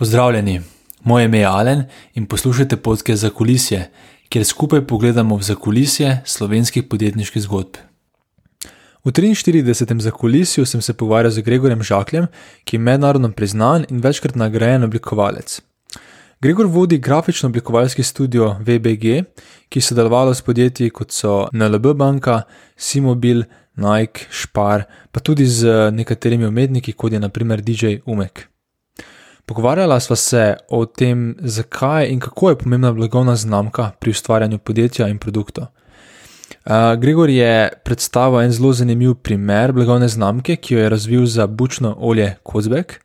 [0.00, 0.60] Pozdravljeni,
[1.04, 1.82] moje ime je Alen
[2.14, 3.90] in poslušate podke za kulisje,
[4.28, 7.76] kjer skupaj pogledamo v zakulisje slovenskih podjetniških zgodb.
[9.04, 10.00] V 43.
[10.00, 12.26] zakulisju sem se pogovarjal z Gregorjem Žakljem,
[12.64, 15.60] ki je mednarodno priznan in večkrat nagrajen oblikovalec.
[16.40, 19.24] Gregor vodi grafično oblikovalski studio VBG,
[19.68, 22.42] ki so delovali s podjetji kot so NLB banka,
[22.76, 23.42] Simobil,
[23.76, 24.82] Nike, Špar,
[25.12, 28.49] pa tudi z nekaterimi umetniki, kot je naprimer DJ Umek.
[29.46, 35.08] Pogovarjala sva se o tem, zakaj in kako je pomembna blagovna znamka pri ustvarjanju podjetja
[35.08, 35.66] in produktov.
[36.98, 41.96] Gregor je predstavil en zelo zanimiv primer blagovne znamke, ki jo je razvil za bučno
[41.98, 43.00] olje Kozbek.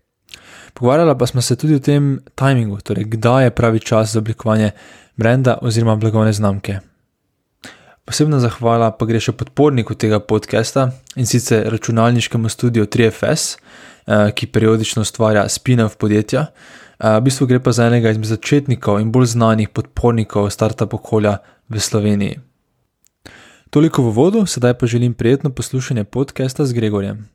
[0.73, 4.71] Pogovarjala pa smo se tudi o tem timingu, torej kdaj je pravi čas za oblikovanje
[5.15, 6.79] brenda oziroma blagovne znamke.
[8.05, 13.94] Posebna zahvala pa gre še podporniku tega podcasta in sicer računalniškemu studiu 3FS, Eh,
[14.35, 16.45] ki periodično ustvarja spin-off podjetja.
[16.99, 21.41] Eh, v bistvu gre pa za enega izmed začetnikov in bolj znanih podpornikov startup okolja
[21.69, 22.39] v Sloveniji.
[23.69, 27.27] Toliko v vodu, sedaj pa želim prijetno poslušanje podcasta z Gregorjem.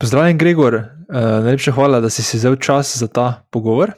[0.00, 0.84] Pozdravljen, Gregor, uh,
[1.44, 3.92] najlepša hvala, da si si vzel čas za ta pogovor.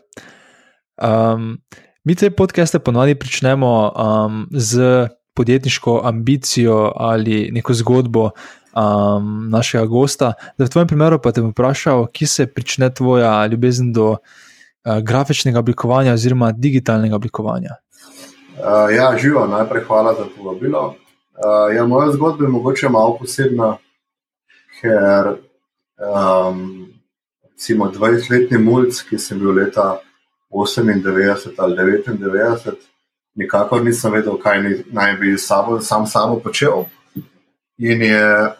[0.98, 1.58] Um,
[2.05, 8.30] mi te podcaste ponovadi pričnemo um, z podjetniško ambicijo ali neko zgodbo,
[8.74, 10.33] um, našega gosta.
[10.58, 14.98] Da v tvojem primeru pa te bom vprašal, kje se prične tvoja ljubezen do uh,
[15.02, 17.78] grafičnega oblikovanja oziroma digitalnega oblikovanja.
[18.58, 20.94] Uh, ja, živo, najprej hvala za povabilo.
[21.39, 23.77] Uh, ja, moja zgodba je mogoče malo posebna,
[24.80, 25.36] ker
[25.98, 26.89] um,
[27.42, 30.00] recimo 20-letni mulj, ki sem bil leta
[30.50, 32.74] 98 ali 99,
[33.34, 36.84] nikakor nisem vedel, kaj naj bi sabo, sam samo počel.
[37.78, 38.50] In je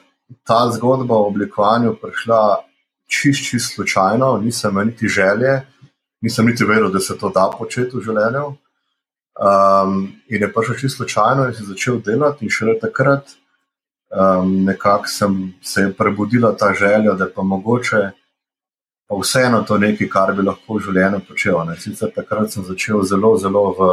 [0.47, 2.63] ta zgodba o oblikovanju prišla
[3.09, 5.63] čist, čist slučajno, nisem imel niti želje,
[6.21, 8.47] nisem niti vedel, da se to da početi v življenju.
[9.39, 13.35] Um, in je prišel čist slučajno in sem začel delati, in šele takrat
[14.11, 14.67] um,
[15.07, 18.11] sem se prebudila ta želja, da pa mogoče.
[19.09, 21.65] Pa vseeno to nekaj, kar bi lahko v življenju počel.
[21.65, 21.77] Ne.
[21.81, 23.89] Sicer takrat sem začel zelo, zelo v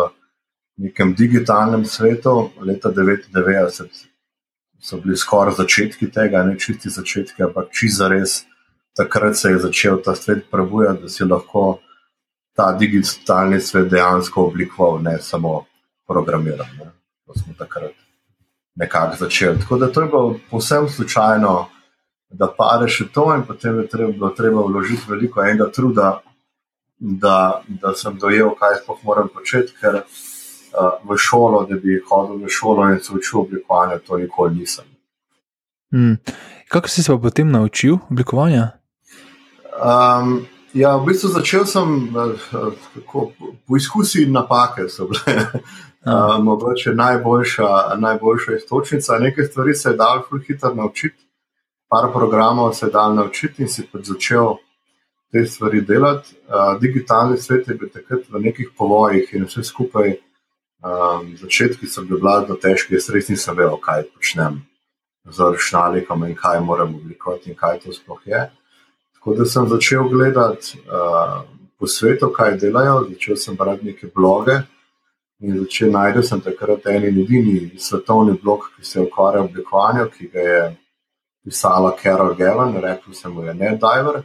[0.78, 4.08] nekem digitalnem svetu, leta 1999,
[4.86, 8.44] so bili skoraj začetki tega, ne čisti začetki, ampak čisto za res.
[8.96, 11.80] Takrat se je začel ta svet prebujati, da si lahko
[12.56, 15.66] ta digitalni svet dejansko oblikoval, ne samo
[16.08, 16.70] programiral.
[16.80, 16.92] Ne.
[17.26, 17.98] To smo takrat
[18.76, 19.60] nekako začeli.
[19.60, 21.56] Tako da to je bilo povsem slučajno,
[22.30, 26.20] da pade še to, in potem je treba, treba vložiti veliko enega truda,
[27.00, 29.74] da, da sem dojel, kaj sploh moram početi
[31.04, 34.86] v šolo, da bi hodil v šolo in se učil oblikovanja, to nikoli nisem.
[35.92, 36.18] Hmm.
[36.68, 38.72] Kako si se pa potem naučil oblikovanja?
[39.76, 42.12] Um, ja, v bistvu začel sem
[42.96, 43.32] tako,
[43.68, 44.88] po izkusi in napake.
[46.06, 49.18] Uh, mogoče najboljša, najboljša istočnica.
[49.20, 51.26] Nekaj stvari se je dal hitro naučiti,
[51.90, 54.58] par programov se je dal naučiti in si pač začel
[55.32, 56.36] te stvari delati.
[56.48, 60.16] Uh, digitalni svet je bil takrat v nekih povojih in vse skupaj
[60.86, 64.60] Um, začetki so bili blagno težki, jaz res nisem vedel, kaj počnem
[65.26, 68.44] z računalnikom in kaj moram oblikovati in kaj to sploh je.
[69.18, 71.42] Tako da sem začel gledati uh,
[71.80, 74.60] po svetu, kaj delajo, začel sem brati neke bloge
[75.42, 80.14] in začel najti sem takrat en in edini svetovni blog, ki se ukvarja z oblikovanjem,
[80.14, 80.64] ki ga je
[81.44, 84.22] pisala Carol Gavin, rekel sem mu je NetDiver.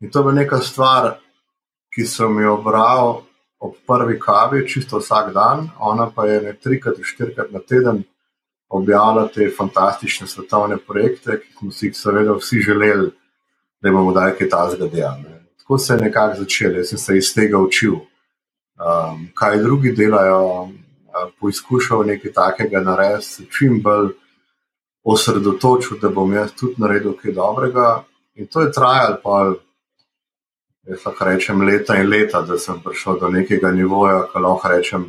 [0.00, 1.16] In to je neka stvar,
[1.90, 3.24] ki sem jo bral
[3.64, 8.02] ob prvi kavi, čisto vsak dan, ona pa je ne trikrat, štirikrat na teden
[8.68, 13.10] objavljala te fantastične svetovne projekte, ki smo si jih seveda vsi želeli,
[13.80, 15.38] da bomo dali kaj tazga dejanja.
[15.62, 17.94] Tako se je nekako začelo, jaz sem se iz tega učil.
[17.94, 20.70] Um, kaj drugi delajo, uh,
[21.40, 24.10] poizkušal nekaj takega narediti, čim bolj
[25.04, 28.02] osredotočil, da bom jaz tudi naredil kaj dobrega.
[28.34, 29.54] In to je trajalo pa
[30.86, 35.06] jaz lahko rečem, leta in leta, da sem prišel do nekega nivoja, ko lahko rečem,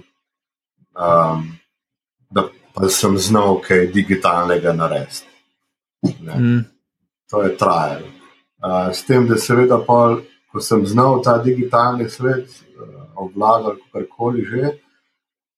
[0.95, 1.47] um,
[2.31, 5.27] da pa sem znal kaj digitalnega narediti.
[6.05, 6.63] Mm.
[7.31, 8.07] To je trajalo.
[8.65, 14.45] Uh, s tem, da seveda, pol, ko sem znal ta digitalni svet uh, obvladati, karkoli
[14.45, 14.71] že,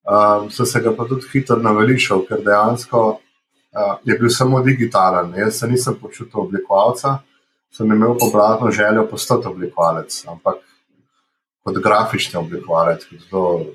[0.07, 5.33] um, sem se ga pa tudi hitro navelišal, ker dejansko uh, je bil samo digitalen.
[5.37, 7.19] Jaz se nisem počutil oblikovalca
[7.77, 10.55] sem imel obratno željo postati oblikovalec, ampak
[11.63, 13.65] kot grafični oblikovalec, kot zelo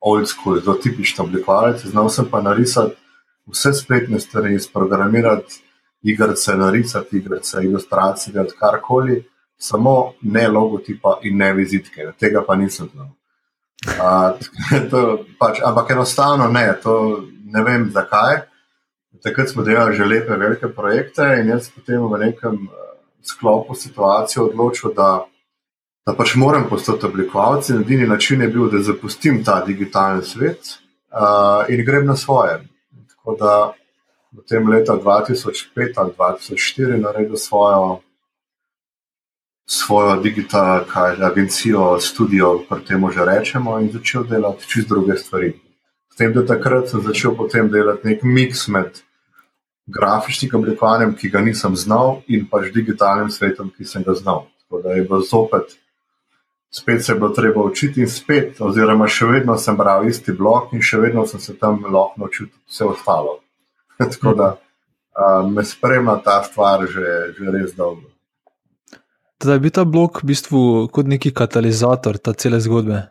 [0.00, 1.84] old school, zelo tipični oblikovalec.
[1.86, 2.96] Znal sem pa narisati
[3.46, 5.62] vse spletne stvari, izprogramirati
[6.02, 9.24] igrice, narisati igrice, ilustracije, karkoli.
[9.56, 13.06] samo ne logotipa in ne vizitke, tega pa nisem znal.
[13.86, 18.42] Uh, pač, ampak enostavno ne, to ne vem zakaj.
[19.22, 22.68] Takrat smo delali že lepe, velike projekte in jaz potem v nekem
[23.24, 25.26] sklopu situacije odločil, da,
[26.06, 27.68] da pač moram postati oblikovalec.
[27.68, 30.78] In edini način je bil, da zapustim ta digitalni svet
[31.12, 32.60] uh, in grem na svoje.
[33.08, 33.72] Tako da
[34.32, 38.00] v tem letu 2005 ali 2004 naredil svojo
[39.66, 40.84] svojo digitalno
[41.20, 45.52] agencijo, studio, kot temu že rečemo, in začel delati čist druge stvari.
[46.12, 49.00] S tem, da takrat sem začel potem delati nek miks med
[49.86, 54.46] grafičnim oblikovanjem, ki ga nisem znal, in pač digitalnim svetom, ki sem ga znal.
[54.64, 55.76] Tako da je bilo zopet,
[56.70, 60.72] spet se je bilo treba učiti in spet, oziroma še vedno sem bral isti blog
[60.72, 63.38] in še vedno sem se tam lahko naučil vse ostalo.
[63.98, 68.10] Tako da uh, me spremlja ta stvar že, že res dolgo.
[69.44, 73.04] Da je bil ta blok v bistvu kot neki katalizator ta cele zgodbe.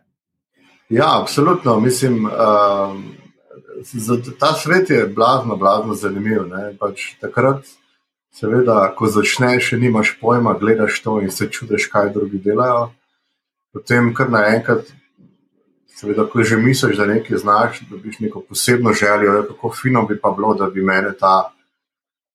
[0.89, 1.79] Ja, absolutno.
[1.79, 2.97] Mislim, uh,
[4.39, 6.49] ta svet je blazno, blazno zanimiv.
[6.79, 7.65] Pač takrat,
[8.33, 12.91] seveda, ko začneš, še nimaš pojma, gledaš to in se čudiš, kaj drugi delajo.
[13.73, 14.89] Potem, kar naenkrat,
[15.97, 20.19] seveda, ko že misliš, da nekaj znaš, da biš neko posebno željo, kako fino bi
[20.19, 21.51] pa bilo, da bi mene ta,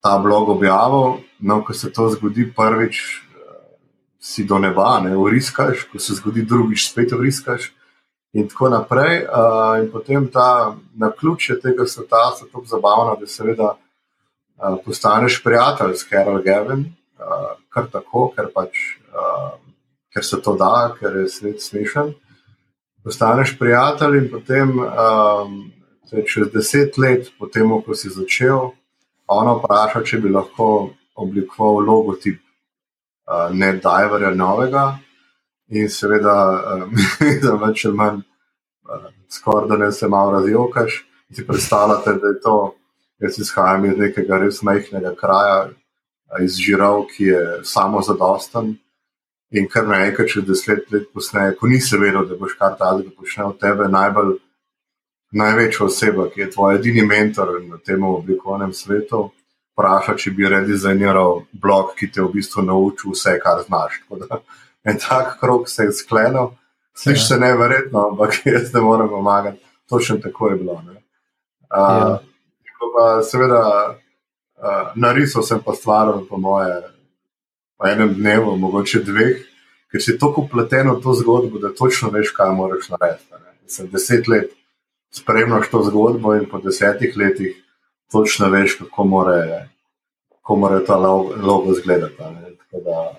[0.03, 1.23] ta blog objavil.
[1.39, 3.23] No, ko se to zgodi prvič,
[4.21, 7.73] si do neba, ne uriskaš, ko se zgodi drugič, spet uriskaš.
[8.33, 9.25] In tako naprej.
[9.25, 15.43] Uh, in potem ta na ključe tega sveta so tako zabavna, da seveda uh, postaneš
[15.45, 16.85] prijatelj s Carol Gavin,
[17.19, 18.99] uh, kar tako, ker pač.
[19.13, 19.57] Uh,
[20.09, 22.15] Ker se to da, ker je svet smešen.
[23.05, 25.59] Postaneš prijatelj, in potem, um,
[26.25, 28.71] čez deset let, potem, ko si začel,
[29.29, 32.41] ona vpraša, če bi lahko oblikoval logotip
[33.53, 34.99] ne Diverja novega.
[35.69, 36.35] In seveda,
[37.45, 38.23] za več ali manj,
[39.31, 41.05] skoraj da ne se malo razjokaš.
[41.35, 42.57] Si predstavljate, da je to,
[43.21, 45.69] jaz izhajam iz nekega res majhnega kraja,
[46.41, 48.77] iz Žirav, ki je samo zadosten.
[49.51, 53.15] In kar naenkrat, če deset let posneje, ko nisi vedel, da boš kar ta zdaj
[53.17, 54.35] počel tebe, najbolj,
[55.41, 59.31] največja oseba, ki je tvoj edini mentor na tem oblikovanem svetu,
[59.73, 64.03] vpraša, če bi redizajniral blog, ki te v bistvu nauči vse, kar znaš.
[64.89, 66.51] En tak krok se je sklenil,
[66.97, 67.27] slišiš ja.
[67.27, 69.65] se nevrjetno, ampak jaz ne morem pomagati.
[69.89, 70.73] Točno tako je bilo.
[70.73, 70.93] Uh,
[71.71, 72.21] ja.
[73.23, 73.63] Seveda,
[74.57, 76.83] uh, narisal sem pa stvar, po moje,
[77.79, 79.45] v enem dnevu, mogoče dveh,
[79.93, 83.45] ker si tako upleten v to zgodbo, da točno veš, kaj moraš narediti.
[83.69, 84.53] Sem deset let
[85.13, 87.57] spremljal to zgodbo in po desetih letih
[88.13, 89.69] točno veš, kako more,
[90.33, 92.17] kako more ta logo izgledati.
[92.85, 93.19] Da,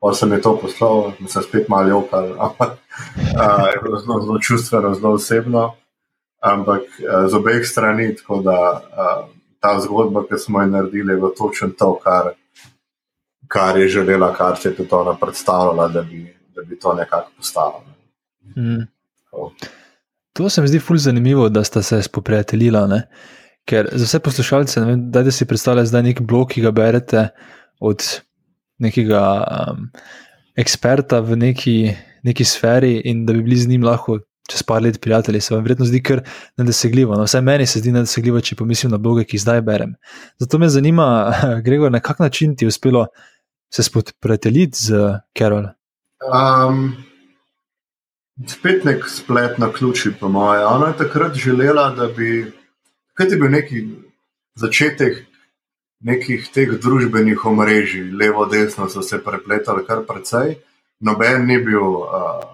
[0.00, 2.78] um, sem je to poslal, sem spet malo jokal, ampak
[3.36, 5.74] uh, zelo, zelo čustveno, zelo osebno,
[6.40, 8.14] ampak uh, z obeh strani.
[8.16, 9.28] Tako da uh,
[9.60, 12.32] ta zgodba, ki smo jo naredili, je točno to, kar,
[13.48, 17.30] kar je želela, kar se je tudi ona predstavljala, da bi, da bi to nekako
[17.36, 17.84] postalo.
[18.56, 18.88] Mm.
[20.32, 22.86] To se mi zdi fully zanimivo, da sta se spoprijateljila.
[22.86, 23.02] Ne?
[23.64, 27.28] Ker za vse poslušalce, da si predstavljate zdaj neki blog, ki ga berete
[27.80, 28.20] od
[28.80, 29.86] nekega um,
[30.56, 31.76] eksperta v neki,
[32.26, 34.18] neki sferi, in da bi bili z njim lahko
[34.50, 36.22] čez par let prijatelji, se vam verjetno zdi kar
[36.58, 37.14] nedosegljivo.
[37.14, 39.94] No, vsaj meni se zdi nedosegljivo, če pomislim na bloge, ki jih zdaj berem.
[40.42, 41.06] Zato me zanima,
[41.66, 43.06] Gregor, na kak način ti je uspelo
[43.70, 45.68] se spoprijateljiti z Carol?
[46.26, 46.96] Um,
[48.48, 50.64] spet nek splet na ključi, po moje.
[50.66, 52.52] Ona je takrat želela, da bi.
[53.14, 53.84] Kaj je bil neki
[54.54, 55.26] začetek
[56.00, 60.56] nekih teh družbenih omrežij, levo, desno so se prepletali kar precej,
[61.00, 62.04] noben ni bil.
[62.04, 62.44] Uh,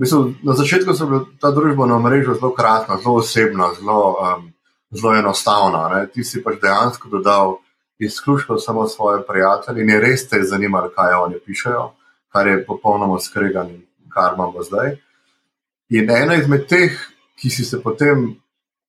[0.00, 4.48] mislim, na začetku so bila ta družbena omrežja zelo kratka, zelo osebna, zelo, um,
[4.90, 5.88] zelo enostavna.
[5.94, 6.06] Ne?
[6.08, 7.58] Ti si pač dejansko dodal
[8.00, 11.90] izključno samo svoje prijatelje in je res te zanimalo, kaj oni pišejo,
[12.32, 13.76] kar je popolnoma skregan,
[14.08, 14.96] kar imamo zdaj.
[15.90, 16.96] In ena izmed teh,
[17.36, 18.36] ki si se potem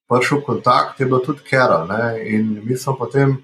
[0.08, 1.84] prišel v kontakt, je bila tudi Kera.
[2.24, 3.42] In mi smo potem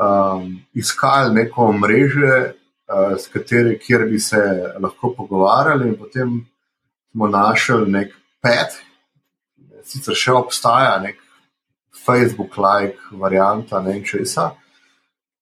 [0.00, 4.40] um, iskali neko mreže, uh, s kateri, kjer bi se
[4.80, 6.46] lahko pogovarjali, in potem
[7.12, 8.80] smo našli nek pet,
[9.84, 11.20] sicer še obstaja nek
[12.06, 14.50] Facebook-like varianta, ne česa.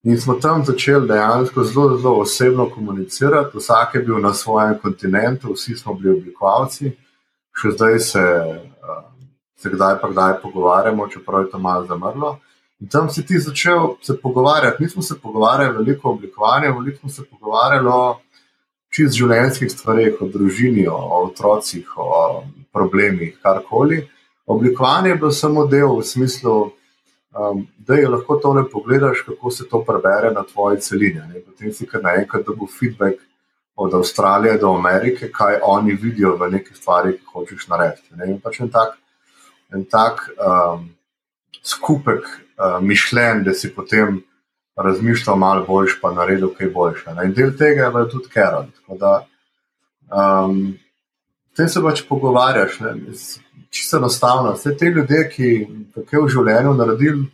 [0.03, 5.53] In smo tam začeli dejansko zelo, zelo osebno komunicirati, vsak je bil na svojem kontinentu,
[5.53, 6.95] vsi smo bili oblikovalci
[7.59, 9.07] še zdaj se, uh,
[9.59, 12.38] se kdaj pa kdaj pogovarjamo, čeprav je to malo zamrlo.
[12.80, 14.82] In tam si ti začel se pogovarjati.
[14.82, 18.20] Mi smo se pogovarjali veliko o oblikovanju, veliko smo se pogovarjali o
[18.94, 24.04] čist življenjskih stvareh, o družini, o, o otrocih, o problemih, karkoli.
[24.49, 26.54] Oblikovanje je bilo samo del v smislu,
[27.37, 31.20] um, da je lahko to le pogledaš, kako se to prebere na tvoji celini.
[31.28, 31.42] Ne?
[31.44, 33.20] Potem si kar naenkrat dobil feedback
[33.76, 38.14] od Avstralije do Amerike, kaj oni vidijo v nekih stvarih, ki hočeš narediti.
[38.16, 38.30] Ne?
[38.32, 38.97] In pač en tak,
[39.75, 40.88] en tak um,
[41.65, 44.23] skupek uh, mišljenj, da si potem
[44.77, 47.15] razmišljal malo boljš, pa naredil kaj boljše.
[47.25, 48.69] In del tega je tudi Carol.
[50.09, 50.79] Um,
[51.57, 52.79] te se pač pogovarjaš,
[53.71, 54.53] čisto enostavno.
[54.53, 55.50] Vse te ljudje, ki
[55.95, 57.27] so v življenju naredili,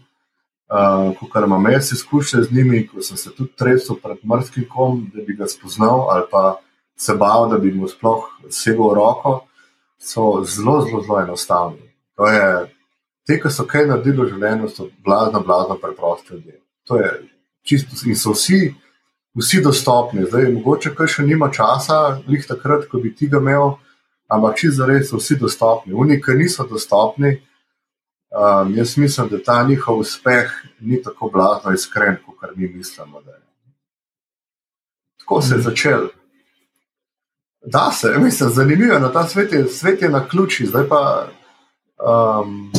[0.72, 5.04] uh, kot imam jaz izkušnje z njimi, ko sem se tudi tresel pred mrzkim kom,
[5.14, 6.56] da bi ga spoznal, ali pa
[6.96, 9.42] se bal, da bi mu sploh segel roko,
[9.98, 11.92] so zelo, zelo, zelo enostavni.
[12.16, 12.73] To je,
[13.26, 16.58] te, ki so kaj naredili v življenju, so blazno, blazno preproste ljudje.
[16.88, 17.10] To je
[17.64, 18.74] čisto in so vsi,
[19.34, 20.26] vsi dostopni.
[20.28, 23.78] Zdaj, mogoče kaj še nima časa, lih takrat, ko bi ti ga imel,
[24.28, 25.94] ampak čisto res so vsi dostopni.
[25.96, 27.38] Oni, ki niso dostopni,
[28.30, 33.22] um, jaz mislim, da ta njihov uspeh ni tako blazno iskren, kot mi mislimo.
[35.24, 35.64] Tako se je mhm.
[35.64, 36.08] začel.
[37.64, 41.28] Da se, mislim, zanimivo je, da ta svet je, svet je na ključi, zdaj pa
[41.96, 42.72] um,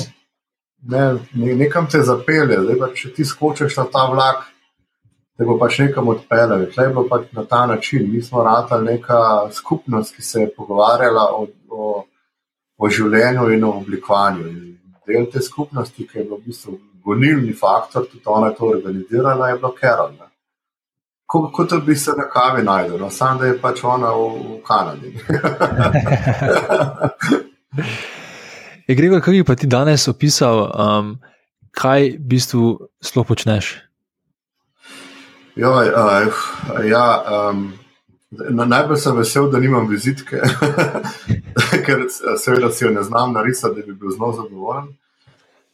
[0.86, 4.46] ne, ne, nekam te zapelje, zdaj pa če ti skočiš na ta vlak,
[5.38, 6.66] te bo pač nekam odpeljal.
[6.74, 8.08] Tle je bilo pač na ta način.
[8.12, 12.04] Mi smo ratali neka skupnost, ki se je pogovarjala o, o,
[12.78, 14.48] o življenju in o oblikovanju.
[14.48, 14.78] In
[15.08, 19.50] del te skupnosti, ki je bil v bistvu gonilni faktor, tudi ona je to organizirala,
[19.50, 20.30] je bilo Kerala.
[21.26, 24.26] Kot, kot da bi se na kavi najdel, no, samo da je pač ona v,
[24.40, 25.10] v Kanadi.
[28.88, 31.16] je Gregor, kaj bi pa ti danes opisal, um,
[31.72, 32.66] kaj v bistvu
[33.02, 33.76] sploh počneš?
[35.56, 36.36] Joj, uh,
[36.86, 37.06] ja,
[37.50, 37.72] um,
[38.52, 40.42] najbolj sem vesel, da nimam vizitke,
[41.86, 42.06] ker
[42.38, 44.92] seveda si jo ne znam narisati, da bi bil zelo zadovoljen.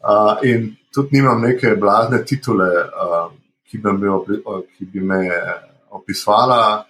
[0.01, 3.31] Uh, in tudi nimam neke blazne titule, uh,
[3.69, 4.15] ki, bi me,
[4.77, 5.25] ki bi me
[5.91, 6.85] opisovala.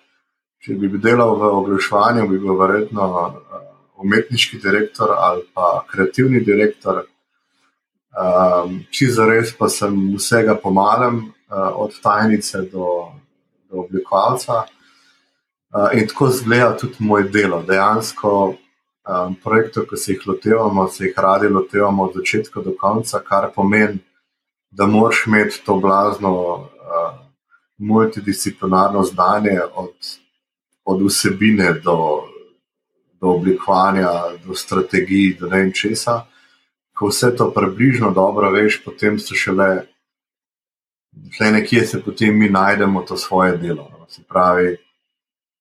[0.61, 3.05] Če bi delal v oglaševanju, bi bil verjetno
[4.01, 7.05] umetniški direktor ali pa kreativni direktor.
[8.11, 13.11] Um, Če za res pa sem vsega pomalem, uh, od tajnice do,
[13.69, 14.65] do oblikovalca.
[15.71, 17.61] Uh, in tako zgleda tudi moje delo.
[17.63, 23.21] Dejansko um, projektov, ki se jih lotevamo, se jih radi lotevamo od začetka do konca,
[23.23, 24.01] kar pomeni,
[24.71, 27.15] da moraš imeti to blazno uh,
[27.77, 29.95] multidisciplinarno znanje od,
[30.85, 32.27] od vsebine do,
[33.21, 34.11] do oblikovanja,
[34.45, 36.25] do strategij, do ne vem česa
[37.01, 39.85] ko vse to približno dobro veš, potem se šele,
[41.37, 43.87] tle nekje se potem mi najdemo to svoje delo.
[43.91, 44.05] No.
[44.09, 44.75] Se pravi,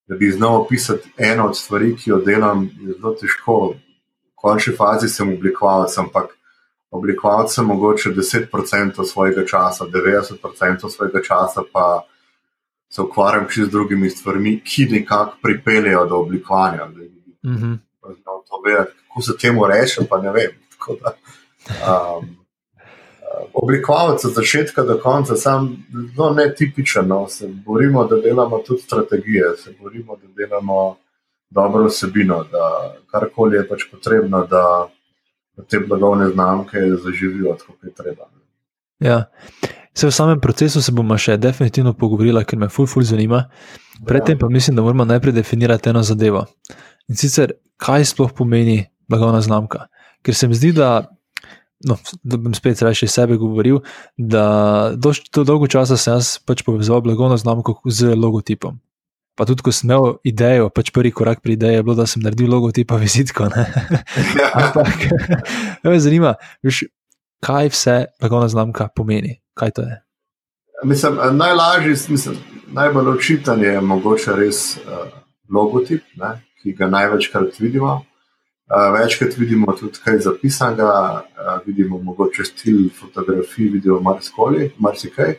[0.09, 3.57] da bi znal opisati eno od stvari, ki jo delam, je zelo težko.
[3.73, 6.37] V končni fazi sem oblikovalec, ampak
[6.91, 12.05] oblikovalec sem mogoče 10% svojega časa, 90% svojega časa pa.
[12.91, 16.89] Se ukvarjam še z drugimi stvarmi, ki nekako pripeljejo do oblikovanja.
[17.45, 17.79] Mm -hmm.
[19.09, 20.51] Kako se temu reče, pa ne vem.
[21.03, 21.15] Da,
[22.19, 22.37] um,
[23.53, 27.09] oblikovalec od začetka do konca, sam zelo netipičen.
[27.09, 30.97] No, se borimo, da delamo tudi strategije, se borimo, da delamo
[31.51, 34.89] dobro vsebino, da karkoli je pač potrebno, da
[35.69, 38.25] te blagovne znamke zaživijo, kot je treba.
[38.99, 39.25] Ja.
[39.95, 43.45] Se v samem procesu se bomo še definitivno pogovorili, ker me ful, ful zanima.
[44.07, 46.47] Predtem pa mislim, da moramo najprej definirati eno zadevo.
[47.11, 49.91] In sicer, kaj sploh pomeni blagovna znamka
[50.23, 51.09] ker se mi zdi, da,
[51.87, 53.81] no, da bom spet reči sebe govoril,
[54.17, 55.13] da do
[55.45, 58.79] dolgo časa sem jaz pač povezal blagovno znamko z logotipom.
[59.39, 62.21] Pa tudi, ko sem imel idejo, pač prvi korak pri ideji je bilo, da sem
[62.23, 63.49] naredil logotip, vizitko.
[64.61, 65.07] Ampak,
[65.87, 66.35] me zanima,
[66.67, 66.85] veš,
[67.45, 69.97] kaj vse blagovna znamka pomeni, kaj to je.
[70.85, 72.37] Mislim, najlažji, mislim,
[72.77, 75.09] najbolj očiten je mogoče res uh,
[75.53, 78.01] logotip, ne, ki ga največkrat vidimo.
[78.71, 81.25] Večkrat vidimo tudi kaj zapisanega,
[81.67, 84.01] vidimo mogoče stil fotografij, vidimo
[84.79, 85.35] marsikaj.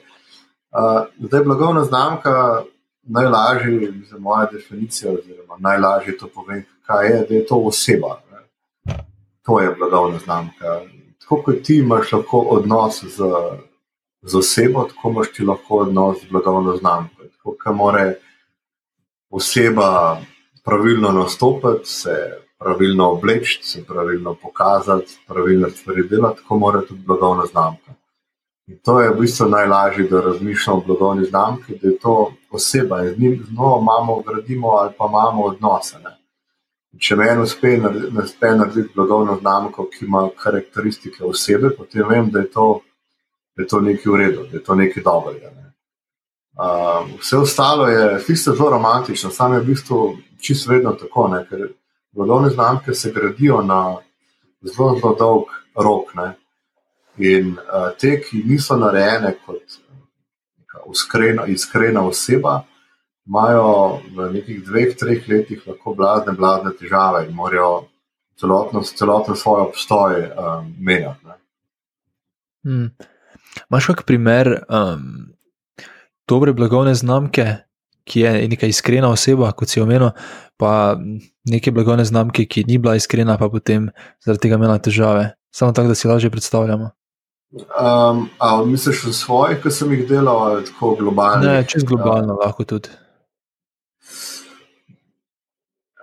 [1.20, 2.64] Zdaj, blagovna znamka,
[3.04, 8.22] najlažje, za moja definicija, oziroma najlažje to povem, kaj je, da je to oseba.
[8.32, 8.98] Ne.
[9.42, 10.82] To je blagovna znamka.
[11.22, 13.24] Tako kot ti imaš lahko odnos z,
[14.22, 17.24] z osebo, tako imaš ti lahko odnos z blagovno znamko.
[17.24, 18.14] Tako kot mora
[19.30, 20.22] oseba
[20.64, 27.46] pravilno nastopiti, se pravilno obleči, se pravilno pokazati, pravilno stvari delati, tako mora tudi blagovna
[27.46, 27.94] znamka.
[28.68, 33.02] In to je v bistvu najlažje, da razmišljamo o blagovni znamki, da je to oseba
[33.04, 36.00] in z njim znova imamo, gradimo ali pa imamo odnose.
[36.00, 36.18] Ne.
[37.00, 37.80] Če meni uspe,
[38.24, 42.82] uspe narediti blagovno znamko, ki ima karakteristike osebe, potem vem, da je to,
[43.56, 45.52] da je to nekaj v redu, da je to nekaj dobrega.
[45.56, 45.74] Ne.
[46.62, 51.46] Uh, vse ostalo je fizično zelo romantično, samo je v bistvu čisto vedno tako, ne,
[51.50, 51.68] ker
[52.12, 53.98] blagovne znamke se gradijo na
[54.62, 56.16] zelo, zelo dolg rok.
[56.16, 56.34] Ne.
[57.18, 59.80] In uh, te, ki niso narejene kot
[60.86, 62.62] uskrena, iskrena oseba,
[63.28, 67.88] imajo v nekih dveh, treh letih lahko blazne, blazne težave in morajo
[68.40, 71.38] celotno, celotno svoj obstoj um, menjati.
[72.64, 72.90] Hmm.
[73.70, 75.34] Máš kak primer um,
[76.28, 77.46] dobre blagovne znamke,
[78.06, 80.12] ki je neka iskrena oseba, kot si omenil,
[80.58, 80.98] pa
[81.50, 83.90] neke blagovne znamke, ki ni bila iskrena, pa potem
[84.24, 85.32] zaradi tega imela težave.
[85.52, 86.92] Samo tako, da si lažje predstavljamo.
[87.52, 91.44] Um, ali misliš o svojih, ki sem jih delal, ali tako globalno?
[91.44, 92.90] Ne, čez globalno lahko tudi.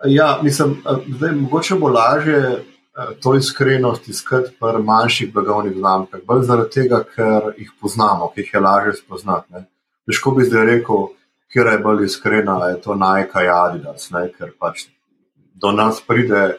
[0.05, 2.65] Ja, mislim, da je mogoče bo lažje
[3.23, 8.55] to iskrenost iskati pri manjših blagovnih znamkah, bolj zaradi tega, ker jih poznamo, ki jih
[8.55, 9.65] je lažje spoznati.
[10.07, 11.09] Težko bi zdaj rekel,
[11.53, 14.29] kje je bolj iskrena, je to Nike, Adidas, ne?
[14.33, 14.87] ker pač
[15.55, 16.59] do nas pride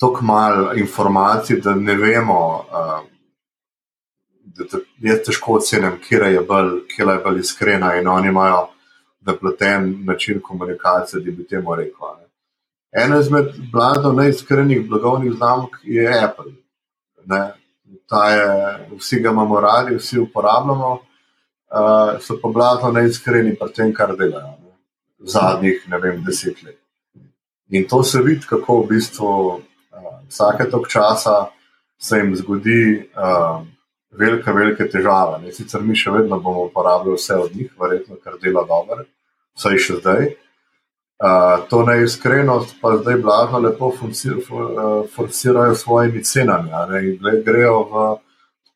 [0.00, 2.40] toliko malo informacij, da ne vemo.
[2.70, 3.10] Uh,
[4.44, 8.68] da je težko oceniti, kje je bolj, kje je bolj iskrena in oni imajo
[9.20, 12.08] zapleten način komunikacije, da bi temu rekel.
[12.18, 12.26] Ne.
[13.04, 16.52] Ena izmed blazno neiskrenih blagovnih znamk je Apple.
[17.26, 17.52] Ne.
[18.06, 20.98] Ta je, vsi ga imamo radi, vsi uporabljamo,
[21.70, 24.56] uh, so pa blazno neiskreni pri tem, kar delajo.
[24.60, 24.76] Ne.
[25.20, 26.78] Zadnjih, ne vem, deset let.
[27.70, 31.50] In to se vidi, kako v bistvu uh, vsake tok časa
[31.98, 33.10] se jim zgodi.
[33.14, 33.66] Uh,
[34.10, 35.38] velike, velike težave.
[35.44, 35.52] Ne?
[35.54, 39.04] Sicer mi še vedno bomo uporabljali vse od njih, verjetno, kar dela dobro,
[39.58, 40.30] vsaj še zdaj.
[41.20, 46.72] Uh, to neiskrenost pa zdaj blagno lepo forcirajo s svojimi cenami.
[47.44, 48.04] Grejo v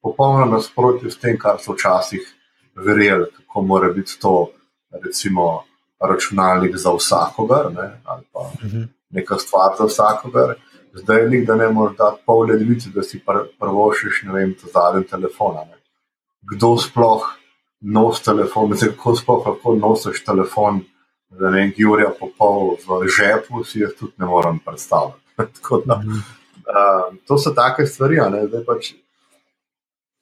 [0.05, 2.27] popolno nasprotju s tem, kar so včasih
[2.77, 4.51] verjeli, kako mora biti to,
[5.05, 5.65] recimo,
[6.01, 8.01] računalnik za vsakogar ne?
[8.05, 8.83] ali pa mhm.
[9.11, 10.55] neka stvar za vsakogar.
[10.95, 14.55] Zdaj je nek, da ne moreš dati pol ledvice, da si pr prvošiš, ne vem,
[14.55, 15.55] to zadnji telefon.
[15.55, 15.79] Ne.
[16.43, 17.25] Kdo sploh
[17.81, 20.81] nosi telefon, zdaj kako sploh lahko nosiš telefon,
[21.31, 25.21] da ne vem, Jurija popol v žepu, si jaz tudi ne morem predstavljati.
[25.89, 28.93] da, uh, to so take stvari, ne, zdaj pač.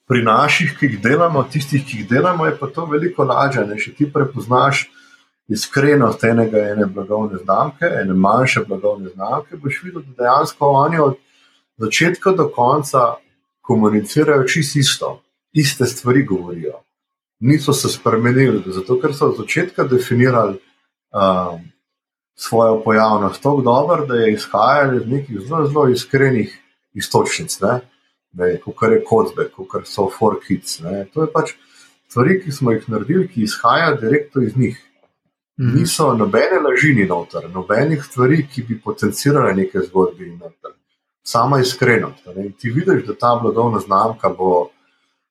[0.08, 3.64] Pri naših, ki jih delamo, tistih, ki jih delamo, je pa to veliko lažje.
[3.84, 4.86] Če ti prepoznaš,
[5.48, 11.18] iskrenost enega ene blagovne znamke, ene manjše blagovne znamke, boš videl, da dejansko oni od
[11.76, 13.14] začetka do konca
[13.60, 15.10] komunicirajo čisto isto,
[15.52, 16.80] iste stvari govorijo.
[17.40, 21.60] Niso se spremenili, zato ker so od začetka definirali um,
[22.34, 26.58] svojo pojavnost tako dobro, da je izhajalo iz nekih zelo, zelo iskrenih
[26.94, 27.58] istočnic,
[28.64, 30.80] kot je Kozbe, kot so Forkids.
[31.14, 31.54] To je pač
[32.08, 34.80] stvari, ki smo jih naredili, ki izhajajo direktno iz njih.
[35.62, 35.80] -hmm.
[35.80, 40.72] Niso nobene lažini noter, nobenih stvari, ki bi potencirale neke zgodbe in noter.
[41.22, 42.24] Sama iskrenost.
[42.58, 44.70] Ti vidiš, da ta blagovna znamka bo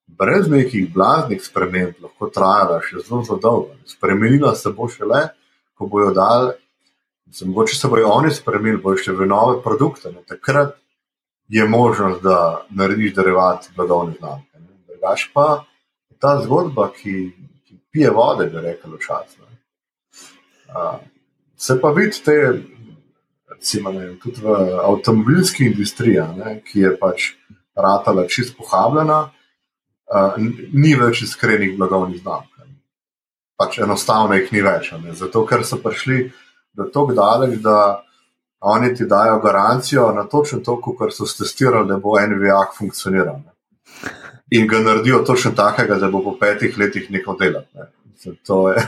[0.08, 3.76] brez nekih blaznih sprememb lahko trajala še zelo, zelo dolgo.
[3.86, 5.28] Spremenila se bo šele,
[5.76, 6.54] ko bojo dal.
[7.46, 10.12] Mogoče se bojo oni spremenili, bojo še v nove produkte.
[10.12, 10.24] Ne?
[10.28, 10.78] Takrat
[11.52, 14.60] je možnost, da narediš derivat blagovne znamke.
[14.88, 15.66] Drugač pa
[16.20, 17.32] ta zgodba, ki,
[17.68, 19.42] ki pije vode, bi rekel, včasih.
[21.58, 22.38] Se pa vidi, te,
[23.52, 26.24] recimo, ne, tudi v avtomobilski industriji,
[26.72, 27.34] ki je pač
[27.76, 30.40] ratala čist pohabljena, uh,
[30.72, 32.48] ni več iskrenih blagovnih znamk.
[33.60, 34.94] Pač enostavno jih ni več.
[35.04, 36.30] Ne, zato, ker so prišli
[36.80, 38.06] do tako daleč, da
[38.62, 43.36] oni ti dajo garancijo na točno to, kar so testirali, da bo NVA funkcioniral.
[43.45, 43.52] Ne.
[44.50, 47.78] In ga naredijo točno takega, da bo po petih letih nekaj delati.
[47.78, 47.86] Ne.
[48.45, 48.84] To je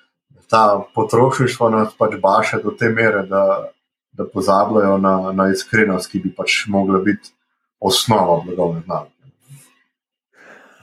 [0.50, 3.70] ta potrošništvo nas pač baše do te mere, da,
[4.12, 7.32] da pozabljajo na, na iskrenost, ki bi pač mogla biti
[7.80, 9.10] osnova blagovne znamke.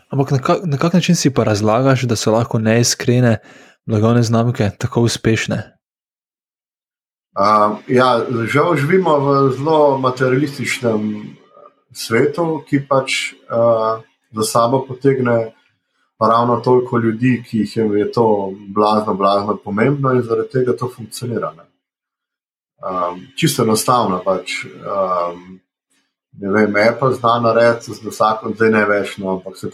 [0.10, 3.38] Ampak na, kak, na kak način si pa razlagaš, da so lahko neiskrene
[3.86, 5.81] blagovne znamke tako uspešne?
[7.32, 11.32] Uh, ja, žal živimo v zelo materialističnem
[11.96, 14.04] svetu, ki pač uh,
[14.36, 15.54] za sabo potegne
[16.20, 20.92] ravno toliko ljudi, ki jih je, je to blazno, blazno pomembno in zaradi tega to
[20.96, 21.54] funkcionira.
[22.82, 24.66] Um, čisto enostavno pač.
[24.66, 25.60] Um,
[26.32, 29.70] ne vem, Apple zna narediti z vsakom, zdaj ne več, no, ampak se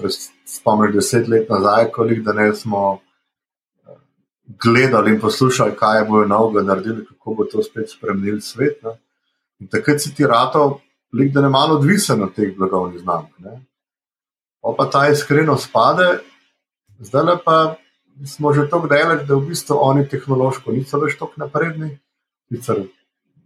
[0.45, 3.06] spomniš deset let nazaj, koliko da ne smo eh,
[4.47, 8.83] gledali in poslušali, kaj bojo novega naredili, kako bo to spet spremenil svet.
[8.83, 8.95] Ne.
[9.59, 10.79] In takrat si ti rato,
[11.13, 13.29] lik da ne malo odvisen od teh blagovnih znamk.
[13.39, 13.61] Ne.
[14.77, 16.19] Pa ta iskreno spade,
[16.99, 17.75] zdaj pa
[18.25, 21.97] smo že tako daleč, da v bistvu oni tehnološko niso več tako napredni.
[22.49, 22.87] Sicer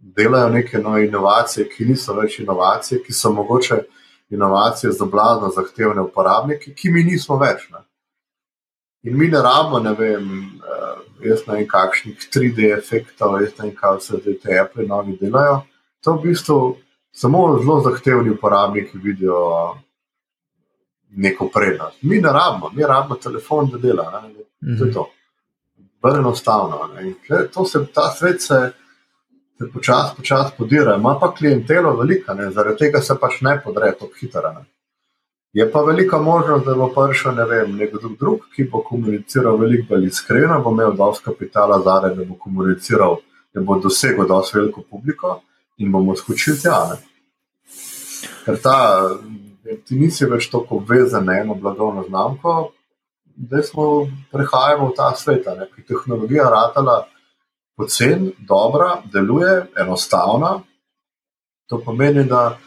[0.02, 3.82] delajo neke nove inovacije, ki niso več inovacije, ki so mogoče
[4.30, 7.68] inovacije za blazno zahtevne uporabnike, ki mi nismo več.
[7.70, 7.84] Ne.
[9.02, 10.26] In mi ne rabimo, ne vem,
[10.58, 10.81] uh,
[11.24, 15.16] jaz ne vem, kakšnih 3D efektov, jaz ne vem, kaj vse te, te Apple novi
[15.20, 15.62] delajo.
[16.04, 16.58] To v bistvu
[17.12, 19.40] samo zelo zahtevni uporabniki vidijo
[21.10, 22.02] neko prednost.
[22.02, 24.22] Mi ne rabimo, mi rabimo telefon, da dela.
[24.22, 24.78] Ne.
[24.78, 25.08] To je to.
[26.02, 26.88] Bolj enostavno.
[27.54, 28.72] To se, ta svet se
[29.62, 32.50] se počasi počas podira, ima pa klientelo velika, ne?
[32.50, 34.54] zaradi tega se pač ne podre tako hitro.
[35.52, 39.90] Je pa velika možnost, da bo prišel ne vem, nekdo drug, ki bo komuniciral veliko
[39.90, 43.18] bolj iskreno, bo imel dovolj kapitala zadaj, da bo komuniciral,
[43.54, 45.40] da bo dosegel dovolj veliko publiko
[45.76, 46.78] in bomo skočili tja.
[46.90, 46.96] Ne?
[48.44, 48.76] Ker ta,
[49.84, 52.72] ti nisi več tako vezan na eno blagovno znamko,
[53.36, 57.02] da smo prehajali v ta svet, ki je tehnologija ratala
[57.76, 60.60] pocen, dobra, deluje, enostavna.
[61.68, 62.58] To pomeni, da,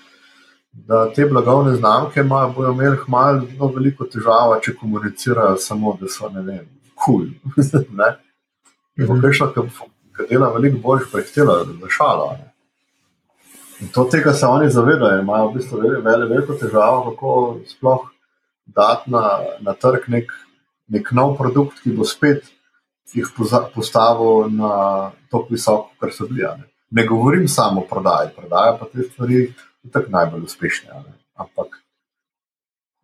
[0.75, 6.09] da te blagovne znamke imajo, bojo imeli malo no, veliko težava, če komunicirajo samo, da
[6.11, 7.29] so ne vem, kul.
[7.55, 8.11] Cool, ne?
[9.21, 9.51] Kaj šlo,
[10.15, 12.33] ki dela veliko bolj, pa jih dela, da šala.
[12.39, 12.51] Ne?
[13.83, 17.31] In to tega se oni zavedajo, imajo v bistvu veliko, veliko težavo, kako
[17.67, 18.11] sploh
[18.65, 19.23] dati na,
[19.61, 20.31] na trg nek,
[20.91, 22.45] nek nov produkt, ki bo spet
[23.13, 23.27] jih
[23.75, 26.43] postavil na tako visoko, kar so bili.
[26.43, 26.65] Ne.
[26.91, 29.53] ne govorim samo o prodaji, prodaja pa te stvari
[29.91, 30.89] tako najbolj uspešne.
[30.93, 31.13] Ne.
[31.33, 31.79] Ampak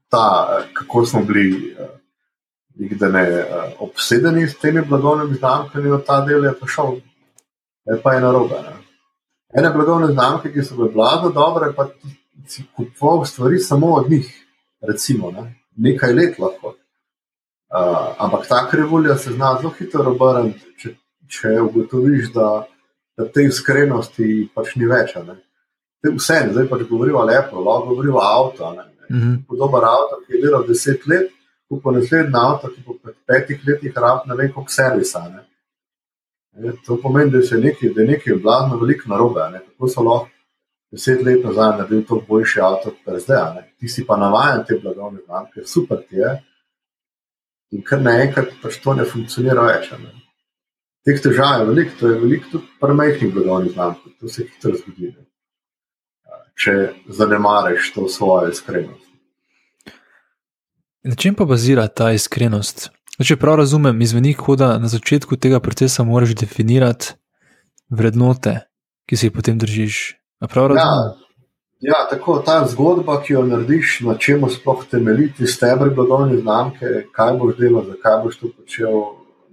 [0.09, 6.45] ta, kako smo bili uh, ne, uh, obsedeni s temi blagovnimi znamkami, od ta del
[6.45, 6.95] je prišel,
[7.85, 8.55] je pa je narobe.
[8.55, 8.75] Ne.
[9.53, 11.89] Ene blagovne znamke, ki so bile blago dobre, pa
[12.47, 14.27] si kupoval stvari samo od njih,
[14.81, 15.55] recimo, ne.
[15.75, 16.75] nekaj let lahko.
[17.71, 20.89] Uh, ampak ta krivulja se zna zelo hitro obrniti, če,
[21.27, 22.65] če ugotoviš, da,
[23.17, 25.15] da te iskrenosti pač ni več.
[26.01, 28.63] Vse, zdaj pač govorijo o lepo, lahko govorijo o avtu.
[29.09, 29.45] Mm -hmm.
[29.47, 31.31] Podoben avto, ki je delal deset let,
[31.83, 32.95] pa naslednji avto, ki po
[33.27, 35.29] petih letih rabi ne vem koliko servisa.
[35.29, 35.41] Ne?
[36.53, 39.41] Ne, to pomeni, da je nekaj, da je nekaj blazno veliko narobe.
[39.51, 39.59] Ne?
[39.59, 40.27] Kako so lahko
[40.91, 43.63] deset let nazaj naredili to boljši avto, kot zdaj.
[43.79, 46.41] Ti si pa navaden te blagovne znamke, super ti je
[47.71, 49.91] in kar naenkrat pač to ne funkcionira več.
[49.99, 50.11] Ne.
[51.07, 54.73] Teh težav je veliko, to je veliko tudi pri majhnih blagovnih znamkah, to se hitro
[54.75, 55.13] zgodi.
[55.15, 55.30] Ne.
[56.61, 59.07] Če zanemariš to svojo iskrenost.
[61.03, 62.91] Na čem pa bazira ta iskrenost?
[63.21, 67.15] Če prav razumem, izveni, da na začetku tega procesa moraš definirati
[67.89, 68.59] vrednote,
[69.09, 70.17] ki se jih potem držiš.
[70.49, 71.17] Prav razumem?
[71.17, 71.31] Ja,
[71.81, 77.31] Ja, tako ta zgodba, ki jo narediš, na čemu sploh temeljiti, stebri blagovne znamke, kaj
[77.39, 78.99] boš delal, zakaj boš to počel,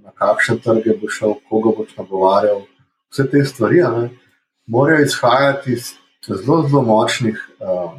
[0.04, 2.60] na kakšne trge boš šel, koga boš nagovarjal.
[3.08, 4.10] Vse te stvari ne,
[4.66, 5.94] morajo izhajati iz
[6.36, 7.96] zelo, zelo močnih uh,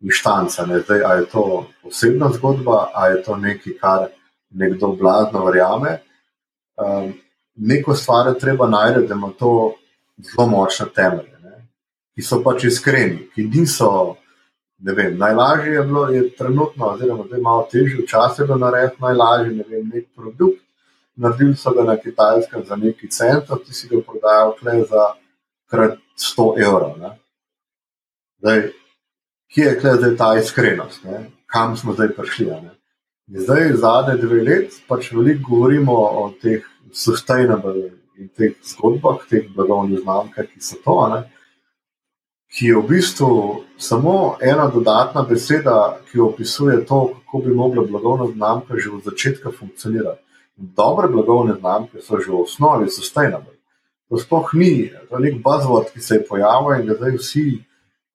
[0.00, 0.58] inštanc.
[0.66, 0.80] Ne.
[0.80, 4.08] Zdaj, a je to osebna zgodba, a je to nekaj, kar
[4.50, 5.98] nekdo blazno verjame.
[6.76, 7.14] Um,
[7.54, 9.74] neko stvar je treba najti, da ima to
[10.18, 11.34] zelo močne temelje
[12.14, 13.90] ki so pač iskreni, ki niso.
[14.84, 19.00] Vem, najlažje je bilo, je trenutno, oziroma da je malo težje, včasih je bilo narediti
[19.00, 20.60] najlažje, ne vem, nek produkt.
[21.16, 24.52] Naredili so ga na kitajskem za neki cent, ti si ga prodajal
[24.90, 25.06] za
[25.70, 26.98] krat 100 evrov.
[28.44, 28.62] Zdaj,
[29.48, 31.30] kje je zdaj ta iskrenost, ne?
[31.48, 32.52] kam smo zdaj prišli?
[33.26, 37.88] Zdaj, zadnje dve let, pač veliko govorimo o teh sustainable
[38.20, 40.98] in teh zgodbah, teh blagovnih znamkah, ki so to.
[41.14, 41.22] Ne?
[42.54, 48.28] ki je v bistvu samo ena dodatna beseda, ki opisuje to, kako bi mogla blagovna
[48.34, 50.20] znamka že od začetka funkcionirati.
[50.56, 53.56] Dobre blagovne znamke so že v osnovi sustainable.
[54.08, 57.64] To sploh ni, to je nek buzzword, ki se je pojavil in ga zdaj vsi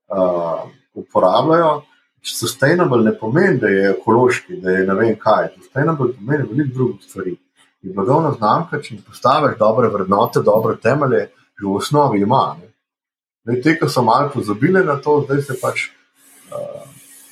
[0.10, 1.82] uh, uporabljajo.
[2.24, 5.54] Sustainable ne pomeni, da je ekološki, da je ne vem kaj.
[5.56, 7.36] Sustainable pomeni veliko drugih stvari.
[7.84, 12.58] In blagovna znamka, če postaviš dobre vrednote, dobre temelje, že v osnovi ima.
[12.60, 12.68] Ne?
[13.48, 15.86] Zdaj, te, ki so malo pozabili na to, zdaj se pač
[16.52, 16.84] uh,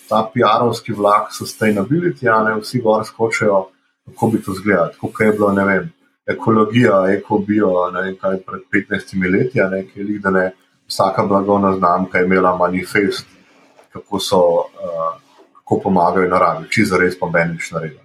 [0.07, 3.65] ta PR-ovski vlak, sustainability, a ne vsi gor skočijo,
[4.07, 5.89] kako bi to izgledalo, kako je bilo, ne vem,
[6.27, 10.45] ekologija, ekobio, ne vem kaj pred 15 leti, a ne, lik, da ne
[10.87, 13.27] vsaka blagovna znamka imela manifest
[13.93, 15.21] kako so, uh,
[15.53, 18.03] kako pomagajo naravi, če za res pa meni nič narediti.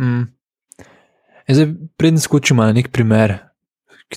[0.00, 0.24] Mm.
[1.48, 1.66] Zdaj,
[1.96, 3.38] prednji skočimo na nek primer,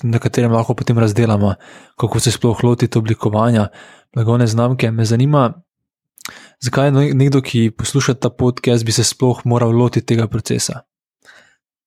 [0.02, 1.54] na katerem lahko potem razdelamo,
[1.96, 3.68] kako se sploh lotiti oblikovanja
[4.14, 4.90] blagovne znamke.
[4.90, 5.52] Me zanima,
[6.60, 10.82] zakaj je nekdo, ki posluša ta podcast, bi se sploh moral lotiti tega procesa.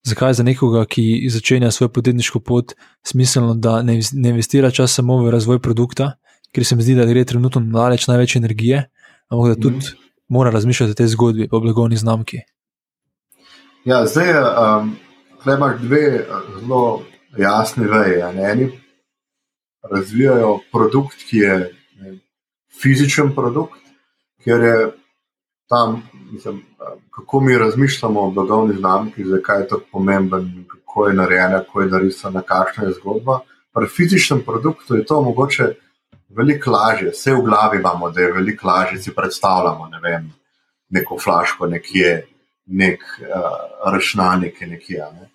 [0.04, 2.74] Zakaj je za nekoga, ki začenja svojo podjetniško pot,
[3.06, 6.12] smiselno, da ne investira čas samo v razvoj produkta,
[6.52, 8.84] ker se mi zdi, da gre trenutno daleč največ energije,
[9.28, 10.10] ampak da tudi mm.
[10.28, 12.44] mora razmišljati o tej zgodbi, o blagovni znamki.
[13.84, 14.44] Ja, zdaj je.
[14.44, 14.94] Um...
[15.44, 16.24] Tukaj imaš dve eh,
[16.60, 17.02] zelo
[17.36, 18.20] jasni veji.
[18.50, 18.80] Eni
[19.90, 21.56] razvijajo produkt, ki je
[22.00, 22.18] ne,
[22.82, 23.80] fizičen produkt,
[24.44, 24.90] ker je
[25.68, 26.02] tam,
[26.34, 26.62] mislim,
[27.10, 31.88] kako mi razmišljamo o blagovni znamki, zakaj je to pomemben, kako je narejena, kako je
[31.88, 33.40] narisana, kakšna je zgodba.
[33.74, 35.74] Pri fizičnem produktu je to mogoče
[36.28, 40.24] veliko lažje, vse v glavi imamo, da je veliko lažje si predstavljamo ne
[40.88, 42.26] neko flaško nekje.
[42.66, 43.94] Nek uh,
[44.60, 44.98] je nekje.
[45.12, 45.28] Ne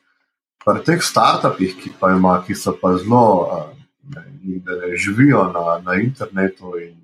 [0.65, 6.75] pri teh startupih, ki, ima, ki so pa zelo, da ne živijo na, na internetu
[6.81, 6.97] in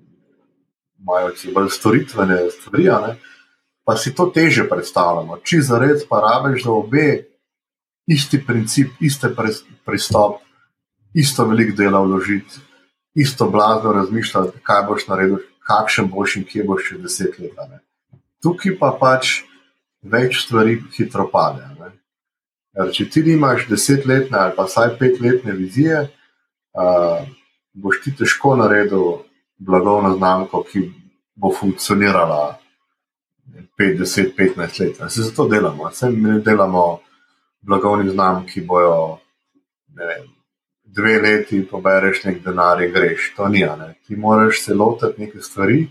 [1.00, 3.16] imajo bolj storitvene stvari, ne,
[3.86, 5.38] pa si to teže predstavljamo.
[5.46, 7.06] Če za res pa rabiš, da obe
[8.10, 9.30] isti princip, isti
[9.86, 10.40] pristop,
[11.14, 12.58] isto veliko dela vložiti,
[13.14, 17.54] isto blazno razmišljati, kaj boš naredil, kakšen boš in kje boš še deset let.
[17.70, 17.80] Ne.
[18.42, 19.40] Tukaj pa pač
[20.02, 21.62] več stvari hitro pade.
[22.76, 26.02] Ker če ti imaš desetletne ali pa vsaj petletne vizije,
[26.74, 27.22] uh,
[27.72, 29.22] boš ti težko naredil
[29.56, 30.88] blagovno znamko, ki
[31.38, 32.58] bo funkcionirala
[33.78, 35.12] 5, 10, 15 let.
[35.12, 35.90] Se zato delamo.
[35.90, 37.00] Se mi delamo
[37.60, 39.18] blagovni znamki, ki bojo
[39.94, 40.28] vem,
[40.84, 43.32] dve leti, pobereš nek denar in greš.
[43.36, 43.60] To ni.
[43.60, 43.94] Ne.
[44.06, 45.86] Ti moraš se lotiti neke stvari.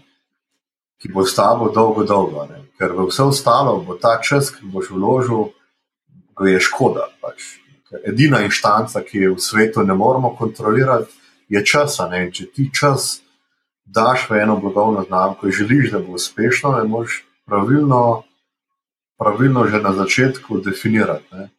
[0.98, 2.62] Ki bo s tabo dolgo, dolgo, ne?
[2.80, 5.52] ker v vse ostalo bo ta čas, ki boš vložil,
[6.34, 7.10] ko je škoda.
[7.22, 7.60] Pač.
[8.04, 11.12] Edina inštanca, ki jo v svetu ne moremo kontrolirati,
[11.52, 12.00] je čas.
[12.00, 13.22] Če ti čas
[13.86, 18.24] daš v eno blagovno znamko in želiš, da bo uspešno, ne moreš pravilno,
[19.18, 21.26] pravilno že na začetku definirati.
[21.32, 21.50] Ne.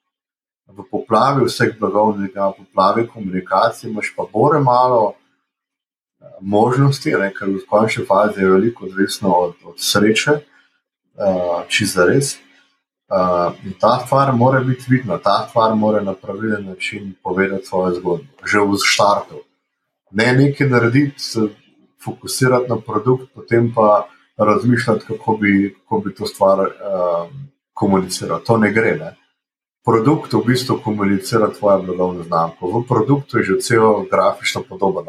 [0.66, 7.48] V poplavi vseh blagovnih, v poplavi komunikacije, imaš pa bore malo eh, možnosti, ne, ker
[7.48, 10.42] v končni fazi je veliko odvisno od, od sreče,
[11.16, 12.36] uh, či za res.
[13.06, 17.94] Uh, in ta stvar mora biti vidna, ta stvar mora na pravilen način povedati svojo
[17.94, 19.46] zgodbo, že v štartu.
[20.10, 21.22] Ne nekaj narediti,
[22.04, 27.30] fokusirati na produkt, potem pa razmišljati, kako bi, kako bi to stvar uh,
[27.72, 28.40] komuniciral.
[28.44, 28.96] To ne gre.
[28.96, 29.16] Ne?
[29.84, 32.58] Produkt v bistvu komunicira tvoje blagovne znamke.
[32.62, 35.04] V produktu je že cel grafično podoben.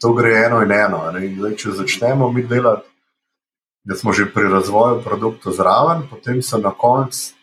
[0.00, 1.18] To gre eno in eno.
[1.18, 2.92] In zdaj, če začnemo mi delati
[3.84, 7.34] da smo že pri razvoju produkta zraven, potem so na koncu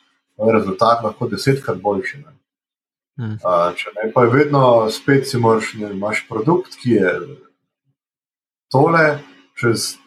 [0.53, 2.17] rezultat lahko desetkrat boljši.
[2.17, 2.33] Ne?
[3.19, 3.35] Hmm.
[3.43, 7.11] Uh, če ne, pa je vedno spet, si moraš, ne, imaš produkt, ki je
[8.71, 9.19] tole,
[9.59, 9.97] čez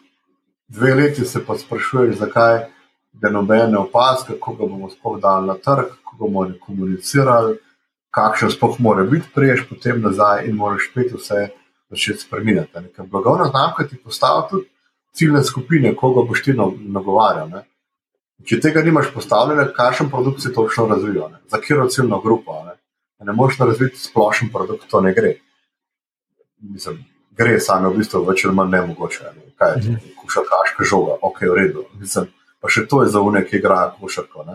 [0.73, 2.65] dve leti se pa sprašuješ, zakaj
[3.13, 7.57] ga noben ne opazuje, kako ga bomo sploh dali na trg, kako bomo komunicirali,
[8.11, 11.47] kakšen sploh mora biti, priješ potem nazaj in moraš spet vse
[11.89, 12.79] začeti spremenjati.
[12.97, 14.69] Blagovna znamka ti postavlja tudi
[15.13, 16.53] ciljne skupine, koga boš ti
[16.97, 17.49] nagovarjal.
[17.49, 17.63] Ne?
[18.45, 21.41] Če tega nimaš postavljeno, kakšen produkt si točno razvijal, ne?
[21.47, 22.63] za katero ciljno grupo.
[22.65, 22.77] Ne,
[23.25, 25.35] ne moreš razviti splošen produkt, to ne gre.
[26.61, 27.03] Mislim,
[27.37, 29.23] gre samo v bistvu več ali manj ne mogoče.
[29.23, 29.53] Ne?
[29.57, 30.12] Kaj je to, mhm.
[30.23, 31.85] Košarkaška žoga, ok, v redu.
[31.99, 32.31] Mislim,
[32.63, 34.47] pa še to je za unek, ki igrajo košarko,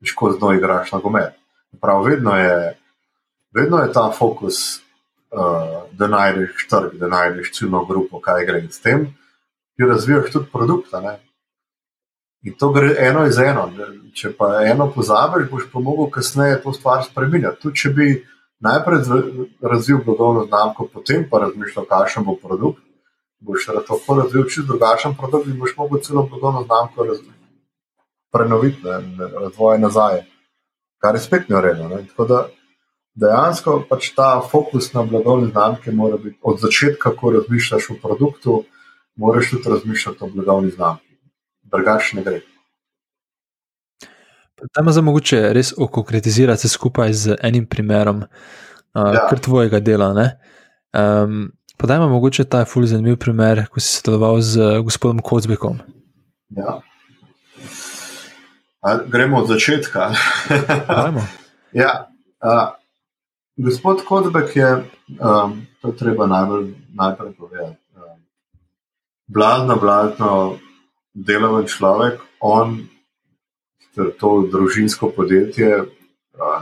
[0.00, 1.36] veš, ko zdaj igraš na gomet.
[1.82, 2.74] Prav, vedno je,
[3.54, 4.80] vedno je ta fokus,
[5.34, 9.10] uh, da najdeš trg, da najdeš ciljno grupo, kaj gre s tem
[9.76, 10.94] ti razvijaš tudi produkt.
[12.42, 13.70] In to gre eno iz eno.
[14.14, 17.60] Če pa eno pozabiš, boš pa mogel kasneje to stvar spremeniti.
[17.62, 18.06] Tudi če bi
[18.64, 19.02] najprej
[19.60, 22.80] razvil blagovno znamko, potem pa razmišljal, kakšen bo produkt,
[23.40, 27.06] boš lahko razvil čisto drugačen produkt in boš mogel celo blagovno znamko
[28.32, 30.22] prenoviti, ne, razvoj nazaj,
[30.98, 32.02] kar je spet neurejeno.
[32.08, 32.48] Tako da
[33.14, 38.64] dejansko pač ta fokus na blagovne znamke mora biti od začetka, ko razmišljaš o produktu
[39.16, 41.16] moraš tudi razmišljati o blagovni znamki.
[41.62, 42.40] Drugače ne gre.
[44.72, 49.26] Tam je mogoče res okonkretizirati se skupaj z enim primerom, uh, ja.
[49.28, 50.30] kar tvojega dela.
[50.96, 55.78] Um, Podaj mi mogoče ta fulj zanimiv primer, ko si sodeloval z gospodom Kozbekom.
[56.48, 56.80] Ja.
[58.80, 60.12] A, gremo od začetka.
[61.82, 62.08] ja,
[62.40, 62.74] a,
[63.56, 64.70] gospod Kozbek je,
[65.20, 67.86] um, to treba najbolj, najprej povedati
[69.26, 70.58] blazno, blazno
[71.14, 72.86] deloven človek, on,
[74.20, 75.84] to družinsko podjetje,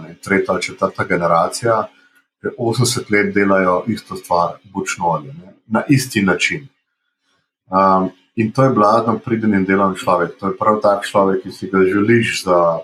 [0.02, 1.88] ne, tretja ali četrta generacija,
[2.44, 6.68] ki 80 let delajo isto stvar, bučno ali ne, na isti način.
[7.66, 10.36] Um, in to je blazno priden in deloven človek.
[10.40, 12.78] To je prav tak človek, ki si ga želiš za,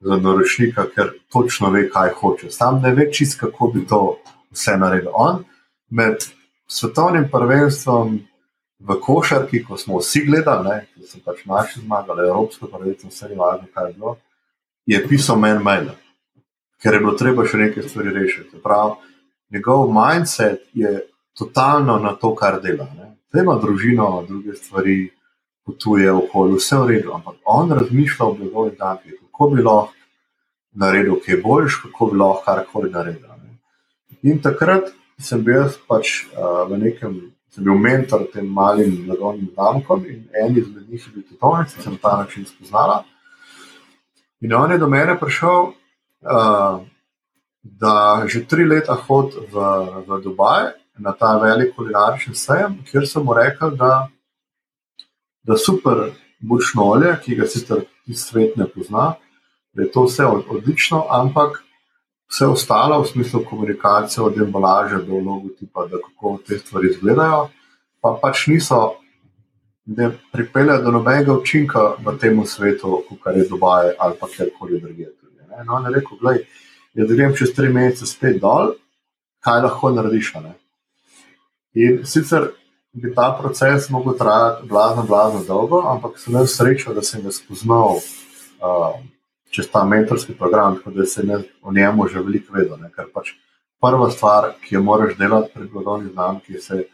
[0.00, 2.50] za naročnika, ker točno ve, kaj hoče.
[2.50, 4.18] Sam ne ve čist, kako bi to
[4.50, 5.14] vse naredil.
[5.14, 5.44] On
[5.90, 6.26] med
[6.66, 8.18] svetovnim prvenstvom
[8.78, 13.30] v košarki, ko smo vsi gledali, ne, ko so pač naši zmagali, Evropsko prvenstvo, vse
[13.30, 14.16] je važno, kaj je bilo,
[14.86, 15.90] je pisal meni mail,
[16.82, 18.60] ker je bilo treba še nekaj stvari rešiti.
[18.62, 18.96] Prav,
[19.50, 21.02] njegov mindset je
[21.38, 22.88] totalno na to, kar dela.
[23.28, 24.98] Zdaj ima družino, druge stvari,
[25.68, 29.92] potuje okoli, vse v redu, ampak on razmišlja o njegovih danih, kako bi lahko
[30.72, 33.28] naredil kaj boljš, kako bi lahko karkoli naredil.
[33.42, 33.58] Ne.
[34.22, 34.88] In takrat
[35.20, 37.18] sem bil pač uh, v nekem
[37.52, 41.64] sem bil mentor tem malim blagovnim znamkom in en izmed njih je bil tudi on,
[41.64, 43.04] ki sem ta način spoznala.
[44.40, 45.72] In on je do mene prišel,
[46.22, 46.80] uh,
[47.62, 49.54] da že tri leta hodi v,
[50.06, 54.08] v Dubaj na ta velik kulinarični sejem, kjer sem mu rekel, da,
[55.46, 59.14] da super bučno olje, ki ga sicer svet ne pozna,
[59.72, 61.62] da je to vse odlično, ampak
[62.30, 67.48] vse ostalo, v smislu komunikacije, od embalaže do logotipa, da kako te stvari izgledajo,
[68.00, 68.96] pa pač niso,
[69.86, 75.12] da pripeljejo do nobenega učinka v tem svetu, kot je Dubaj ali pa kjerkoli drugje.
[75.66, 76.36] No, on je rekel, da
[76.94, 78.74] jaz grem čez tri mesece spet dol,
[79.44, 80.32] kaj lahko narediš.
[81.74, 82.50] In sicer
[82.92, 87.34] bi ta proces lahko trajal blazno, blazno dolgo, ampak sem imel srečo, da sem ga
[87.34, 88.00] spoznal.
[88.58, 88.98] Uh,
[89.50, 92.76] čez ta mentorski program, tako da se ne o njemu že veliko vedo.
[92.76, 92.90] Ne?
[92.94, 93.32] Ker pač
[93.80, 96.84] prva stvar, ki jo moraš delati pri blagovni znamki, je se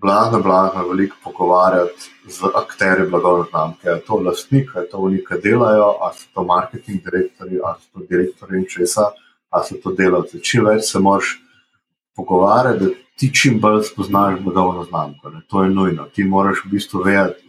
[0.00, 3.88] blazno, blazno veliko pogovarjati z akteri blagovne znamke.
[3.88, 7.98] Je to lastnik, je to oni, ki delajo, ali so to marketing direktori, ali so
[7.98, 9.10] to direktori in česa,
[9.50, 10.42] ali so to delavci.
[10.42, 11.38] Čim več se moraš
[12.16, 15.30] pogovarjati, da ti čim bolj spoznaš blagovno znamko.
[15.30, 15.40] Ne?
[15.48, 16.08] To je nujno.
[16.14, 17.40] Ti moraš v bistvu vedeti.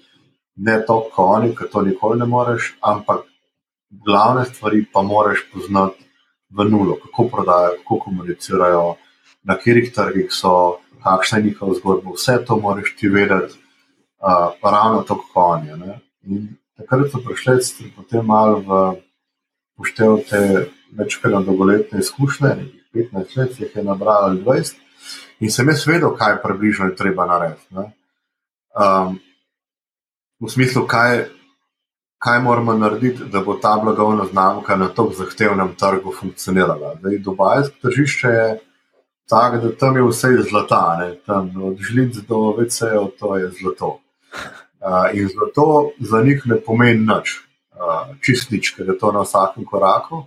[0.55, 3.25] Ne to, kot oni, ki to nikoli ne moreš, ampak
[4.05, 6.05] glavne stvari pa moraš poznati
[6.49, 8.95] v nulo, kako prodajajo, kako komunicirajo,
[9.43, 12.11] na katerih trgih so, kakšna je njihova zgodba.
[12.15, 13.53] Vse to moraš ti vedeti,
[14.19, 15.93] uh, ravno tako kot oni.
[16.25, 18.95] In takrat so prišli potem malo v
[19.77, 20.41] poštev te
[20.97, 22.55] večkrat dolgoletne izkušnje,
[22.93, 24.75] 15 let jih je nabralo 20,
[25.39, 27.67] in sem jaz vedel, kaj približno je treba narediti.
[27.75, 29.19] Um,
[30.39, 31.25] v smislu, kaj
[32.25, 36.95] kaj moramo narediti, da bo ta blagovna znamka na tako zahtevnem trgu funkcionirala.
[36.99, 38.59] Zdaj, Dubajsko tržišče je
[39.29, 41.15] tako, da tam je vse iz zlata, ne?
[41.25, 43.99] tam od žlic do VC-jev, to je zlato.
[44.85, 47.39] Uh, in zato za njih ne pomeni nič,
[47.73, 50.25] uh, čist nič, ker je to na vsakem koraku,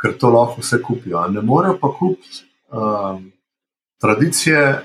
[0.00, 1.26] ker to lahko vse kupijo.
[1.28, 3.18] Ne morejo pa kupiti uh,
[4.00, 4.84] tradicije,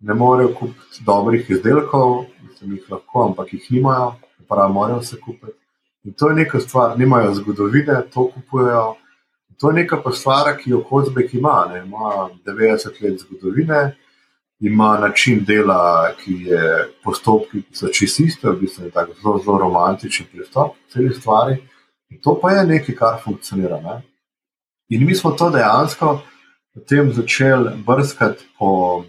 [0.00, 4.14] ne morejo kupiti dobrih izdelkov, mislim, jih lahko, ampak jih nimajo,
[4.48, 5.58] pravi, morajo vse kupiti.
[6.04, 8.96] In to je neka stvar, nimajo zgodovine, to kupujejo.
[9.60, 11.70] To je neka stvar, ki jo Kozbek ima.
[11.72, 11.82] Ne?
[11.86, 13.96] Ima 90 let zgodovine,
[14.60, 19.38] ima način dela, ki je postopki, ki so čisto iste, v bistvu je tako zelo,
[19.44, 21.56] zelo romantičen pristop k celi stvari.
[22.10, 23.80] In to pa je nekaj, kar funkcionira.
[23.80, 24.02] Ne?
[24.88, 26.20] In mi smo to dejansko
[26.74, 29.04] potem začeli brskati po,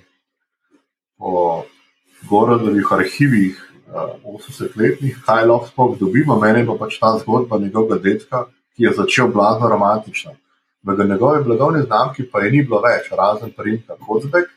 [1.17, 1.63] po
[2.29, 3.61] Gorodovih arhivih,
[4.25, 6.37] 80-letnih, kaj lahko sploh dobimo.
[6.41, 8.45] Mene pa pač ta zgodba njegovega detka,
[8.75, 10.35] ki je začel blazno romantično.
[10.83, 14.51] V njegovi blagovni znamki pa je ni bilo več, razen primka Kozbek,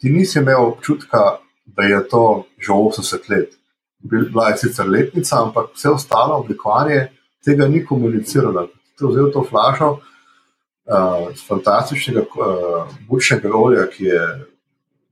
[0.00, 3.52] ti nisi imel občutka, da je to že 80 let.
[4.00, 7.08] Bila je sicer letnica, ampak vse ostalo oblikovanje
[7.44, 8.66] tega ni komuniciralo.
[8.96, 14.24] Ti vzel to flašo uh, z fantastičnega uh, bučnega olja, ki je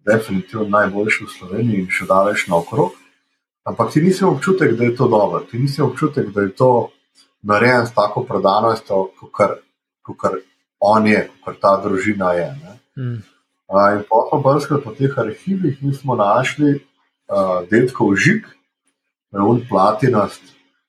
[0.05, 2.97] definitivno najboljši v Sloveniji in še daleč naokrog.
[3.65, 6.91] Ampak ti nisi občutek, da je to dobro, ti nisi občutek, da je to
[7.43, 10.27] narejeno s tako prodanostjo, kot
[10.81, 12.49] on je, kot ta družina je.
[12.99, 13.21] Mm.
[13.73, 18.45] Uh, in pa brskati po teh arhivih nismo našli uh, detkov žig,
[19.33, 20.43] revn platinast,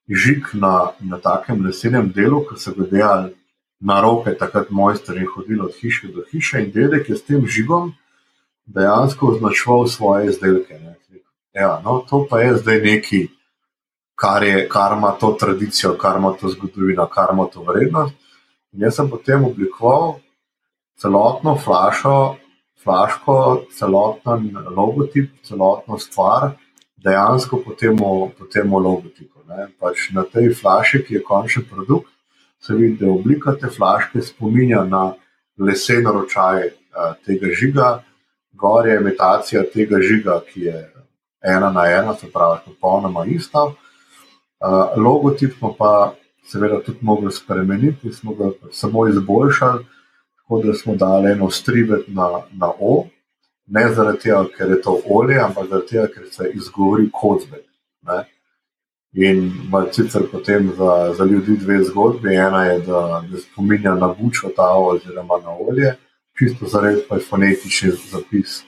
[0.09, 3.33] žig na, na takem lesenem delu, ki so ga delali
[3.79, 7.47] na roke, takrat mojster je hodil od hiše do hiše in dedek je s tem
[7.47, 7.93] žigom
[8.65, 10.79] dejansko označeval svoje izdelke.
[10.79, 10.95] Ne.
[11.53, 13.27] Ja, no, to pa je zdaj nekaj,
[14.15, 18.15] kar, je, kar ima to tradicijo, kar ima to zgodovino, kar ima to vrednost.
[18.73, 20.15] In jaz sem potem oblikoval
[20.97, 22.35] celotno flašo,
[22.83, 26.51] flaško, celoten logotip, celotno stvar,
[27.03, 27.75] dejansko po
[28.45, 29.43] tem logotipu.
[29.79, 32.09] Pač na tej flaši, ki je končni produkt,
[32.63, 35.13] se vidi, da oblika te flaške spominja na
[35.59, 37.89] lesen ročaj uh, tega žiga,
[38.53, 40.77] gor je imitacija tega žiga, ki je
[41.43, 43.67] ena na ena, se pravi, popolnoma ista.
[44.97, 49.85] Logotip pa seveda tudi mogli spremeniti, smo ga samo izboljšali,
[50.37, 53.05] tako da smo dali eno strivet na, na O,
[53.67, 57.65] ne zaradi tega, ker je to olje, ampak zaradi tega, ker se izgovori kozbek.
[59.13, 59.51] In
[59.91, 62.35] sicer potem za, za ljudi dve zgodbi.
[62.35, 65.95] Ena je, da, da spominja na bučo ta oziroma na olje,
[66.39, 68.63] čisto za res pa je fonetični zapis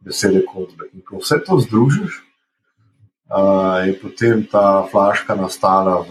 [0.00, 0.92] besede kozbek.
[0.94, 2.25] In ko vse to združiš,
[3.86, 6.10] je potem ta flaška nastala v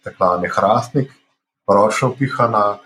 [0.00, 1.12] steklarni hrastnik,
[1.68, 2.78] ročno pihana.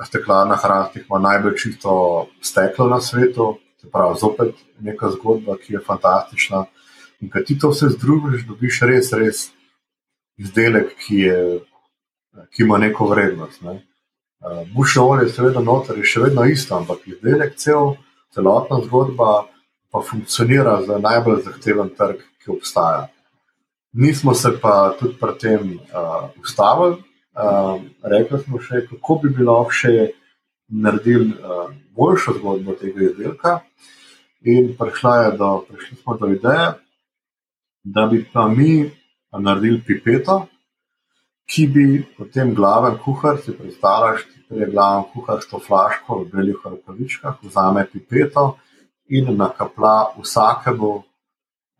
[0.00, 5.80] Steklarna hrastnik ima najbolj čisto steklo na svetu, se pravi, zopet neka zgodba, ki je
[5.86, 6.64] fantastična.
[7.20, 9.50] In ko ti to vse združiš, dobiš res, res
[10.40, 11.60] izdelek, ki, je,
[12.48, 13.60] ki ima neko vrednost.
[13.62, 13.82] Ne.
[14.40, 17.98] Uh, Bušno olje, seveda, noter je še vedno isto, ampak izdelek, cel,
[18.32, 19.44] celotna zgodba
[19.92, 23.08] pa funkcionira za najbolj zahteven trg, ki obstaja.
[23.92, 27.02] Nismo se pa tudi pri tem uh, ustavili.
[27.34, 30.10] Uh, rekli smo še, kako bi bilo še
[30.70, 33.58] naredili uh, boljšo zgodbo tega izdelka.
[34.46, 36.70] In prišla je do, prišli smo do ideje,
[37.84, 38.90] da bi pa mi
[39.32, 40.46] naredili pipeto,
[41.50, 41.84] ki bi
[42.16, 47.42] potem glaven kuhar, si predstavljaš, da je glaven kuhar s to flaško v belih rokavičkah,
[47.42, 48.56] vzame pipeto
[49.10, 50.92] in nakapla vsakemu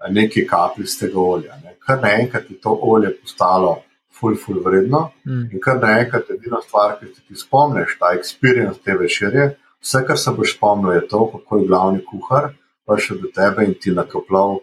[0.08, 1.56] nekaj kapljic tega olja.
[1.64, 1.74] Ne.
[1.78, 3.82] Kar naenkrat je to olje postalo
[4.20, 5.50] ful, ful vredno mm.
[5.52, 9.54] in kar naenkrat je edina stvar, ki ti spomniš, ta experience te večerje.
[9.80, 12.52] Vse, kar se boš spomnil, je to, kako je glavni kuhar
[12.86, 14.58] prišel do tebe in ti nakopljal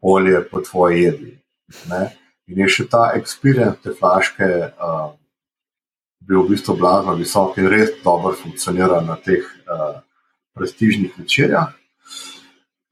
[0.00, 1.38] olje po tvoji jedi.
[1.90, 2.04] Ne.
[2.46, 5.12] In je še ta experience te flaške uh,
[6.26, 10.00] bil v bistvu blazno visok in res dobro funkcionira na teh uh,
[10.54, 11.72] prestižnih večerjah.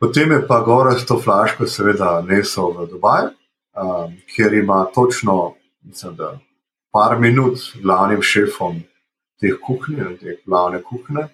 [0.01, 3.27] Potem je pa gore s to flaško, seveda, nesel v Dubaj,
[3.77, 6.39] um, kjer ima točno, mislim, da
[6.93, 8.81] par minut z glavnim šefom
[9.41, 11.27] teh kuhinj, te glavne kuhne,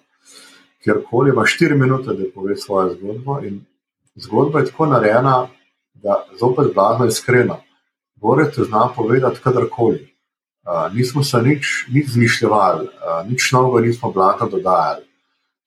[0.83, 3.39] kjerkoli ima štiri minute, da pove svojo zgodbo.
[3.47, 3.63] In
[4.15, 5.47] zgodba je tako narejena,
[5.93, 7.61] da zopet blazno iskrena.
[8.15, 10.03] Gore te zna povedati kadarkoli.
[10.67, 15.06] Uh, nismo se nič, nič zmišljali, uh, nič novega nismo blazno dodajali.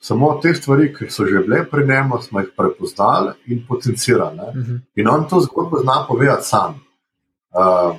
[0.00, 4.38] Samo te stvari, ki so že bile pri njemu, smo jih prepoznali in potencirali.
[4.38, 4.72] Uh mhm.
[4.72, 4.80] -huh.
[4.94, 6.80] In on to zgodbo zna povedati sam.
[7.50, 7.96] Uh,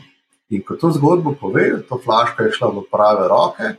[0.49, 3.75] in ko to zgodbo pove, to flaška je šla v prave roke.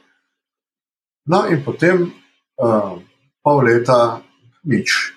[1.25, 2.13] No, in potem
[2.57, 2.99] uh,
[3.43, 4.21] pol leta
[4.65, 5.15] nič,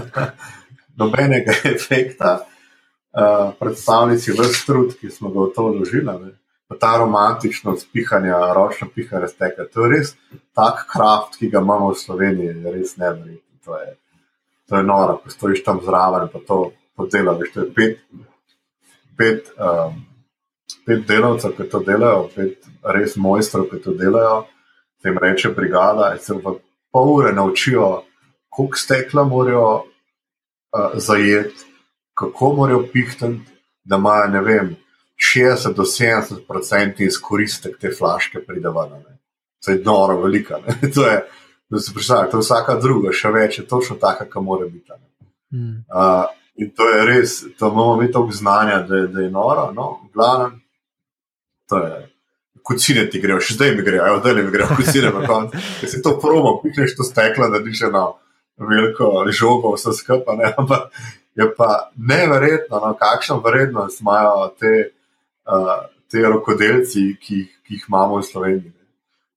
[0.98, 6.36] nobenega efekta, uh, predstavnici vrst trud, ki smo ga v to vložili
[6.74, 9.64] ta romantično spihanje, ročno pihanje steka.
[9.74, 10.14] To je res
[10.54, 13.38] tak kraft, ki ga imamo v Sloveniji, je res nevreten.
[13.64, 13.78] To,
[14.68, 17.52] to je noro, ko stojiš tam zraven in to podelaš.
[17.54, 17.98] To je pet,
[19.18, 20.02] pet, um,
[20.86, 24.44] pet delavcev, ki to delajo, pet res mojstrov, ki to delajo.
[25.02, 26.56] Tem reče brigada, in se v
[26.90, 28.02] pol ure naučijo,
[28.50, 31.62] koliko stekla morajo uh, zajeti,
[32.14, 33.38] kako morajo pihtati,
[33.84, 34.76] da imajo ne vem.
[35.34, 39.02] 60 do 70 odstotkov izkoristek te flaške pridavane.
[39.64, 40.58] To je noro, velika.
[40.94, 41.24] To je,
[41.68, 44.92] da se predstavlja, to je vsaka druga, še več, je točno taka, kot mora biti.
[45.54, 45.82] Mm.
[45.90, 49.88] Uh, in to je res, to imamo mi toliko znanja, da, da je noro, no,
[50.14, 50.52] glavno.
[51.70, 52.04] To je.
[52.66, 55.58] Kucine ti grejo, še zdaj mi grejo, zdaj mi grejo, kucine na koncu.
[55.80, 58.08] Če si to promo, pihneš to steklo, da diš na
[58.58, 60.54] veliko žogo, vse skupaj.
[60.56, 60.90] Ampak
[61.36, 64.72] je pa neverjetno, no, kakšno vrednost imajo te
[65.46, 68.72] uh, te rokodelci, ki, ki jih imamo v Sloveniji.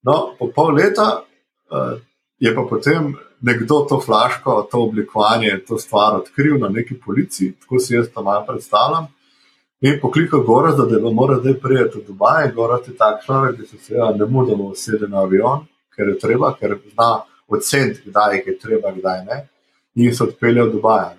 [0.06, 1.98] No, po pol leta uh,
[2.40, 7.80] je pa potem nekdo to flaško, to oblikovanje, to stvar odkril na neki policiji, tako
[7.80, 9.08] si jaz to malo predstavljam.
[9.82, 13.66] In poklikal gora, da je mora zdaj prijeti v Dubaj, gora ti tak človek, da
[13.66, 15.64] se seveda ne mudamo usede na avion,
[15.96, 19.48] ker je treba, ker zna oceniti, kdaj je treba, kdaj ne.
[19.96, 21.19] In se odpelje v Dubaj.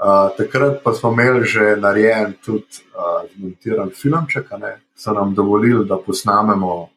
[0.00, 5.84] Uh, takrat pa smo imeli že narejen tudi uh, zmontiran filmček, ki so nam dovolili,
[5.84, 6.88] da posnamemo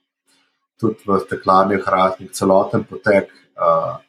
[0.80, 3.28] tudi v steklarnih raznih celoten potek,
[3.60, 4.00] uh,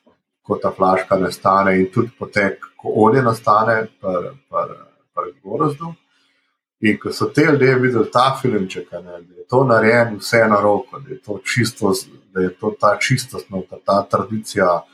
[0.43, 5.95] ko ta flaška nastane in tudi potek, ko olje nastane, pri Gorozdu.
[6.81, 10.61] In ko so te ljudje videli ta filmček, ne, da je to narejeno vse na
[10.61, 11.93] roko, da je to čisto,
[12.35, 14.85] da je to ta čistost, ta, ta tradicija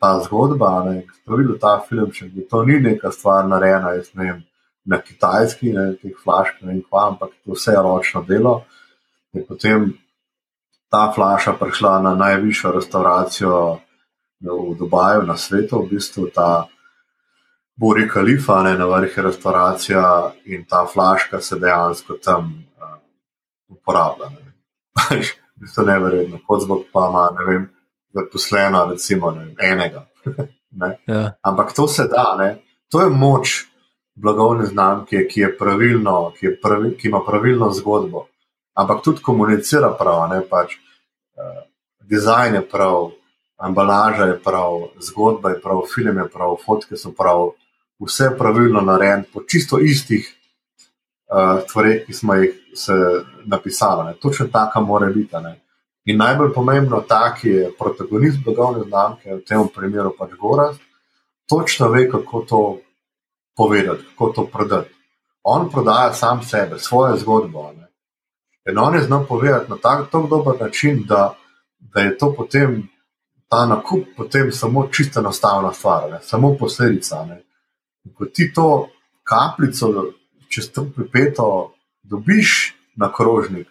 [0.00, 4.24] ta zgodba, ki ste videli ta film, če to ni neka stvar narejena, jaz ne
[4.24, 4.42] vem,
[4.86, 8.60] na kitajski, ne teh flašk, ne vem kva, ampak to vse je ročno delo.
[9.34, 9.90] Je potem
[10.92, 13.56] ta flaša prišla na najvišjo restauracijo
[14.40, 16.68] v Dubaju, na svetu, v bistvu ta
[17.76, 22.96] Bori Kalifa, ne na vrhu restauracija in ta flaška se dejansko tam uh,
[23.68, 24.30] uporablja.
[25.56, 27.62] V bistvu je nevrjetno, kot zbog pa ima, ne vem,
[28.16, 30.06] zaposleno, recimo, ne, enega.
[30.80, 30.98] ne.
[31.06, 31.32] Ja.
[31.42, 32.56] Ampak to se da, ne.
[32.88, 33.64] to je moč
[34.16, 38.26] blagovne znamke, ki, pravilno, ki, pravi, ki ima pravilno zgodbo,
[38.74, 40.78] ampak tudi komunicira prav, ne pač.
[41.36, 41.66] Uh,
[42.08, 43.10] dizajn je prav,
[43.66, 47.50] embalaža je prav, zgodba je prav, film je prav, fotke so prav,
[48.00, 50.24] vse je pravilno narejeno, po čisto istih
[51.28, 52.54] uh, stvareh, ki smo jih
[53.44, 54.14] napisali.
[54.20, 55.36] Točno taka mora biti.
[55.42, 55.60] Ne.
[56.06, 60.80] In najbolj pomembno, ta, ki je protagonist blagovne znamke, v tem primeru pač Gorast,
[61.48, 62.60] točno ve, kako to
[63.56, 64.94] povedati, kako to prodati.
[65.42, 67.72] On prodaja sam sebe, svojo zgodbo.
[67.72, 67.88] Ne.
[68.70, 71.34] In on je znal povedati na tako dober način, da,
[71.78, 72.88] da je to potem
[73.48, 76.18] ta nakup potem samo čisto enostavna stvar, ne?
[76.22, 77.24] samo posledica.
[77.24, 77.42] Ne?
[78.14, 78.88] Ko ti to
[79.22, 80.12] kapljico,
[80.48, 83.68] če to pripeto, dobiš na krožnik,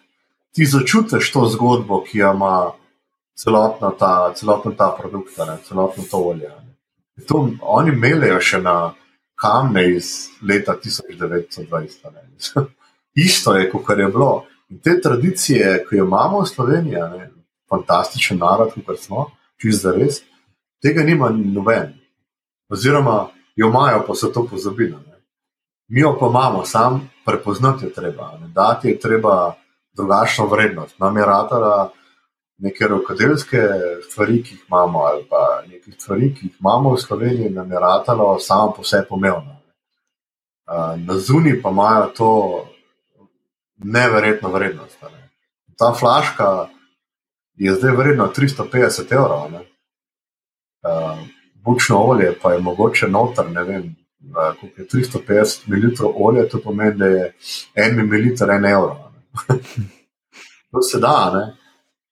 [0.56, 2.72] ti začutiš to zgodbo, ki jo ima
[3.36, 5.58] celotno ta, celotno ta produkt, ne?
[5.68, 6.50] celotno to olje.
[7.28, 8.94] To, oni melejo še na
[9.36, 12.64] kamne iz leta 1920.
[13.26, 14.46] Isto je, kot je bilo.
[14.72, 17.04] In te tradicije, ki jo imamo v Sloveniji,
[17.68, 19.26] fantastičen narod, kot smo,
[19.60, 20.22] čist za res,
[20.80, 21.92] tega nima noben.
[22.72, 24.96] Oziroma, jo imajo, pa so to pozabili.
[24.96, 25.20] Ne.
[25.92, 28.48] Mi jo pa imamo, sam prepoznati je treba, ne.
[28.48, 29.54] dati je treba
[29.96, 30.98] drugačno vrednost.
[30.98, 31.90] Nam je ratala
[32.58, 33.60] neke rokodelske
[34.10, 37.80] stvari, ki jih imamo, ali pa nekaj stvari, ki jih imamo v Sloveniji, nam je
[37.80, 39.56] ratalo samo po sebi pomembno.
[40.96, 42.30] Na zuni pa imajo to
[43.76, 45.02] neverjetno vrednost.
[45.02, 45.30] Ne.
[45.76, 46.68] Ta flaška,
[47.56, 49.44] je zdaj vredno 350 evrov.
[49.44, 51.18] Uh,
[51.54, 53.96] bučno olje pa je mogoče noter, ne vem,
[54.60, 57.34] koliko je 350 ml olja, to pomeni, da je
[57.74, 59.05] 1 ml 1 evro.
[60.70, 61.56] to se da, ne?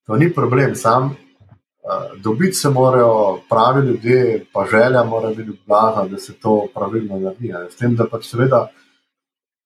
[0.07, 0.75] to ni problem.
[0.75, 6.66] Sam uh, dobiti se morajo pravi ljudje, pa želja mora biti blagna, da se to
[6.75, 7.53] pravilno naredi.
[7.70, 8.68] S tem, da pač seveda.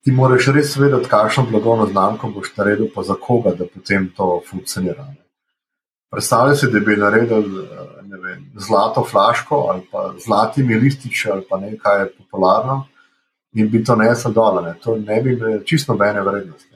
[0.03, 4.41] Ti moraš res vedeti, kakšno blagovno znamko boš naredil, pa za koga, da potem to
[4.49, 5.03] funkcionira.
[5.03, 5.17] Ne.
[6.11, 7.67] Predstavljaj si, da bi naredili
[8.21, 12.87] vem, zlato flaško ali pa zlatimi lističi ali pa nekaj popularno
[13.53, 14.63] in bi to nesel dol.
[14.63, 14.73] Ne.
[14.83, 16.68] To ne bi imelo čisto nobene vrednosti.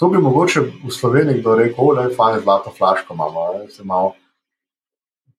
[0.00, 0.06] Ne.
[0.06, 4.12] To bi mogoče v Sloveniji kdo rekel, da je fajn zlato flaško, imamo, se malo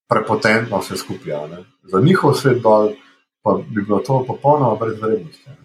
[0.10, 1.48] prepotentno vse skupaj.
[1.50, 1.64] Ne.
[1.84, 2.94] Za njihov svet dol
[3.42, 5.50] pa bi bilo to popolnoma brez vrednosti.
[5.50, 5.58] Ne.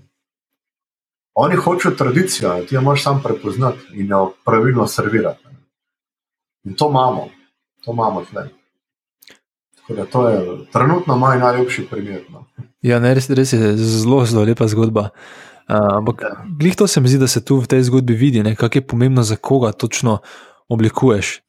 [1.35, 5.45] Oni hočejo tradicijo, ti jo moraš sam prepoznati in jo pravilno servirati.
[6.65, 7.29] In to imamo
[7.87, 8.49] to imamo tle.
[10.13, 12.23] To je trenutno moj najljubši primer.
[12.31, 12.45] No.
[12.83, 15.09] Ja, ne, res, res je zelo, zelo lepa zgodba.
[15.67, 16.45] Uh, ampak, ja.
[16.61, 19.23] glih to se mi zdi, da se tu v tej zgodbi vidi, kako je pomembno,
[19.23, 20.19] za koga točno
[20.69, 21.41] oblikuješ.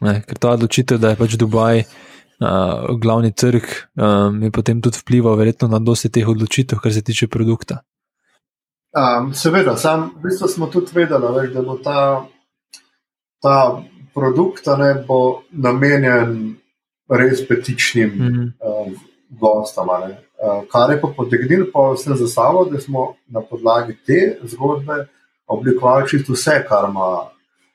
[0.00, 3.64] Ne, ker ta odločitev, da je pač Dubaj uh, glavni trg,
[3.96, 7.80] um, je potem tudi vplival verjetno na dosti teh odločitev, kar se tiče produkta.
[8.92, 12.26] Um, seveda, sam, v bistvu smo tudi vedeli, da bo ta,
[13.40, 13.56] ta
[14.12, 16.58] produkt ne, bo namenjen
[17.08, 18.52] res petičnim mm -hmm.
[18.60, 18.92] uh,
[19.40, 19.88] gostom.
[20.42, 25.06] Uh, kar je pa potegnilo pa vse za sabo, da smo na podlagi te zgodbe
[25.46, 27.28] oblikovali čisto vse, kar ima,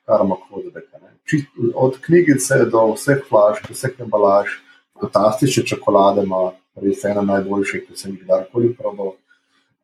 [0.06, 0.84] kar ima kodek.
[1.74, 4.58] Od knjigice do vseh flašk, vseh embalaž,
[5.00, 6.50] fantastične čokolade, ima
[6.82, 9.14] res ena najboljših, ki sem jih kdajkoli probal.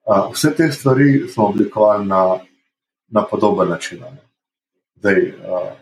[0.04, 2.38] Uh, vse te stvari smo oblikovali na,
[3.08, 4.04] na podoben način.
[5.00, 5.72] Zdaj, uh,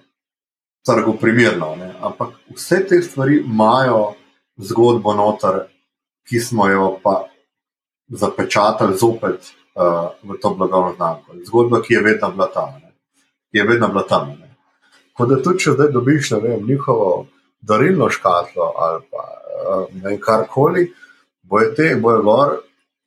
[0.87, 1.75] trgu primerno.
[1.77, 1.95] Ne?
[2.01, 4.15] Ampak vse te stvari imajo
[4.57, 5.65] zgodbo noter,
[6.29, 7.29] ki smo jo pa
[8.09, 11.35] zapečatali zopet uh, v to blagovno znamko.
[11.47, 12.81] Zgodba, ki je vedno bila tam.
[13.53, 14.29] Je vedno bila tam.
[14.41, 14.55] Ne?
[15.13, 17.27] Ko da tudi, če zdaj dobiš vem, njihovo
[17.61, 19.25] darilno škatlo ali pa
[20.13, 20.93] uh, karkoli,
[21.43, 22.61] boje te, boje gor.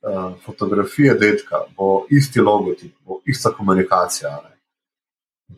[0.06, 4.30] Uh, fotografije detka, bo isti logotip, bo ista komunikacija.
[4.44, 4.56] Ne?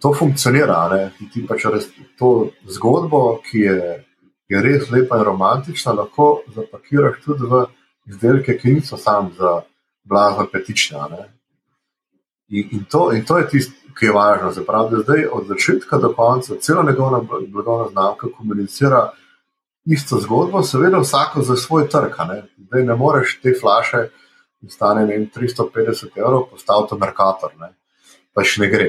[0.01, 0.89] to funkcionira.
[0.93, 1.29] Ne?
[1.33, 1.89] Ti pač res
[2.19, 3.79] to zgodbo, ki je,
[4.49, 7.65] je res lepa in romantična, lahko zapakiraš tudi v
[8.09, 9.61] izdelke, ki niso samo za
[10.05, 10.99] blazno petične.
[12.49, 14.53] In, in, to, in to je tisto, ki je važno.
[14.53, 19.11] Zaprav, da zdaj od začetka do konca celo njegovo blagovno znamko komunicira
[19.85, 22.15] isto zgodbo, seveda vsako za svoj trg.
[22.29, 22.43] Ne?
[22.69, 24.09] Zdaj ne moreš te flaše
[24.63, 27.73] in stane ne, 350 evrov, postavi to Merkator, ne.
[28.35, 28.89] pač ne gre,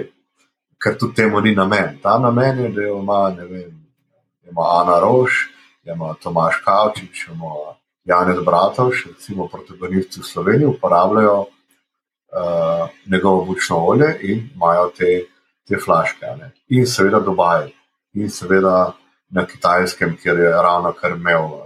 [0.82, 1.99] ker tudi temu ni namen.
[2.03, 3.72] Ta namen je, da jo ima, ne vem,
[4.51, 5.49] ima Ana Roš,
[5.83, 14.17] ima Tomaš Kavčič, ima Janez Bratovš, recimo protagonisti v Sloveniji uporabljajo uh, njegovo bučno olje
[14.21, 15.23] in imajo te,
[15.67, 16.25] te flaške.
[16.25, 16.51] Ne.
[16.67, 17.71] In seveda Dubaj,
[18.13, 18.93] in seveda
[19.29, 21.61] na kitajskem, kjer je ravno kar imel uh,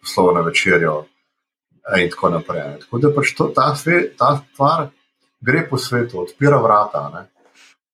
[0.00, 1.04] poslovno večerjo
[1.98, 2.68] in tako naprej.
[2.68, 2.78] Ne.
[2.78, 4.88] Tako da pač to, ta, svet, ta stvar
[5.40, 7.10] gre po svetu, odpira vrata.
[7.14, 7.26] Ne.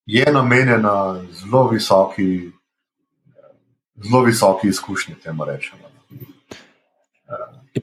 [0.05, 2.51] Je namenjena zelo visoki,
[3.95, 5.93] zelo visoki izkušnji, temu rečemo.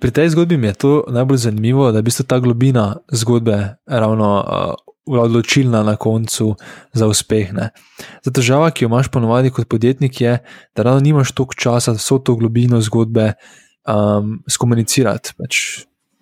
[0.00, 5.18] Pri tej zgodbi mi je to najbolj zanimivo, da je ta globina zgodbe ravno uh,
[5.18, 6.54] odločilna na koncu
[6.92, 7.52] za uspeh.
[7.52, 7.70] Ne.
[8.22, 10.38] Za težava, ki jo imaš ponovadi kot podjetnik, je,
[10.76, 15.34] da ravno nimaš toliko časa, vso to globino zgodbe um, skomunicirati.
[15.38, 15.56] Pač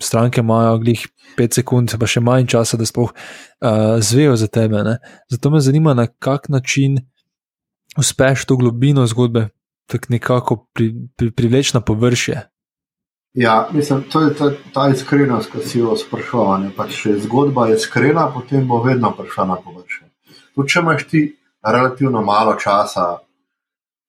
[0.01, 1.05] stranke imajo glih
[1.39, 4.81] 5 sekund, pa še manj časa, da sploh uh, zvejo za tebe.
[4.87, 4.97] Ne.
[5.29, 7.03] Zato me zanima, na kak način
[7.99, 9.49] uspeš to globino zgodbe
[9.89, 12.43] tako nekako pri, pri, privleči na površje.
[13.35, 16.71] Ja, mislim, to je ta, ta iskrenost, ki si jo sprašoval.
[16.77, 20.09] Pač, če je zgodba iskrena, potem bo vedno prišla na površje.
[20.57, 21.23] Tudi če imaš ti
[21.65, 23.07] relativno malo časa,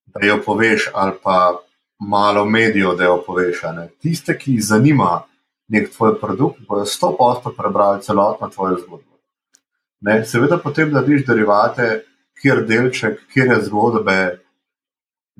[0.09, 1.59] da jo poveš, ali pa
[1.99, 3.61] malo medijev, da jo poveš.
[4.01, 5.23] Tiste, ki jih zanima
[5.69, 9.19] nek tvoj produkt, bodo sto posto prebrali celotno tvojo zgodbo.
[10.01, 10.23] Ne.
[10.25, 11.89] Seveda, potem narediš derivate,
[12.41, 14.19] kjer delček, kjer je zgodbe,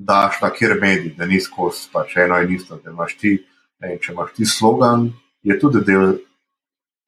[0.00, 3.36] daš na kjer medij, da ni skozi pač eno in isto, da imaš ti.
[3.80, 5.06] Ne, če imaš ti slogan,
[5.42, 6.18] je tudi del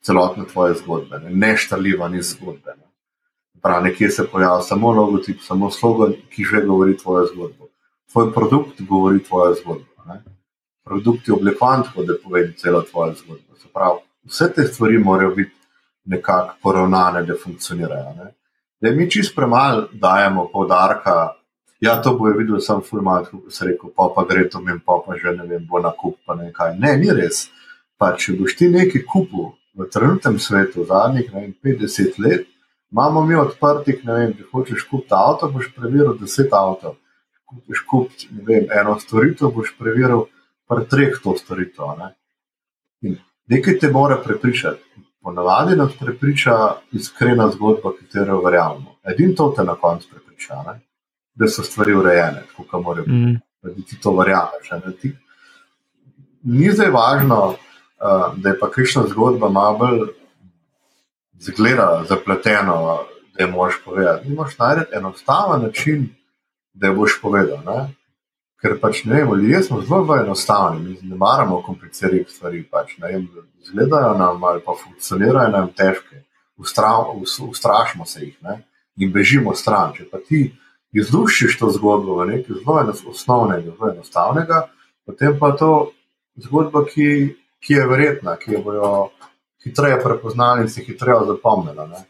[0.04, 2.76] celotne tvoje zgodbe, ne, neštaljiva ni zgodbe.
[2.78, 2.88] Ne.
[3.62, 7.68] Prav, nekje se pojavlja samo logotip, samo slogan, ki že govori tvojo zgodbo.
[8.12, 10.06] Tvoj produkt govori tvojo zgodbo.
[10.08, 10.22] Ne.
[10.84, 13.60] Produkt je oblikovan tako, da povedi celo tvojo zgodbo.
[13.72, 15.54] Prav, vse te stvari morajo biti
[16.04, 18.16] nekako poravnane, da funkcionirajo.
[18.16, 18.32] Ne.
[18.80, 21.41] Da mi čist premalo dajemo poudarka
[21.82, 24.78] Ja, to bo je videl sam format, ko se reče, pa, pa gre to min,
[24.86, 26.76] pa, pa že ne vem, bo na kup, pa ne kaj.
[26.78, 27.48] Ne, ni res.
[27.98, 32.44] Pa, če boš ti nekaj kupil v trenutnem svetu, zadnjih vem, 50 let,
[32.94, 36.94] imamo mi odprtih, ne vem, če hočeš kupiti avto, boš preveril 10 avto.
[37.50, 40.28] Če kupiti vem, eno storitev, boš preveril
[40.70, 41.96] par treh to storitev.
[41.98, 43.16] Ne?
[43.50, 45.02] Nekaj te mora prepričati.
[45.22, 46.54] Ponavadi nas prepriča
[46.94, 49.00] iskrena zgodba, katero verjamemo.
[49.02, 50.62] Edino to te na koncu prepriča.
[50.70, 50.78] Ne?
[51.34, 53.40] Da so stvari urejene, kako morajo biti, mm.
[53.62, 54.70] da ti to verjameš.
[56.42, 60.00] Ni zdaj važno, uh, da je pa krišna zgodba malo bolj
[61.40, 62.98] zgleda zapleteno,
[63.38, 64.28] da je moš povedati.
[64.28, 66.08] Ti moš najti enostaven način,
[66.74, 67.58] da je boš povedal.
[67.66, 67.94] Ne?
[68.60, 72.64] Ker pač ne vem, ljudje smo zelo enostavni, mi ne maramo kompliciranih stvari.
[72.70, 72.96] Pač,
[73.66, 76.22] Zgledajo nam ali pa funkcionirajo nam težke,
[77.48, 78.62] ustrašimo se jih ne?
[78.96, 79.94] in bežimo stran.
[79.96, 80.52] Če pa ti
[80.92, 84.66] izluščiš to zgodbo v nekaj zelo osnovnega, zelo enostavnega,
[85.06, 85.72] potem pa je to
[86.46, 87.08] zgodba, ki,
[87.64, 88.92] ki je verjetna, ki jo bodo
[89.64, 92.04] hitreje prepoznali in se hitreje zapomnili.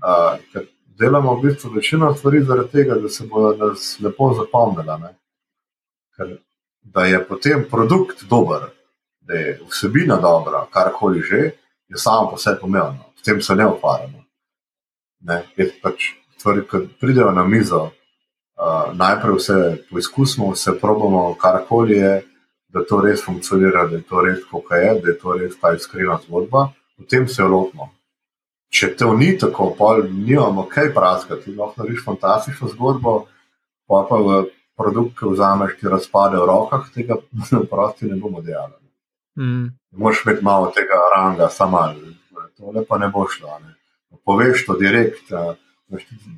[0.00, 0.66] Uh, ker
[1.00, 5.14] delamo v bistvu večino stvari zaradi tega, da se bodo nas lepo zapomnili.
[6.16, 6.38] Ker
[6.82, 8.70] da je potem produkt dober,
[9.20, 11.50] da je vsebina dobra, karkoli že,
[11.88, 14.24] je samo po sebi pomembno, s tem se ne ukvarjamo.
[15.20, 15.44] Ne,
[15.82, 17.90] pač stvari, ki pridejo na mizo,
[18.60, 19.56] uh, najprej vse
[19.90, 22.12] poizkusimo, vse probamo, karkoli je,
[22.68, 25.72] da to res funkcionira, da je to res kako je, da je to res ta
[25.74, 27.90] iskrena zgodba, potem se lotimo.
[28.70, 33.24] Če to ni tako, pa nimamo kaj praskati, lahko narediš fantastično zgodbo,
[33.90, 34.44] pa pa v
[34.78, 37.18] produkt, ki vzameš, ti razpade v rokah, tega
[37.72, 38.76] prosti ne bomo delali.
[39.40, 39.66] Mm.
[39.98, 41.82] Moš imeti malo tega ranga, samo
[42.56, 43.58] to pa ne bo šlo.
[43.64, 43.74] Ne.
[44.24, 45.32] Poveš to direkt.
[45.32, 45.56] Uh,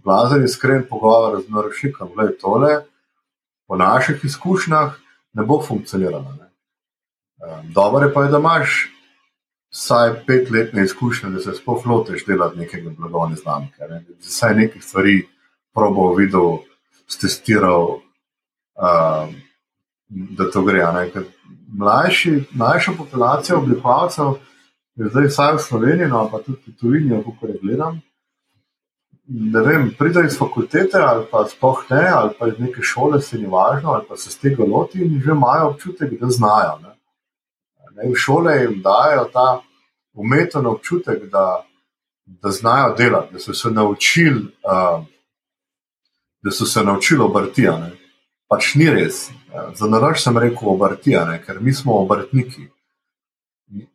[0.04, 2.80] blazen iskren pogovor z naročikom, da je tole
[3.68, 4.94] po naših izkušnjah
[5.32, 6.36] ne bo funkcioniralo.
[6.40, 6.50] Ne.
[7.74, 8.90] Dobro je pa, je, da imaš
[9.72, 13.88] vsaj petletne izkušnje, da se sploh lotiš delati nekega blagovne znamke.
[13.90, 14.00] Ne.
[14.08, 15.16] Da si vsaj nekaj stvari
[15.74, 16.58] probal, videl,
[17.20, 18.00] testiral,
[18.76, 19.34] um,
[20.08, 20.86] da to gre.
[21.78, 24.34] Mlajši, mlajša populacija oblikovalcev
[24.94, 28.02] je zdaj vsaj v Sloveniji, no pa tudi v tujini, kako je gledam
[29.28, 33.38] ne vem, pridejo iz fakultete ali pa sploh ne, ali pa iz neke šole, se
[33.38, 36.78] ni važno, ali pa se z tega loti in že imajo občutek, da znajo.
[36.82, 36.92] Ne.
[37.96, 39.62] Ne, v šole jim dajo ta
[40.14, 41.64] umeten občutek, da,
[42.26, 45.04] da znajo delati, da so se naučili, uh,
[46.42, 47.78] da so se naučili obrtija.
[47.78, 47.90] Ne.
[48.48, 49.30] Pač ni res.
[49.74, 52.68] Za naraš sem rekel obrtija, ker mi smo obrtniki.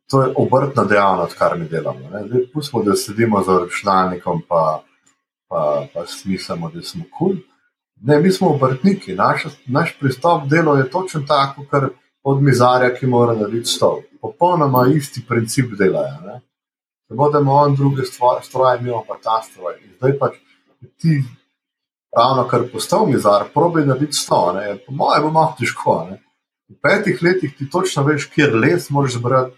[0.10, 2.00] to je obrtna dejavnost, kar mi delamo.
[2.10, 4.82] Zdaj, pustimo, da sedimo za računalnikom, pa,
[5.48, 7.28] pa, pa smislimo, da smo kul.
[7.36, 7.38] Cool.
[8.02, 11.84] Ne, mi smo obrtniki, naš, naš pristop delo je točno tako, kot
[12.24, 14.02] od mizarja, ki mora narediti stol.
[14.22, 16.04] Popolnoma isti princip dela.
[17.08, 18.04] Samo da imamo on druge
[18.44, 19.74] stroje, mi pa ta stroj.
[19.84, 20.36] In zdaj pač
[20.98, 21.24] ti,
[22.18, 24.60] ravno kar postal mizar, probi narediti stol.
[24.86, 25.98] Po mojem, bo malo težko.
[26.12, 26.22] Ne?
[26.70, 29.56] V petih letih ti točno veš, kje les moraš zbrati,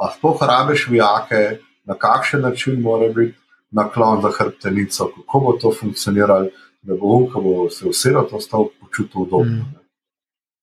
[0.00, 3.38] a sploh rabiš vijake, na kakšen način mora biti
[3.70, 6.48] naklon za hrbtenico, kako bo to funkcioniralo
[6.86, 9.64] da bo on, ko bo se usedel, to stal počutil udobno.
[9.64, 9.74] Mm.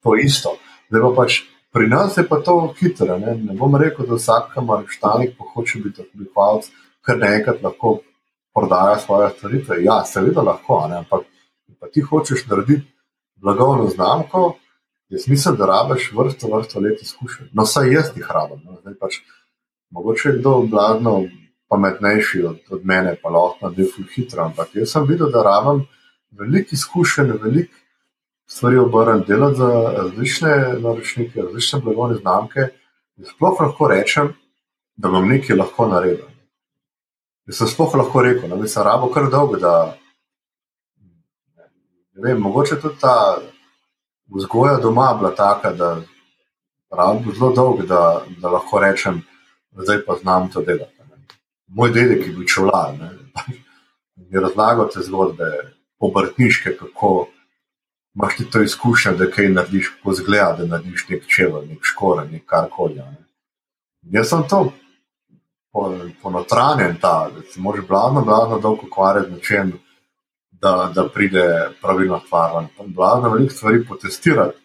[0.04, 0.56] To je isto.
[0.92, 1.42] Pa pač,
[1.74, 3.18] pri nas je pa to hitro.
[3.20, 3.36] Ne?
[3.36, 6.70] ne bom rekel, da vsak marštanik hoče biti oblikovalec,
[7.06, 8.00] ker naenkrat lahko
[8.56, 9.64] prodaja svoje stvari.
[9.84, 11.04] Ja, seveda lahko, ne?
[11.04, 11.28] ampak
[11.80, 12.88] pa ti hočeš narediti
[13.36, 14.54] blagovno znamko.
[15.10, 17.52] Jaz mislim, da rabiš vrsto, vrsto let izkušenj.
[17.54, 18.64] No, saj jaz jih rabim.
[18.66, 18.80] No.
[19.00, 19.20] Pač,
[19.92, 21.24] mogoče je kdo blagno
[21.74, 24.46] pametnejši od, od mene, pa lahko na defu hitro.
[24.46, 25.88] Ampak jaz sem videl, da rabim
[26.32, 27.74] veliko izkušenj, veliko
[28.48, 32.68] stvari obrnjen, delati za različne naročnike, različne blagovne znamke.
[33.34, 34.34] Sploh lahko rečem,
[34.96, 36.30] da bom nekaj lahko naredil.
[37.48, 39.98] Jaz sem sploh lahko rekel, da sem rabo kar dolgo, da
[42.14, 43.38] ne vem, mogoče tudi ta
[44.36, 45.96] vzgoja doma bila taka, da
[46.92, 49.24] rabo zelo dolgo, da, da lahko rečem,
[49.72, 50.93] da zdaj pa znam to delati.
[51.68, 52.94] Moj dedek je bil čuvar,
[54.16, 55.50] mi je razlagal te zgodbe,
[56.00, 57.28] obrtniške, kako
[58.16, 62.32] imaš ti to izkušnjo, da kaj narediš, kako zgleda, da narediš nek čevl, nek škoren,
[62.32, 62.96] nek karkoli.
[62.96, 63.26] Ne.
[64.02, 64.74] Jaz sem to
[66.22, 69.74] ponotranjen, po da se moraš bladno, bladno dolgo ukvarjati z nečem,
[70.52, 72.66] da, da pride pravilna stvar.
[72.86, 74.58] Bladno veliko stvari potestirati,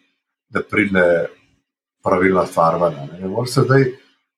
[0.49, 1.27] da pride
[2.03, 2.79] pravilna stvar.
[2.81, 3.85] Ne, ne moreš se zdaj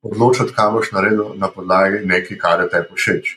[0.01, 3.35] odločiti, kaj boš naredil na podlagi nekaj, kar je tebi všeč.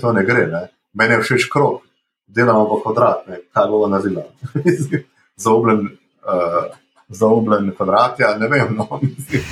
[0.00, 0.46] to ne gre.
[0.46, 0.62] Ne.
[0.94, 1.82] Meni je všeč krok,
[2.26, 3.40] delamo pa kvadrat, ne?
[3.54, 4.24] kaj bomo naredili.
[5.44, 5.88] Zaobljen,
[6.24, 6.72] uh,
[7.08, 8.72] zaobljen kvadrat, ja, ne vem.
[8.76, 9.00] No,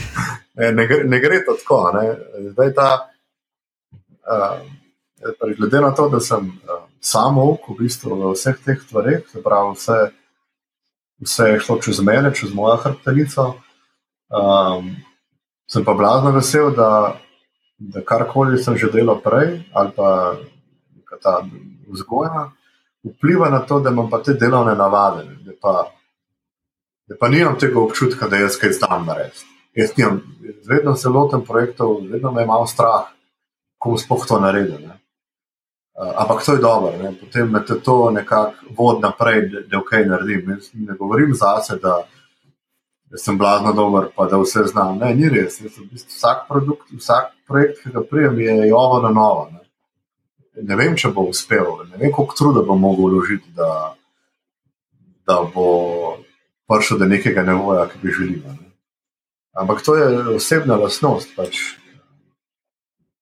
[0.79, 1.93] ne, gre, ne gre to tako.
[1.95, 2.17] Ne?
[2.55, 2.89] Zdaj ta,
[4.25, 4.65] uh,
[5.59, 9.77] glede na to, da sem uh, samo v, bistvu, v vseh teh stvareh, se pravi,
[9.77, 9.99] vse,
[11.21, 13.51] vse je šlo čez mene, čez mojo hrbtenico.
[14.33, 14.97] Um,
[15.67, 17.17] sem pa blazno vesel, da,
[17.79, 20.37] da karkoli sem že delal prej, ali pa
[21.23, 21.41] ta
[21.89, 22.51] vzgoja,
[23.05, 25.91] vpliva na to, da imam pa te delovne navade, da pa,
[27.09, 29.47] da pa nimam tega občutka, da jaz kaj znam narediti.
[29.75, 30.23] Jaz nimam,
[30.69, 33.11] vedno se lotim projektov, vedno me malo strah,
[33.79, 34.79] ko bom spoh to naredil.
[34.81, 34.99] Ne.
[35.95, 37.13] Ampak to je dobro, ne.
[37.21, 40.51] potem me to nekako vodi naprej, da, da kaj naredim.
[40.51, 42.03] Jaz ne govorim zase, da,
[43.15, 44.99] da sem blazno dober, pa da vse znam.
[44.99, 45.61] Ne, ni res.
[45.63, 49.47] Vsak, produkt, vsak projekt, ki ga prijem, je jovo na novo.
[49.53, 49.65] Ne
[50.63, 53.95] ne vem, če bo uspel, ne vem, koliko truda bo mogel vložiti, da,
[55.27, 56.19] da bo
[56.71, 58.55] prišel do nekega nevoja, ki bi želel.
[58.55, 58.71] Ne.
[59.55, 61.61] Ampak to je osebna lastnost, pač,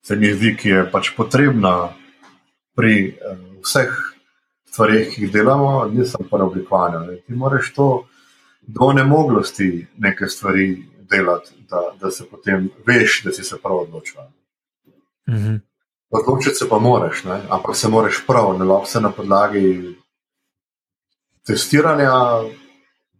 [0.05, 1.93] se mi zdi, ki je pač potrebna
[2.77, 3.93] pri uh, vseh
[4.73, 7.21] stvarih, ki jih delamo, nisem pa oblikovanju.
[7.27, 7.89] Ti moraš to
[8.63, 14.21] do nemoglosti neke stvari delati, da, da se potem veš, da si se prav odločil.
[15.29, 15.61] Mm -hmm.
[16.11, 17.41] Odločiti se pa moraš, ne?
[17.51, 19.97] ampak se moraš prav, ne lahko se na podlagi
[21.47, 22.13] testiranja,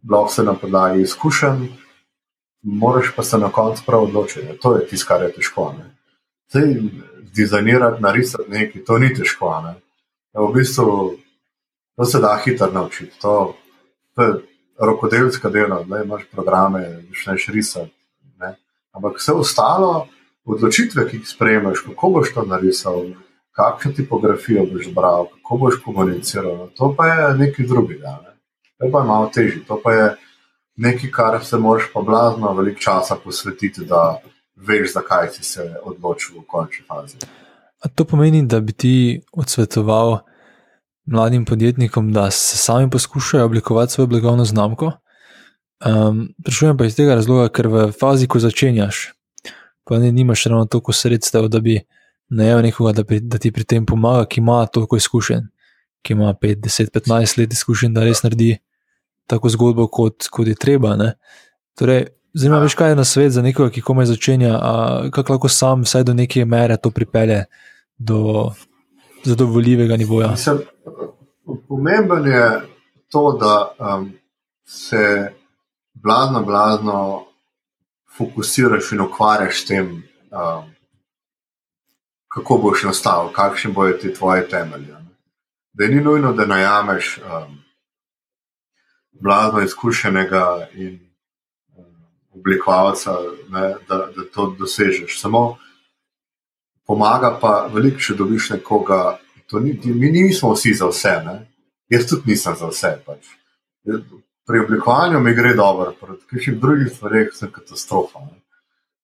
[0.09, 1.67] lahko se na podlagi izkušenj,
[2.61, 4.57] moraš pa se na koncu prav odločiti.
[4.61, 5.75] To je tisto, kar je težko.
[6.49, 6.75] Zdaj,
[7.35, 9.61] dizajnirati, narisati nekaj, to ni težko.
[9.61, 9.75] Ne?
[10.33, 11.15] V bistvu
[11.95, 13.19] to se da hitro naučiti.
[13.21, 13.55] To,
[14.15, 14.33] to je
[14.85, 17.91] rokodelska delo, da imaš programe, začneš risati.
[18.93, 20.07] Ampak vse ostalo
[20.45, 23.05] odločitve, ki jih sprejmeš, kako boš to narisal,
[23.57, 26.67] kakšno tipografijo boš bral, kako boš komuniciral.
[26.77, 28.19] To pa je nekaj drugega.
[28.23, 28.35] Ne?
[28.77, 29.63] To pa je malo težje.
[29.67, 30.05] To pa je
[30.75, 34.21] nekaj, kar se moraš pa blazno veliko časa posvetiti, da
[34.55, 37.17] veš, zakaj si se odločil v končni fazi.
[37.83, 40.19] A to pomeni, da bi ti odsvetoval
[41.05, 44.91] mladim podjetnikom, da se sami poskušajo oblikovati svojo blagovno znamko.
[45.85, 49.11] Um, Prišujem pa iz tega razloga, ker v fazi, ko začenjaš,
[49.83, 51.81] pa ne imaš ravno toliko sredstev, da bi
[52.29, 55.43] najel nekoga, da, pri, da ti pri tem pomaga, ki ima toliko izkušenj,
[56.01, 58.57] ki ima 5, 10, 15 let izkušenj, da res naredi
[59.27, 60.95] tako zgodbo, kot, kot je treba.
[61.79, 64.57] Torej, Zanima me, kaj je na svet za nekoga, ki komaj začenja,
[65.13, 67.43] kako lahko sam, vsaj do neke mere, to pripelje
[67.97, 68.49] do
[69.23, 70.31] zadovoljivega nivoja.
[70.31, 70.59] Mislim,
[71.67, 72.61] pomemben je
[73.09, 74.11] to, da um,
[74.65, 75.33] se
[75.93, 77.25] blazno, blazno
[78.17, 79.87] fokusiraš in ukvarjaš s tem,
[80.31, 80.73] um,
[82.27, 84.95] kako boš nastal, kakšni bojo ti tvoje temelje.
[85.73, 87.57] Da ni nujno, da najameš um,
[89.21, 90.99] blazno izkušenega in
[91.77, 91.85] um,
[92.33, 93.17] oblikovalca,
[93.49, 95.21] ne, da, da to dosežeš.
[95.21, 95.57] Samo
[96.87, 99.17] pomaga pa veliko, če dobiš nekoga.
[99.53, 101.35] Ni, mi nismo vsi za vse, ne?
[101.91, 102.95] jaz tudi nisem za vse.
[103.05, 103.27] Pač.
[104.47, 108.23] Pri oblikovanju mi gre dobro, pri kakšnih drugih stvareh sem katastrofa.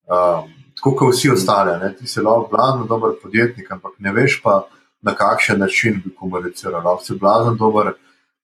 [0.09, 0.49] Um,
[0.79, 1.93] tako kot vsi ostali, ne?
[1.95, 4.63] ti si lahko blazno dober podjetnik, ampak ne veš pa,
[5.05, 6.81] na kakšen način bi komuniciral.
[6.83, 7.93] Lahko si blazno dober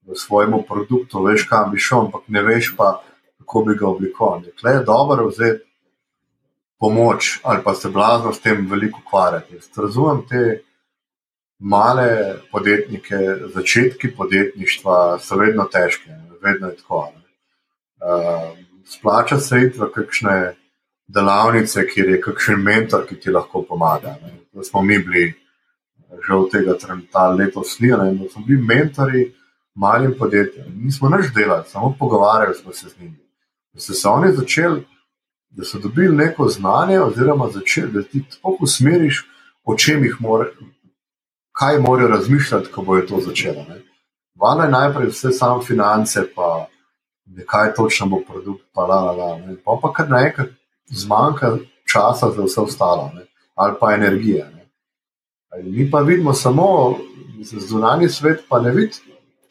[0.05, 2.99] v svojem produktu, veš, kam bi šel, ampak ne veš pa,
[3.41, 4.45] kako bi ga oblikoval.
[4.53, 5.65] Tukaj je dobro vzeti
[6.85, 9.57] pomoč ali pa se blazno s tem veliko ukvarjati.
[9.77, 10.61] Razumem te
[11.59, 13.17] male podjetnike,
[13.55, 16.11] začetki podjetništva so vedno težke,
[16.43, 16.99] vedno je tako.
[17.05, 20.53] Uh, splača se iti v kakšne
[21.07, 24.17] delavnice, kjer je kakšen mentor, ki ti lahko pomaga.
[24.21, 24.35] Ne.
[24.53, 25.33] Da smo mi bili
[26.31, 29.31] od tega trenutka letos snijali in da smo bili mentori
[29.73, 30.65] malim podjetjem.
[30.83, 33.17] Nismo nič delali, samo pogovarjali smo se z njimi.
[33.73, 34.85] Da so se oni začeli,
[35.55, 39.25] da so dobili neko znanje, oziroma začeli, da ti tako usmeriš,
[39.63, 40.51] o čem jih morajo,
[41.51, 43.65] kaj morajo razmišljati, ko bojo to začeli.
[44.35, 46.67] Vano je najprej vse samo finance, pa
[47.25, 49.37] nekaj točno bo produkt, pa la, la, la.
[49.37, 49.55] Ne.
[49.65, 50.49] Pa pa kar naenkrat
[50.87, 51.57] zmanjka
[51.91, 53.25] časa za vse ostalo, ne?
[53.55, 54.51] ali pa energije.
[54.55, 54.67] Ne?
[55.63, 56.97] Mi pa vidimo samo
[57.43, 58.93] zunanji svet, pa ne vidi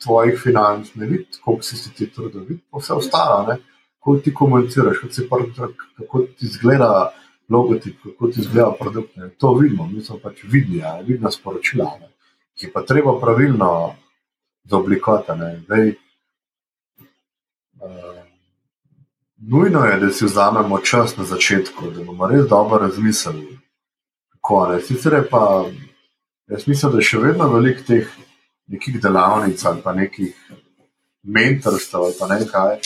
[0.03, 3.57] tvojih financ, ne vidi, koliko si ti trudil, vidi pa vse ostalo, ne?
[4.05, 7.13] Kako ti komuniciraš, si prv, kako ti izgleda
[7.49, 9.17] logotip, kako ti izgleda produkt.
[9.17, 9.31] Ne?
[9.39, 12.09] To vidimo, mi smo pač vidni, vidna sporočila, ne?
[12.55, 13.95] ki pa treba pravilno
[14.65, 15.33] zaoblikovati
[19.37, 23.59] nujno je, da si vzamemo čas na začetku, da bomo res dobro razmislili,
[24.33, 24.81] kako je.
[24.81, 25.65] Sicer je pa,
[26.47, 28.13] jaz mislim, da je še vedno veliko teh
[28.67, 30.37] nekih delavnic ali pa nekih
[31.23, 32.79] mentorstv ali pa nekaj,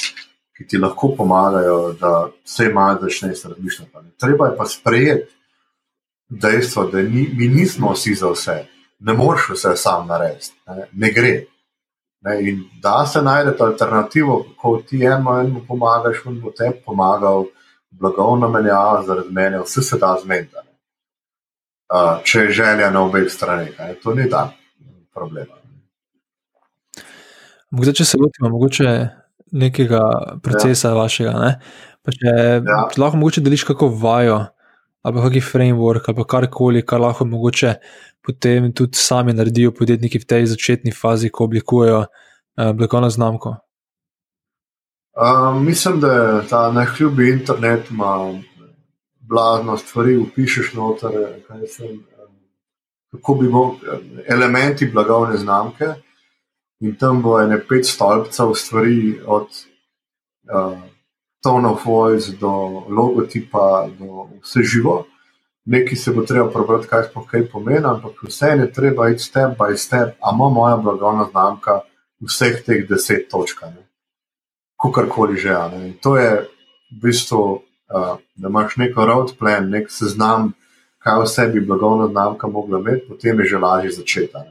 [0.59, 3.93] ki ti lahko pomagajo, da vse malo začneš razmišljati.
[4.19, 5.35] Treba je pa sprejeti
[6.29, 8.65] dejstvo, da ni, mi nismo vsi za vse.
[8.99, 11.45] Ne moreš vse sam narediti, ne, ne gre.
[12.21, 17.45] Ne, in da se najdete alternativo, ko ti eno eno pomagaš, in bo te pomagal,
[17.91, 20.57] blagovna menjava zaradi mene, vse se da zmeniti.
[21.89, 24.51] Uh, če je želja na obeh straneh, to ni dan
[25.15, 25.55] problema.
[27.71, 28.91] Mogoče, če se lotimo mogoče
[29.53, 30.01] nekega
[30.43, 30.95] procesa ja.
[30.95, 31.53] vašega, ne?
[32.05, 32.35] pa če
[32.65, 32.83] ja.
[32.97, 34.39] lahko mogoče deliš kako vajo,
[35.03, 37.75] ali pa kakšen framework, ali karkoli, kar lahko mogoče
[38.25, 43.57] potem tudi sami naredijo podjetniki v tej začetni fazi, ko oblikujejo uh, blagovno znamko?
[45.19, 48.41] Um, mislim, da ta najhljubi internet, ima
[49.21, 51.11] blazno stvari, upišeš noter,
[51.69, 52.05] sem,
[53.11, 53.79] kako bi mogli
[54.29, 55.95] elementi blagovne znamke.
[56.81, 59.49] In tam bo ene pet stolpcev stvari, od
[60.55, 60.79] uh,
[61.43, 62.51] tone of voice do
[62.89, 65.05] logotipa, do vse živo
[65.69, 69.59] nekaj se bo treba prebrati, kaj sploh kaj pomeni, ampak vse je treba iti step
[69.59, 71.81] by step, a ima moja blagovna znamka
[72.25, 73.61] vseh teh deset točk,
[74.83, 75.53] kakorkoli že.
[75.73, 75.93] Ne.
[76.03, 76.31] To je
[76.93, 77.43] v bistvu,
[77.95, 80.53] uh, da imaš neko road plan, nek seznam,
[81.05, 84.45] kaj vse bi blagovna znamka mogla imeti, potem je že lažje začeti.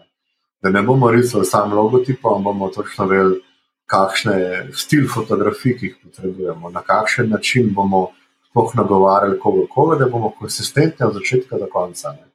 [0.61, 0.71] Ne.
[0.71, 3.41] Da ne bomo risali samo logotipa, ampak bomo točno vedeli,
[3.85, 8.09] kakšne stil fotografij, ki jih potrebujemo, na kakšen način bomo
[8.49, 12.11] sploh nagovarjali koga, koga, da bomo konsistentni od začetka do konca.
[12.11, 12.27] Ne.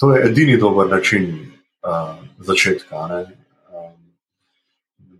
[0.00, 2.96] To je edini dober način uh, začetka.
[2.96, 3.92] Um,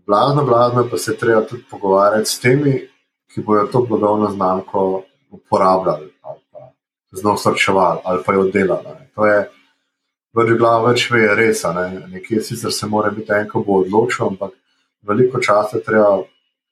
[0.07, 2.89] blazno, blazno pa se treba tudi pogovarjati s temi,
[3.33, 6.71] ki bodo to blagovno znamko uporabljali ali pa
[7.11, 8.85] zelo srčevali ali pa jo delali.
[8.99, 9.09] Ne.
[9.15, 9.49] To je
[10.35, 11.63] več glav, več ve, res.
[11.75, 11.87] Ne.
[12.11, 14.53] Nekje sicer se mora biti enko bolj odločen, ampak
[15.05, 16.21] veliko časa treba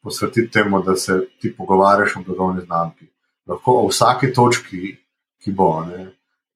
[0.04, 3.14] posvetiti temu, da se ti pogovarjaš o blagovni znamki
[3.48, 4.98] lahko o vsaki točki,
[5.44, 5.86] ki bo.
[5.86, 6.08] Ne.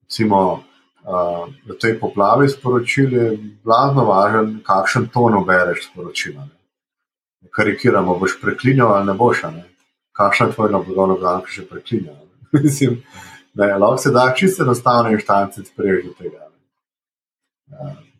[0.02, 0.62] Recimo,
[1.04, 3.26] uh, v tej poplavi sporočil je
[3.64, 6.48] blazno važen, kakšen ton obereš sporočila.
[6.48, 7.50] Ne.
[7.52, 9.44] Karikiramo, boš preklinjal ali ne boš.
[9.52, 9.64] Ne.
[10.16, 12.16] Kakšna je tvoja blagovna znamka, če preklinjal?
[12.64, 13.02] Mislim,
[13.54, 16.47] da lahko se da čisto enostavno inštance spreježiti tega.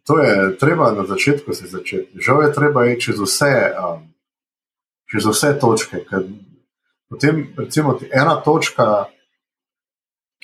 [0.09, 2.21] To je treba na začetku se začeti.
[2.21, 4.07] Žal je treba iti čez vse, um,
[5.11, 6.05] čez vse točke,
[7.09, 9.07] Potem, recimo, ena točka,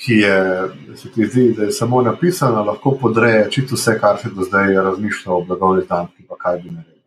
[0.00, 4.30] ki je, se ti zdi, da je samo napisana, lahko podreje čisto vse, kar si
[4.34, 7.02] do zdaj razmišljal o blagovni znamki, pa kaj bi naredil.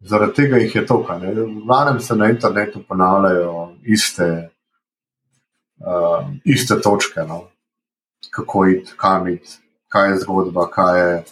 [0.00, 1.18] Zaradi tega jih je toliko.
[1.22, 4.50] V glavnem se na internetu ponavljajo iste
[5.80, 7.46] uh, iste točke, no?
[8.30, 9.58] kako iti, kam iti,
[9.92, 11.24] kaj je zgodba, kaj je.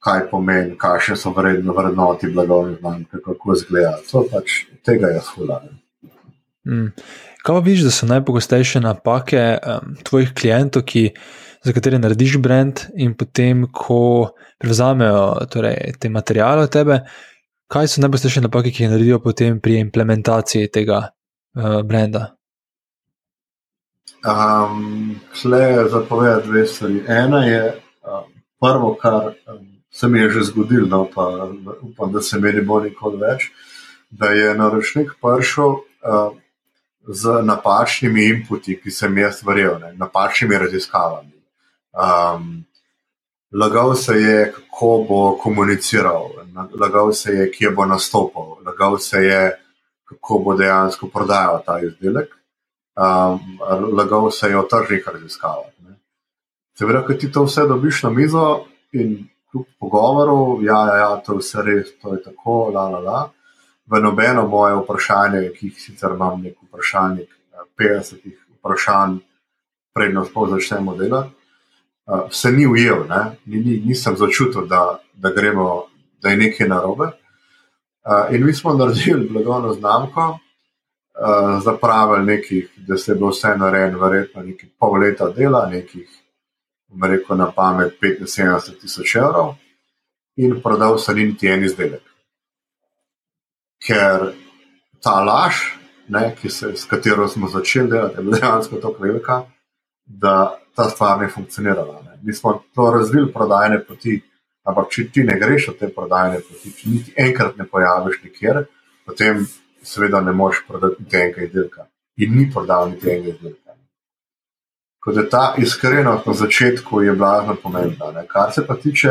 [0.00, 3.98] Kaj pomeni, kakšne so vredno, vrednoti blagovnih znamk, kako izgleda.
[4.30, 5.58] Pač, tega je hula.
[6.64, 6.86] Mm.
[7.44, 11.10] Kaj pa vidiš, da so najpogostejše napake um, tvojih klientov, ki,
[11.60, 17.02] za katere narediš brand, in potem, ko prevzamejo torej, te materijale od tebe,
[17.68, 22.30] kaj so najpogostejše napake, ki jih naredijo potem pri implementaciji tega uh, brenda?
[24.20, 27.04] Um, Tle je zapovedati dve stvari.
[27.08, 27.62] Ena je
[28.02, 31.50] um, prvo, kar um, se mi je že zgodilo, no, pa
[31.82, 33.50] upam, da se mi ne bo nikoli več,
[34.10, 35.80] da je naročnik prišel.
[36.04, 36.40] Um,
[37.08, 41.32] z napačnimi inputi, ki sem jaz verjel, ne, napačnimi raziskavami.
[41.92, 42.64] Um,
[43.52, 46.30] lagal se je, kako bo komuniciral,
[46.80, 49.40] lagal se je, kje bo nastopil, lagal se je,
[50.04, 52.34] kako bo dejansko prodajal ta izdelek,
[53.92, 55.70] lagal se je o tržnih raziskavah.
[56.78, 61.32] Seveda, ko ti to vse dobiš na mizo in kljub pogovoru, ja, ja, ja, to
[61.32, 63.20] je vse res, to je tako, la, la, la
[63.90, 67.30] v nobeno moje vprašanje, ki jih sicer imam nek vprašalnik,
[67.78, 69.18] 50 eh, vprašanj,
[69.94, 71.34] predno sploh začnemo delati,
[72.06, 73.06] eh, se ni ujel,
[73.44, 75.86] ni, ni, nisem začutil, da, da, gremo,
[76.22, 77.10] da je nekaj narobe.
[77.10, 80.38] Eh, in mi smo naredili blagovno znamko,
[81.64, 86.06] zapravili nekaj, da se bo vse narejeno, verjetno nekaj pol leta dela, nekaj,
[87.02, 89.54] rekel na pamet, 75 tisoč evrov,
[90.36, 92.10] in prodal se niti en izdelek
[93.86, 94.32] ker
[95.02, 95.54] ta laž,
[96.08, 99.42] ne, se, s katero smo začeli delati, je bila dejansko tako velika,
[100.04, 102.02] da ta stvar ne funkcionirala.
[102.04, 102.18] Ne.
[102.22, 104.20] Mi smo to razvili prodajne poti,
[104.66, 108.64] ampak če ti ne greš od te prodajne poti, če niti enkrat ne pojaviš nikjer,
[109.06, 109.46] potem
[109.82, 111.86] seveda ne moreš prodati niti enega izdelka.
[112.16, 113.76] In ni prodal niti enega izdelka.
[115.00, 118.12] Kot je ta iskrenost na začetku, je blazno pomembna.
[118.12, 118.26] Ne.
[118.28, 119.10] Kar se pa tiče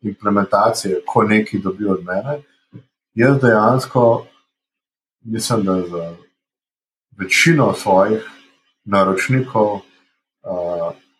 [0.00, 2.42] implementacije, ko neki dobijo od mene,
[3.14, 4.26] Jaz dejansko
[5.24, 6.14] mislim, da za
[7.18, 8.22] večino svojih
[8.84, 9.82] naročnikov uh,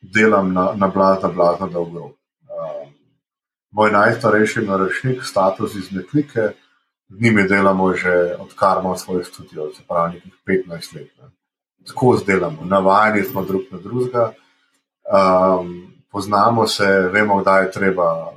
[0.02, 2.04] delam na, na blazno, blazno dolgo.
[2.04, 2.12] Uh,
[3.70, 6.40] moj najstarejši naročnik, status iz Metlike,
[7.10, 11.10] z njimi delamo že odkar imamo svoj studio, se pravi, nekih 15 let.
[11.18, 11.30] Ne.
[11.86, 14.32] Tako zdelamo, navajeni smo drug na drugega,
[15.60, 18.32] um, poznamo se, vemo, kdaj je treba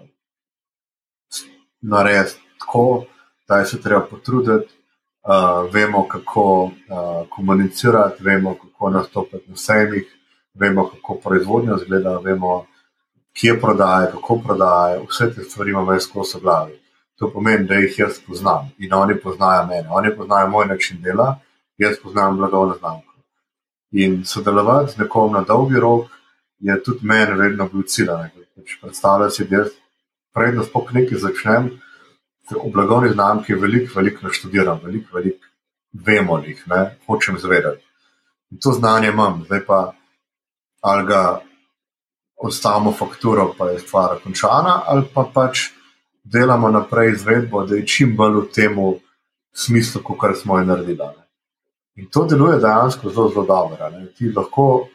[1.82, 3.06] narediti tako
[3.46, 4.74] kdaj se treba potruditi,
[5.24, 6.72] uh, vemo, kako uh,
[7.30, 10.18] komunicirati, vemo, kako nastopiti na sejmih,
[10.54, 12.66] vemo, kako proizvodnja izgleda, vemo,
[13.34, 15.02] kje prodaja, kako prodaja.
[15.10, 16.80] Vse te stvari imamo več skozi glavi.
[17.20, 21.40] To pomeni, da jih jaz poznam in oni poznajo mene, oni poznajo moj način dela,
[21.78, 23.14] jaz poznam blagovno znamko.
[23.92, 26.10] In sodelovati z nekom na dolgi rok
[26.60, 28.10] je tudi meni vedno bil cilj.
[28.56, 29.72] Pač Predstavljati si, da jaz
[30.34, 31.70] prednost po nekaj začnem,
[32.56, 35.46] o blagovni znamki veliko, veliko naštudiram, veliko, veliko
[35.94, 37.86] vemo jih, ne, hočem zvedeti.
[38.52, 39.94] In to znanje imam, zdaj pa
[40.82, 41.42] ali ga
[42.36, 45.70] ostavimo fakturo, pa je stvar končana, ali pa pač
[46.24, 48.78] delamo naprej izvedbo, da je čim bolj v tem
[49.54, 51.10] smislu, kot smo jo naredili.
[51.96, 53.90] In to deluje dejansko zelo, zelo dobro.
[53.90, 54.08] Ne.
[54.18, 54.88] Ti lahko,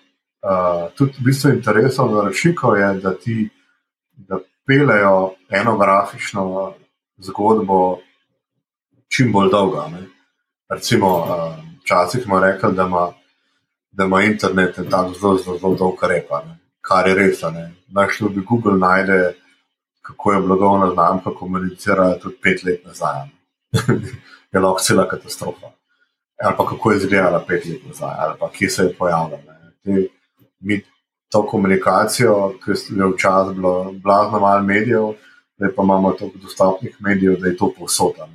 [0.43, 3.49] uh, tudi v bistvu interesov naročnikov je, da ti
[4.19, 6.75] da pelejo eno grafično
[7.19, 7.99] zgodbo
[9.09, 9.87] čim bolj dolga.
[9.93, 10.03] Ne.
[10.69, 11.27] Recimo,
[11.85, 13.13] včasih smo rekli, da ima,
[13.91, 16.59] da ima internet tako zelo, zelo, zelo dolg repa, ne.
[16.81, 17.43] kar je res.
[17.89, 19.35] Naš ljudi Google najde,
[20.09, 23.29] kako je blagovna znamka komunicirala tudi pet let nazaj.
[24.53, 25.67] je lahko cela katastrofa.
[26.43, 29.39] Ali pa kako je izgledala pet let nazaj, ali pa kje se je pojavila.
[30.61, 30.85] Mi
[31.29, 35.13] to komunikacijo, ki je včasih bilo blazno malo medijev,
[35.57, 38.35] zdaj pa imamo toliko dostopnih medijev, da je to posodano.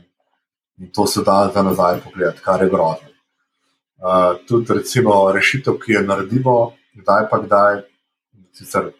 [0.78, 3.10] In to se da za nazaj pogledati, kar je grozno.
[3.98, 7.82] Uh, tudi, recimo, rešitev, ki jo naredimo, kdaj pa kdaj,
[8.54, 8.92] sicer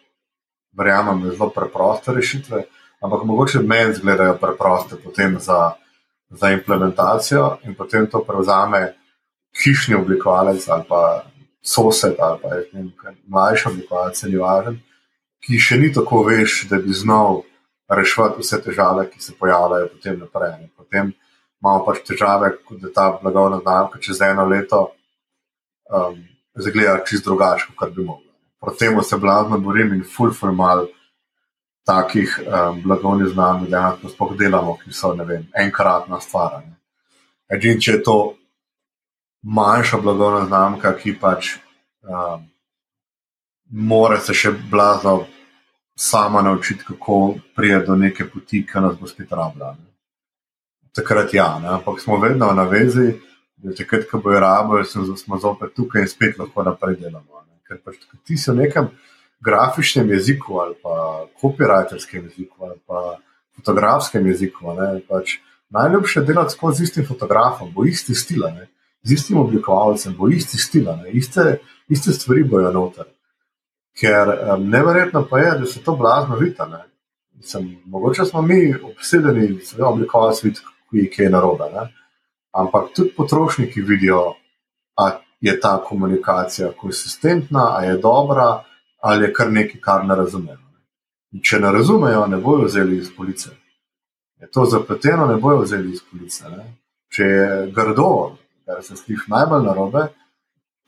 [0.76, 2.64] verjamem, da zelo preproste rešitve,
[3.04, 5.74] ampak mogoče meni izgledajo preproste potem za,
[6.30, 8.94] za implementacijo in potem to prevzame
[9.64, 11.24] hišni oblikovalec ali pa
[11.62, 12.92] sosed ali pa vem,
[13.26, 14.80] mlajši oblikovalec, ni važen,
[15.44, 17.42] ki še ni tako veš, da bi znal
[17.88, 20.68] reševati vse težave, ki se pojavljajo potem naprej.
[20.76, 21.12] Potem
[21.60, 24.86] imamo pač težave, da ta blagovna znamka čez eno leto
[25.92, 26.20] um,
[26.56, 28.23] zgleda čist drugače, kot bi mogla.
[28.64, 30.86] Proti temu se blazno borim in fulful mal
[31.84, 36.62] takih um, blagovnih znamk, dejansko sploh delamo, ki so vem, enkratna stvar.
[37.52, 38.16] Edin, če je to
[39.44, 41.58] manjša blagovna znamka, ki pač
[42.08, 42.48] um,
[43.70, 45.26] more se še blazno
[45.94, 49.76] sama naučiti, kako prije do neke poti, ki nas bo spet rabila.
[49.76, 49.92] Ne.
[50.96, 53.12] Takrat ja, ne, ampak smo vedno na vezi,
[53.56, 57.43] da takrat, ko bo je rabo, smo zopet tukaj in spet lahko naprej delamo.
[57.68, 58.90] Ker pač ti si v nekem
[59.44, 63.16] grafičnem jeziku ali pa copywriterskem jeziku ali pa
[63.56, 64.74] fotografskem jeziku.
[64.74, 65.38] Ne, pač
[65.74, 68.44] najljubše delati skozi istim fotografom, bo isti stil,
[69.02, 71.58] z istim oblikovalcem, bo isti stil, iste,
[71.88, 73.10] iste stvari bojo noter.
[73.94, 76.56] Ker um, neverjetno pa je, da se to blazno vidi.
[77.86, 81.68] Mogoče smo mi obsedeni, da se oblikovalec vidi, ki je narobe.
[82.54, 84.34] Ampak tudi potrošniki vidijo,
[84.96, 88.64] da je ta komunikacija konsistentna, da je dobra,
[89.00, 90.58] ali je kar nekaj, kar ne razumejo.
[91.32, 93.50] In če ne razumejo, ne bojo vzeli iz police.
[94.40, 96.48] Je to zapleteno, ne bojo vzeli iz police.
[96.48, 96.64] Ne?
[97.12, 98.36] Če je grdo,
[98.66, 100.06] da se sliši najbolj narobe,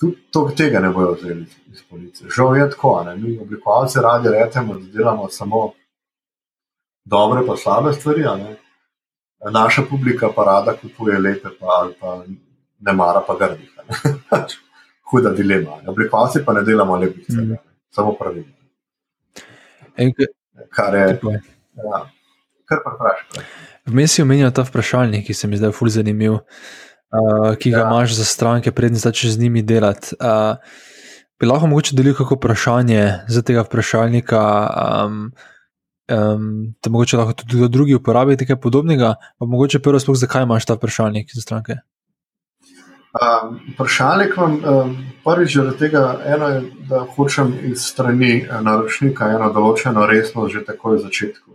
[0.00, 1.44] tudi to, tega ne bojo vzeli
[1.74, 2.24] iz police.
[2.36, 3.16] Žal je tako, ne?
[3.16, 5.66] mi oblikovalci radi rečemo, da delamo samo
[7.04, 8.24] dobre, pa slabe stvari.
[9.52, 12.22] Naša publika pa rada kupuje lepe, pa, pa
[12.80, 13.75] ne mara pa grdih.
[15.10, 15.80] Huda dilema.
[15.86, 17.46] Oblikovalci pa ne delamo lepih stvari.
[17.46, 17.66] Mm
[17.96, 18.52] samo pravilno.
[20.70, 21.06] Kar je.
[21.76, 22.00] Ja,
[22.68, 23.46] kar pa vprašaj.
[23.86, 27.86] Vmes je omenil ta vprašalnik, ki se mi zdaj fulj zanimiv, uh, ki ga ja.
[27.86, 30.16] imaš za stranke, prednji začneš z njimi delati.
[30.20, 30.58] Uh,
[31.40, 34.42] bi lahko mogoče delil kako vprašanje za tega vprašalnika,
[35.06, 35.20] um,
[36.10, 36.50] um,
[36.82, 40.76] da mogoče lahko tudi drugi uporabijo nekaj podobnega, pa mogoče prvo sploh, zakaj imaš ta
[40.76, 41.80] vprašalnik za stranke?
[43.16, 49.28] Um, vprašalnik imam um, prvič zaradi tega, eno je, da hočem iz strani eh, naročnika
[49.32, 51.52] eno določeno resnost že takoj v začetku.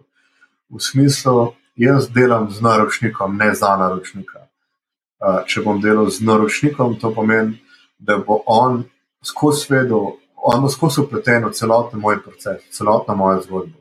[0.71, 4.47] V smislu, jaz delam z naročnikom, ne za naročnika.
[5.21, 7.59] Uh, če bom delal z naročnikom, to pomeni,
[7.99, 8.81] da bo on
[9.21, 13.77] skozi svedel, on bo skozi upleten v celoten moj proces, celotno mojo zgodbo.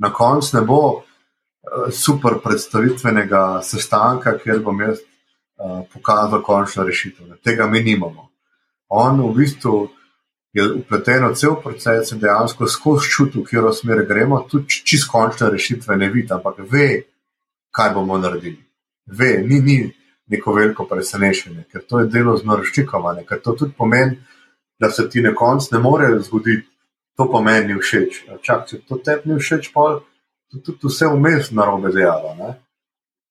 [0.00, 5.04] Na koncu ne bo uh, super predstavitvenega sestanka, kjer bom jaz
[5.92, 7.36] pokazal končno rešitev.
[7.44, 8.28] Tega mi nimamo.
[8.88, 9.88] On v bistvu
[10.52, 15.10] je upleten v cel proces in dejansko skozi čutil, v katero smer gremo, tudi čist
[15.10, 17.02] končne rešitve ne vidi, ampak ve,
[17.70, 18.64] kaj bomo naredili.
[19.06, 19.78] Ve, ni, ni
[20.28, 24.18] neko veliko presenečenje, ker to je delo z naročnikom, ker to tudi pomeni,
[24.78, 26.68] da se ti na koncu ne more zgoditi,
[27.16, 28.24] to pa meni ni všeč.
[28.42, 29.98] Čak, če to tebi ni všeč, pa
[30.52, 32.34] tudi vse vmes narobe dejalo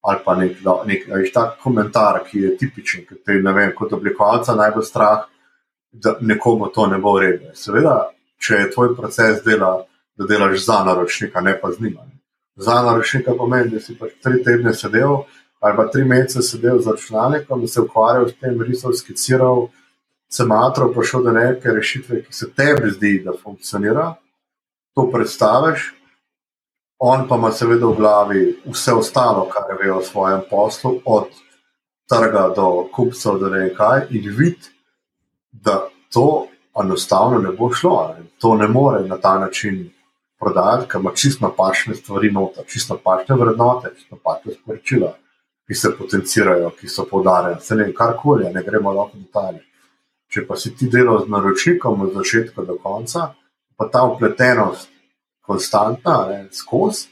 [0.01, 3.93] ali pa nek, nek, nek tak komentar, ki je tipičen, ki te ne vem, kot
[3.93, 5.25] oblikovalca najbolj strah,
[5.91, 7.55] da nekomu to ne bo v redu.
[7.55, 9.81] Seveda, če je tvoj proces dela,
[10.17, 11.97] da delaš za naročnika, ne pa z njim.
[12.55, 15.23] Za naročnika pomeni, da si pač tri tedne sedel
[15.59, 19.67] ali pa tri mesece sedel za računalnikom se ukvarjal s tem, risal, skiciral,
[20.29, 24.13] se matro, prišel do neke rešitve, ki se tebi zdi, da funkcionira.
[24.95, 25.93] To predstaviš,
[26.99, 31.27] On pa ima seveda v glavi vse ostalo, kar ve o svojem poslu, od
[32.09, 34.71] trga do kupcev, do nekaj, in vidi,
[35.51, 36.47] da to
[36.81, 38.15] enostavno ne bo šlo.
[38.17, 38.25] Ne.
[38.41, 39.89] To ne more na ta način
[40.39, 45.13] prodajati, ker ima čisto pašne stvari noter, čisto pašne vrednote, čisto pašne sporočila,
[45.67, 47.61] ki se potencirajo, ki so podarjene.
[47.61, 49.61] Se ne vem, karkoli, ne gremo lahko detalje.
[50.33, 53.33] Če pa si ti delal z naročnikom od začetka do konca,
[53.77, 54.89] pa ta upletenost
[55.47, 57.07] konstantna, ne, skozi.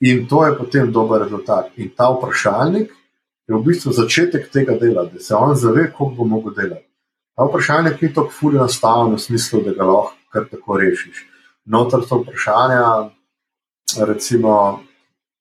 [0.00, 1.70] In to je potem dober rezultat.
[1.76, 2.90] In ta vprašalnik
[3.48, 6.86] je v bistvu začetek tega dela, da se on zave, kako bo mogel delati.
[7.36, 11.24] Ta vprašalnik ni tako fully enostaven v smislu, da ga lahko kar tako rešiš.
[11.64, 13.10] Notor so vprašanja,
[14.06, 14.82] recimo,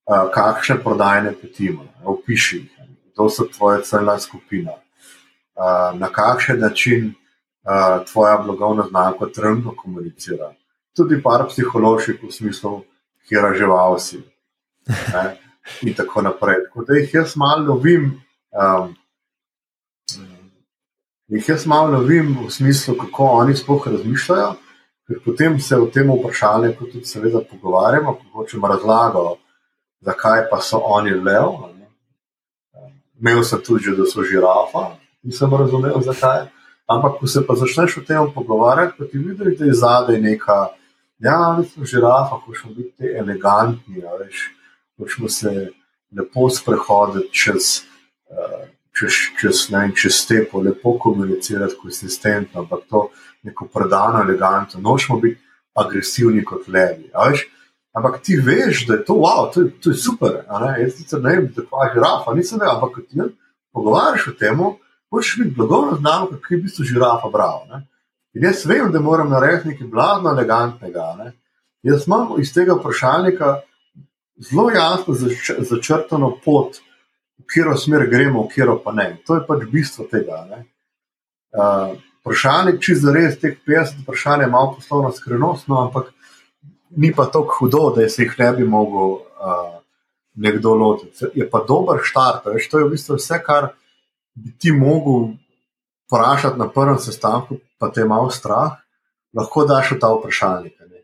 [0.07, 2.71] kakšne prodajne poti imaš, opiši jih,
[3.13, 4.77] kdo so tvoje celna skupina,
[5.97, 7.13] na kakšen način
[8.11, 10.53] tvoja blagovna znamka trenutno komunicira
[10.95, 12.83] tudi par psiholoških v smislu,
[13.29, 14.23] žival si.
[14.87, 15.37] Ne?
[15.81, 16.65] In tako naprej.
[16.67, 18.21] Tako da jih jaz malo lovim,
[18.51, 18.95] um,
[21.27, 24.55] jih jaz malo lovim v smislu, kako oni sploh razmišljajo,
[25.07, 29.37] ker potem se v tem vprašanju tudi seveda pogovarjamo, ko hočemo razlago,
[30.01, 31.71] zakaj pa so oni lev.
[33.19, 36.47] Imel sem tudi, da so žirafa, nisem razumel, zakaj.
[36.91, 40.73] Ampak, ko se pa začneš o tem pogovarjati, pa ti vidiš, da je zadaj neka
[41.19, 44.49] Ja, mi smo žirafa, hočemo biti elegantni, veš,
[44.97, 45.69] hočemo se
[46.17, 47.81] lepo sprehoditi čez,
[48.29, 48.67] uh,
[48.99, 53.09] čez, čez, ne, čez stepo, lepo komunicirati, konsistentno, ampak to
[53.43, 54.81] neko predano, elegantno.
[54.81, 55.41] Nočemo biti
[55.73, 57.11] agresivni kot levi.
[57.93, 60.41] Ampak ti veš, da je to, wow, to, je, to je super.
[60.79, 63.21] Jaz sicer ne vem, da je to žirafa, nisem ve, ampak ti
[63.73, 64.59] pogovarjaš o tem,
[65.09, 67.67] hočeš biti blagovno znano, kako je v bistvu žirafa bravo.
[68.33, 71.05] In jaz vem, da moram narediti nekaj blazno elegantnega.
[71.19, 71.31] Ne?
[71.83, 73.59] Jaz imam iz tega vprašalnika
[74.49, 75.13] zelo jasno
[75.59, 76.79] začrtano pot,
[77.37, 79.17] v katero smer gremo, v katero pa ne.
[79.27, 80.41] To je pač bistvo tega.
[81.53, 81.93] Uh,
[82.23, 86.09] vprašalnik, če za res teh 50 vprašanj je malo poslovno skrivnostno, ampak
[86.97, 89.77] ni pa tako hudo, da se jih ne bi mogel uh,
[90.35, 91.29] nekdo lotiti.
[91.35, 93.73] Je pa dober štart, veš, to je v bistvu vse, kar
[94.33, 95.35] bi ti mogel
[96.13, 98.77] vprašati na prvem sestanku, pa te je malo strah,
[99.33, 100.77] lahko daš v ta vprašalnik.
[100.79, 101.01] Ne?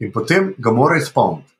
[0.00, 1.52] In potem ga mora izpolniti.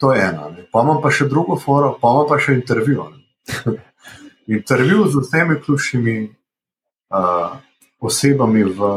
[0.00, 0.48] To je ena.
[0.50, 0.66] Ne?
[0.72, 3.06] Pa imam pa še drugo foro, pa imam pa še intervju.
[4.56, 7.54] intervju z vsemi ključnimi uh,
[8.00, 8.90] osebami v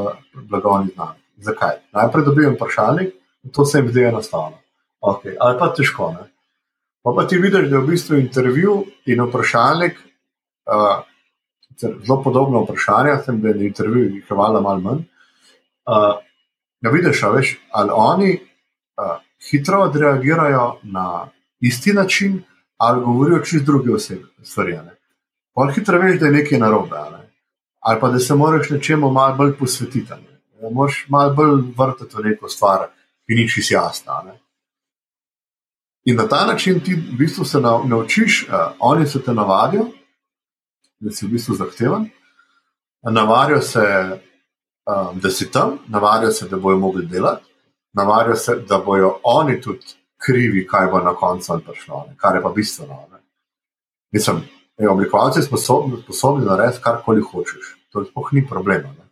[0.49, 1.21] blagovni znamki.
[1.37, 1.75] Zakaj?
[1.93, 3.13] Najprej dobijem vprašalnik,
[3.53, 4.57] to se jim zdi enostavno.
[5.03, 5.35] Okay.
[5.39, 6.09] Ali pa težko.
[6.15, 6.25] Ne?
[7.05, 9.99] Pa, pa ti vidiš, da je v bistvu intervju in vprašalnik.
[10.67, 11.05] Uh,
[11.79, 15.03] Zelo podobno vprašanje, sem bil na intervjuju, jih je malo manj.
[15.87, 16.17] Uh,
[16.81, 21.29] ja, vidiš, veš, ali oni uh, hitro odreagirajo na
[21.59, 22.43] isti način,
[22.77, 24.25] ali govorijo čez druge osebe.
[25.53, 26.95] Pol hitro veš, da je nekaj narobe.
[26.95, 27.29] Ne?
[27.79, 30.11] Ali pa da se moraš nečemu malo bolj posvetiti.
[30.11, 30.69] Ne?
[30.71, 32.87] Moraš malo bolj vrteti v neko stvar,
[33.25, 34.21] ki ni čisto jasna.
[34.25, 34.39] Ne?
[36.05, 39.85] In na ta način ti v bistvu se naučiš, uh, oni se te navadijo,
[40.99, 42.09] da si v bistvu zahteven,
[43.03, 43.83] navadijo se,
[44.85, 47.47] um, da si tam, navadijo se, da bojo mogli delati
[47.97, 49.85] navarijo se, da bojo oni tudi
[50.25, 52.15] krivi, kaj bo na koncu prišlo, ne?
[52.17, 53.07] kar je pa bistveno.
[53.11, 53.19] Ne?
[54.11, 54.41] Mislim,
[54.77, 58.89] ej, oblikovalci smo sposobni, narediti karkoli hočeš, to je spoh ni problema.
[58.89, 59.05] Ne?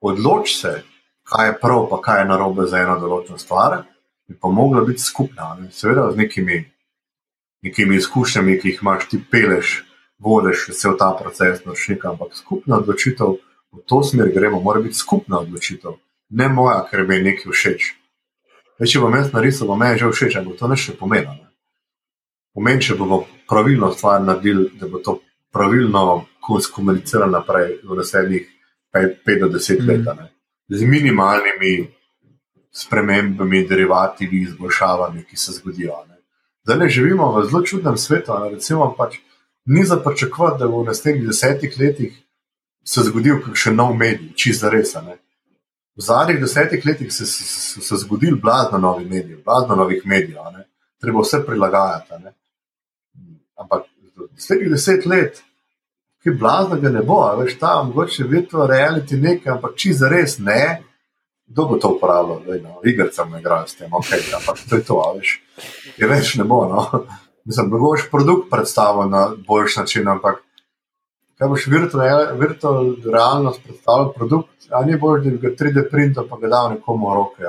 [0.00, 0.82] Odloč se,
[1.22, 3.82] kaj je prav, pa kaj je narobe za eno določeno stvar,
[4.28, 5.70] in pa mogla biti skupna, ne?
[5.72, 6.62] seveda z nekimi,
[7.62, 9.82] nekimi izkušnjami, ki jih imaš, ti peleš,
[10.18, 11.62] vodiš vse ta proces,
[12.04, 13.38] ampak skupna odločitev
[13.72, 15.98] v to smer gremo, mora biti skupna odločitev
[16.30, 17.92] ne moja, ker mi je nekaj všeč.
[18.78, 21.32] Več, če bom jaz narisal, bo meni že všeč, ampak to ne še pomeni.
[21.32, 21.48] Ne?
[22.54, 25.18] Pomeni, če bomo pravilno stvar naredili, da bo to
[25.54, 28.44] pravilno komuniciralo naprej v naslednjih
[28.94, 29.88] 5 do 10 mm.
[29.88, 30.04] let.
[30.16, 30.28] Ne?
[30.68, 31.72] Z minimalnimi
[32.78, 35.96] spremembami, derivati, izboljšavami, ki se zgodijo.
[36.08, 36.20] Ne?
[36.68, 38.36] Zdaj ne živimo v zelo čudnem svetu.
[38.52, 39.18] Recimo, pač,
[39.68, 42.14] ni za pričakovati, da bo v naslednjih desetih letih
[42.84, 44.94] se zgodil še nov medij, čisto res.
[44.96, 50.62] V zadnjih desetih letih se je zgodil blazno novi medij, blazno novih medijev,
[51.00, 52.32] treba vse prilagajati.
[53.60, 53.84] Ampak
[54.32, 55.42] naslednjih deset let,
[56.22, 60.38] ki blazno ga ne bo, veš, ta mogoče virtual reality nekaj, ampak či za res
[60.38, 60.82] ne,
[61.48, 64.98] kdo bo to uporabljal, no, igrca me igrajo s tem, ok, ampak to je to,
[65.16, 65.40] veš,
[65.96, 66.64] je več ne bo.
[66.72, 67.04] No?
[67.48, 70.42] Mislim, da boš produkt predstavil na boljši način, ampak
[71.38, 71.66] kaj boš
[72.38, 76.68] virtualno realnost predstavljal, produkt, a ni bolj, da bi ga 3D printal, pa ga dal
[76.74, 77.42] nekomu v roke.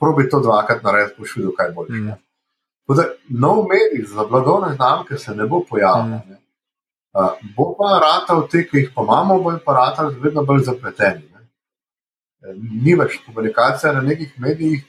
[0.00, 1.88] Probi to dvakrat narediti, boš videl, kaj boš.
[1.88, 2.18] Mm.
[3.28, 6.12] Nov medij za blagovne znamke se ne bo pojavil.
[6.12, 6.38] Mm.
[7.12, 11.24] Uh, bo pa ratal te, ki jih pa imamo, bo pa ratal vedno bolj zapleteni.
[11.32, 11.40] Ne?
[12.44, 12.54] E,
[12.84, 14.84] ni več komunikacija na nekih medijih,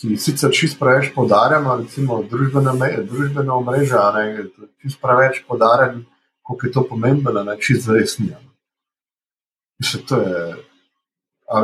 [0.00, 4.06] ki sicer čist preveč podarjamo, recimo družbene omrežja,
[4.80, 6.04] čist preveč podarjamo
[6.50, 8.32] kako je to pomembno, da če zares ni.
[10.08, 10.40] To je,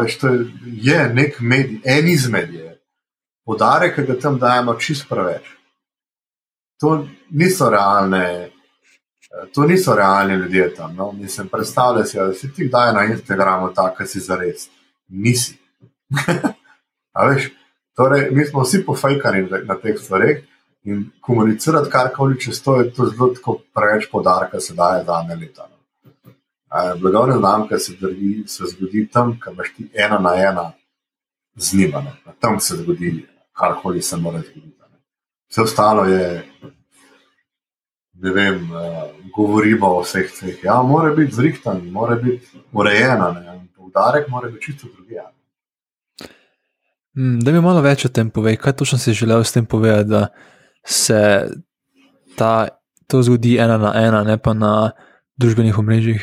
[0.02, 0.44] veš, to je,
[0.82, 2.76] je nek medij, en izmed je.
[3.46, 5.48] Podarek, ki ga tam dajemo, čist preveč.
[6.80, 7.00] To
[7.30, 8.50] niso realne.
[9.54, 10.94] To niso realni ljudje tam.
[10.96, 11.10] No?
[11.12, 14.68] Mislim, predstavljaj si, da si ti daj na Instagramu tako, da si zares.
[15.08, 15.58] Nisi.
[17.28, 17.50] veš,
[17.96, 20.44] torej, mi smo vsi pofajkani na teh stvareh.
[20.86, 25.66] In komunicirati karkoli čez to je to zelo preveč podarka, se daje za ene leta.
[25.66, 26.34] No.
[27.00, 27.92] Blagovne znamke se,
[28.46, 30.72] se zgodi tam, kjer imaš ti ena na ena
[31.56, 32.04] z njima.
[32.40, 34.78] Tam se zgodi karkoli se mora zgoditi.
[34.92, 34.98] Ne.
[35.50, 36.44] Vse ostalo je,
[38.14, 38.68] ne vem,
[39.36, 40.64] govorimo o vseh teh.
[40.64, 43.34] Ja, mora biti zrihtan, mora biti urejena,
[43.76, 45.18] poudarek mora biti čisto drugi.
[47.16, 50.26] Hmm, da mi malo več o tem povej, kaj točno si želel s tem povedati
[50.86, 51.48] se
[52.36, 52.68] ta,
[53.06, 54.90] to zgodi ena na ena, ne pa na
[55.36, 56.22] družbenih omrežjih.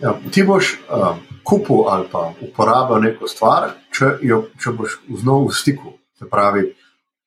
[0.00, 5.48] Ja, ti boš uh, kupil ali pa uporabil neko stvar, če, jo, če boš znova
[5.48, 5.94] v stiku.
[6.18, 6.66] Se pravi,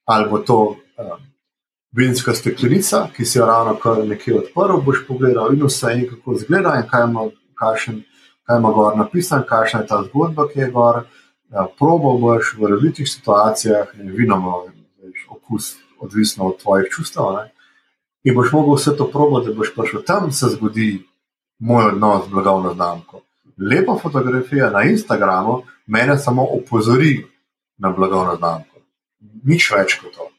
[0.08, 1.16] ali bo to uh,
[1.96, 6.36] vinska steklenica, ki si jo ravno kar nekje odprl, boš pogledal in vse en, kako
[6.36, 7.26] izgleda in kaj ima,
[7.60, 8.04] kakšen,
[8.46, 11.04] kaj ima gor napisan, kakšna je ta zgodba, ki je gor.
[11.54, 14.66] Ja, Probal boš v različnih situacijah, vino,
[15.30, 17.34] okus, odvisno od tvojih čustev.
[17.38, 17.52] Ne?
[18.24, 21.06] In boš mogel vse to probo, da boš prišel tam, se zgodi
[21.60, 23.22] moj odnos z blagovno znamko.
[23.58, 27.26] lepa fotografija na Instagramu mene samo opozori
[27.78, 28.80] na blagovno znamko.
[29.44, 30.30] Nič več kot to.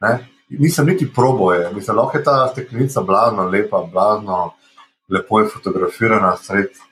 [0.00, 0.28] Ne?
[0.48, 4.52] Nisem niti proboje, mislim, lahko je ta steklenica blazno lepa, blazno
[5.08, 6.91] lepo je fotografirana sred eh,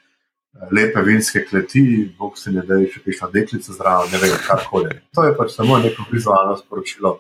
[0.72, 4.98] lepe vinske kleti, bog se ne da še piša deklica zraven, ne vem, karkoli.
[5.16, 7.16] To je pač samo neko vizualno sporočilo,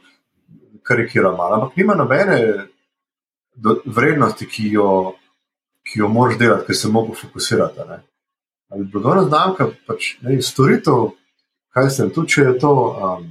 [0.86, 1.48] karikiramo.
[1.56, 2.38] Ampak nima nobene
[3.84, 4.90] vrednosti, ki jo,
[5.88, 7.88] ki jo moraš delati, ker se lahko fokusirate.
[7.88, 8.00] Ne?
[8.70, 11.12] Ali blagovna znamka, pač ne, storitev,
[11.74, 12.74] kaj se tu, če je to.
[12.94, 13.28] Um,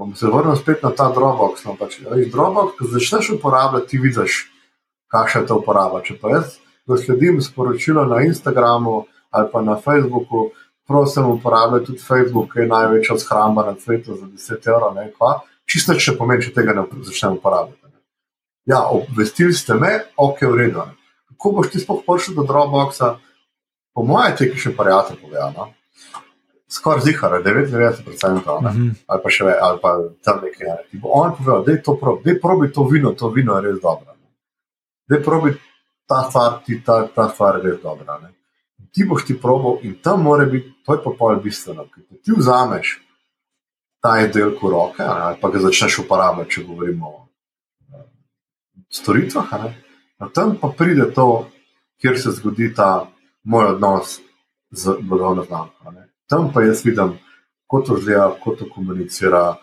[0.00, 1.64] bom se vrnil spet na ta Dropbox.
[1.66, 4.44] No, pač, Dropbox, ko začneš uporabljati, ti vidiš,
[5.12, 6.00] kakšna je ta uporaba.
[6.04, 10.50] Če pa jaz sledim sporočilo na Instagramu ali pa na Facebooku,
[10.86, 14.96] prosim, uporabljaj tudi Facebook, ki je največja shramba na svetu za 10 evrov.
[15.70, 17.78] Čisto če pomeni, če tega ne začnem uporabljati.
[17.86, 18.00] Ne.
[18.66, 20.86] Ja, obvestili ste me, ok, v redu.
[21.30, 23.20] Kako boš ti sploh prišel do Dropboxa?
[23.94, 25.70] Po mojem, te, ki še prijatelj povedano
[26.70, 28.94] skoraj zihar, 99%, uh -huh.
[29.06, 30.68] ali pa še več, ali pa tam nekaj.
[30.68, 31.00] Ne.
[31.02, 33.80] On pove, da je to probi, da je probi to vino, to vino je res
[33.82, 34.14] dobro.
[35.08, 35.56] Da je probi
[36.10, 38.18] ta stvar, ti ta, ta je res dobra.
[38.22, 38.32] Ne.
[38.90, 42.34] Ti boš ti probal in tam mora biti, to je pa pol bistveno, ker ti
[42.36, 42.96] vzameš
[44.02, 47.26] ta izdelek v roke, ne, ali pa ga začneš uporabljati, če govorimo o
[48.90, 49.54] storitvah.
[50.34, 51.46] Tam pa pride to,
[52.02, 53.06] kjer se zgodi ta
[53.44, 54.18] moj odnos
[54.70, 55.80] z blagovno znamko
[56.30, 57.18] tam pa jaz vidim,
[57.66, 59.56] kako to zgleda, kako to komunicira,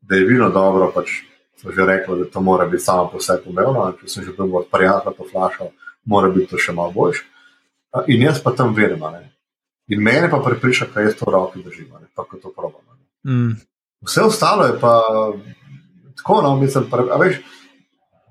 [0.00, 0.92] da je vino dobro.
[0.94, 1.10] Pač
[1.70, 3.92] že rekli, da to mora biti samo po sebi pomembno.
[4.00, 5.70] Če sem že bil od prijatelja to flašal,
[6.04, 7.24] mora biti to še malo boljš.
[8.06, 9.04] In jaz pa tam verjam.
[9.88, 12.82] In mene pa pripriča, kaj jaz to v roki držim, pa kako to probam.
[13.26, 13.56] Mm.
[14.04, 15.00] Vse ostalo je pa
[16.16, 17.40] tako, no, mislim, pa, veš,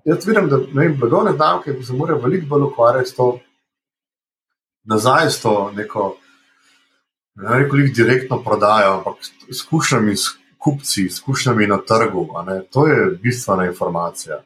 [0.05, 3.39] jaz vidim, da vem, blagovne znamke se morajo veliko bolj ukvarjati s to,
[4.83, 6.17] nazaj s to neko
[7.35, 9.13] ne rekel, jih direktno prodajo, ampak
[9.49, 12.27] izkušnjami s kupci, izkušnjami na trgu.
[12.71, 14.43] To je bistvena informacija.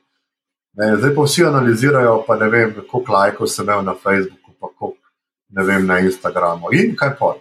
[0.74, 4.68] Ne, zdaj pa vsi analizirajo, pa ne vem, koliko lajkov sem imel na Facebooku, pa
[4.78, 5.10] koliko
[5.50, 6.74] ne vem na Instagramu.
[6.74, 7.36] In kaj pa.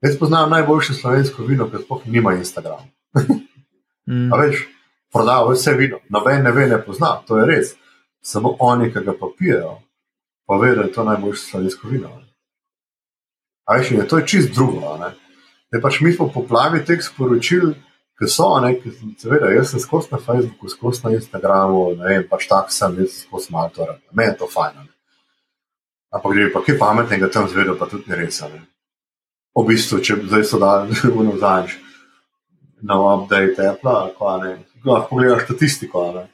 [0.00, 2.84] Jaz poznam najboljše slovensko vino, ker sploh nima Instagrama.
[4.08, 4.32] mm.
[4.40, 4.66] Veš,
[5.12, 7.74] prodajo vse vino, noben ne ve, ne pozna, to je res.
[8.20, 9.78] Samo oni, ki ga pa pijejo,
[10.46, 12.08] pa vedo, da je to najboljše slovensko vino.
[12.08, 12.26] Ne.
[13.64, 14.96] Ajš, je, to je čist drugo.
[15.00, 17.72] Ne, pač mi smo poplavi teh sporočil,
[18.18, 22.28] ki so, ne, ki, seveda, jaz sem skozi na Facebooku, skozi na Instagramu, ne vem,
[22.28, 24.12] pač tak sem, jaz sem skozi malo to rekel.
[24.12, 24.78] Meni je to fajn.
[24.80, 24.92] Ne.
[26.16, 28.40] Ampak gre pa kaj pametnega tam zvedo, pa tudi ne res.
[28.46, 28.62] Ne.
[29.56, 31.76] V bistvu, če zdaj so dali v nazaj
[32.86, 36.24] na update Apple, ko ne, lahko pogledaš statistiko, ne.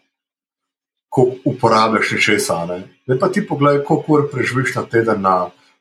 [1.13, 2.79] Ko uporabljaš še česa, ne.
[3.11, 5.37] Ne pa ti pogledaj, koliko ur preživiš na teden na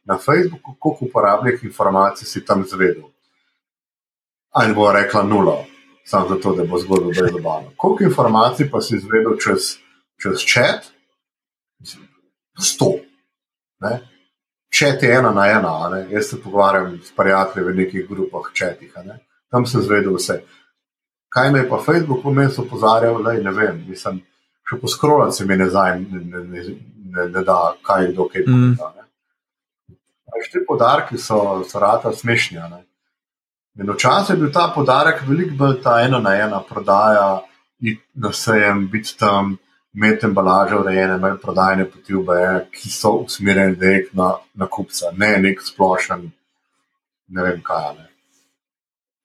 [0.05, 3.03] na Facebooku, koliko uporabnih informacij si tam zvedel.
[4.51, 5.61] Ali bo rekla nula,
[6.05, 7.69] samo zato, da bo zgodba bolj zabavna.
[7.77, 9.77] Koliko informacij pa si zvedel čez,
[10.21, 10.91] čez čat?
[12.59, 12.93] Sto.
[14.69, 16.07] Čet je ena na ena, ne?
[16.09, 18.93] jaz se pogovarjam s prijatelji v nekih grupah četih,
[19.49, 20.41] tam sem zvedel vse.
[21.29, 24.21] Kaj me je pa Facebook vmes opozarjal, da ne vem, mislim,
[24.67, 26.63] še poskrolati se mi ne, ne, ne,
[27.11, 28.93] ne, ne da, kaj je kdo kaj povedal.
[28.95, 29.97] Mm.
[30.51, 32.59] Ti podarki so, so rata smešni.
[33.75, 37.41] Včasih je bil ta podarek veliko bolj ta ena na ena prodaja,
[38.13, 39.57] da se jim biti tam,
[39.93, 45.37] imeti embalaže urejene, imeti prodajne poti v BE, ki so usmerjene na, na kupca, ne
[45.37, 46.31] nek splošen,
[47.27, 47.95] ne vem kaj.
[47.97, 48.07] Ne.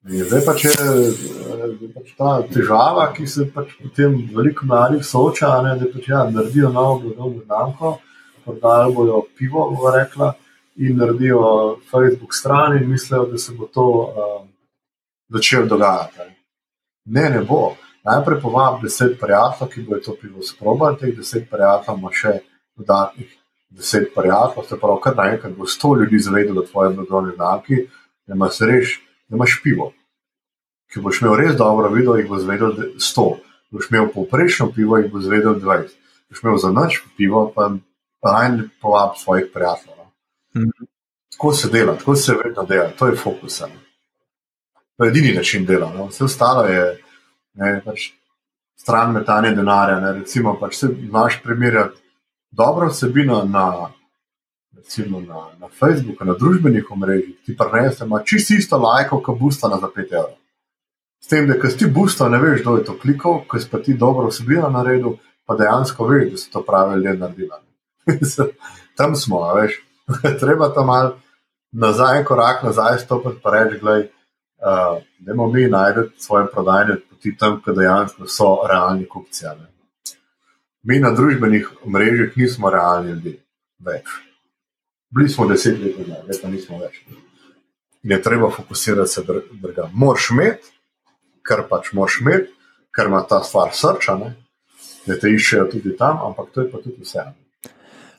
[0.07, 5.91] Zdaj pa če je pač ta težava, ki se pač potem veliko mladih sooča, da
[5.93, 7.97] pač, ja, naredijo novo blagovno znamko,
[8.45, 10.35] prodajali bojo pivo, bo rekla
[10.77, 11.41] in naredijo
[11.91, 14.49] Facebook stran in mislijo, da se bo to uh,
[15.29, 16.21] začelo dogajati.
[17.05, 17.77] Ne, ne bo.
[18.05, 22.39] Najprej povabim deset prijateljev, ki bodo to pivo sprobali, teh deset prijateljev ima še
[22.77, 23.33] dodatnih
[23.71, 27.87] deset prijateljev, se pravi, kar naenkrat bo sto ljudi zavedalo tvoje blagovne znamke,
[28.27, 28.95] da imaš res,
[29.29, 29.93] da imaš pivo.
[30.93, 33.27] Ki boš imel res dobro video, jih bo zvedel sto.
[33.75, 35.99] Boš imel povprečno pivo, jih bo zvedel dvajset.
[36.31, 37.73] Boš imel za noč pivo, pa
[38.23, 40.06] rajn povab svojih prijateljev.
[41.37, 43.63] Tako se dela, tako se vedno dela, to je fokus.
[44.97, 45.93] To je edini način dela.
[45.95, 46.07] No?
[46.07, 47.03] Vse ostalo je
[47.55, 48.11] ne, pač
[48.77, 50.01] stran metanja denarja.
[50.01, 50.13] Ne?
[50.13, 52.01] Recimo, pač se znaš primerjati
[52.51, 53.91] dobro vsebino na,
[54.77, 59.69] recimo, na, na Facebooku, na družbenih omrežjih, ti prenese, ima čisto isto lajko, kot busta
[59.69, 60.37] na za 5 evrov.
[61.21, 63.79] S tem, da si ti busta, ne veš, kdo je to klikal, ko si pa
[63.79, 67.51] ti dobro vsebino naredil, pa dejansko veš, da so to pravi ljudje naredili.
[68.97, 69.83] Tam smo, veš
[70.41, 71.17] treba tam mal
[71.77, 77.37] nazaj, korak nazaj, stopiti pa reči, gledaj, uh, da moramo mi najti svoje prodajne poti
[77.37, 79.45] tam, kjer dejansko so realni kupci.
[80.83, 83.41] Mi na družbenih mrežah nismo realni ljudje
[83.79, 84.09] več.
[85.11, 87.03] Bili smo deset let nazaj, zdaj pa nismo več.
[88.03, 89.91] In je treba fokusirati se drugam.
[89.93, 90.73] Moš imeti,
[91.43, 92.53] kar pač moš imeti,
[92.95, 94.35] ker ima ta stvar srča, ne?
[95.07, 97.23] da te iščejo tudi tam, ampak to je pa tudi vse.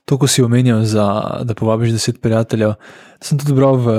[0.08, 1.06] To, ko si omenil, za,
[1.44, 2.78] da povabiš deset prijateljev,
[3.20, 3.96] sem tudi bral v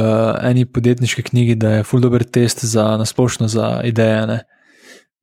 [0.48, 4.22] eni podjetniški knjigi, da je full dober test za nasplošno za ideje.
[4.26, 4.38] Ne?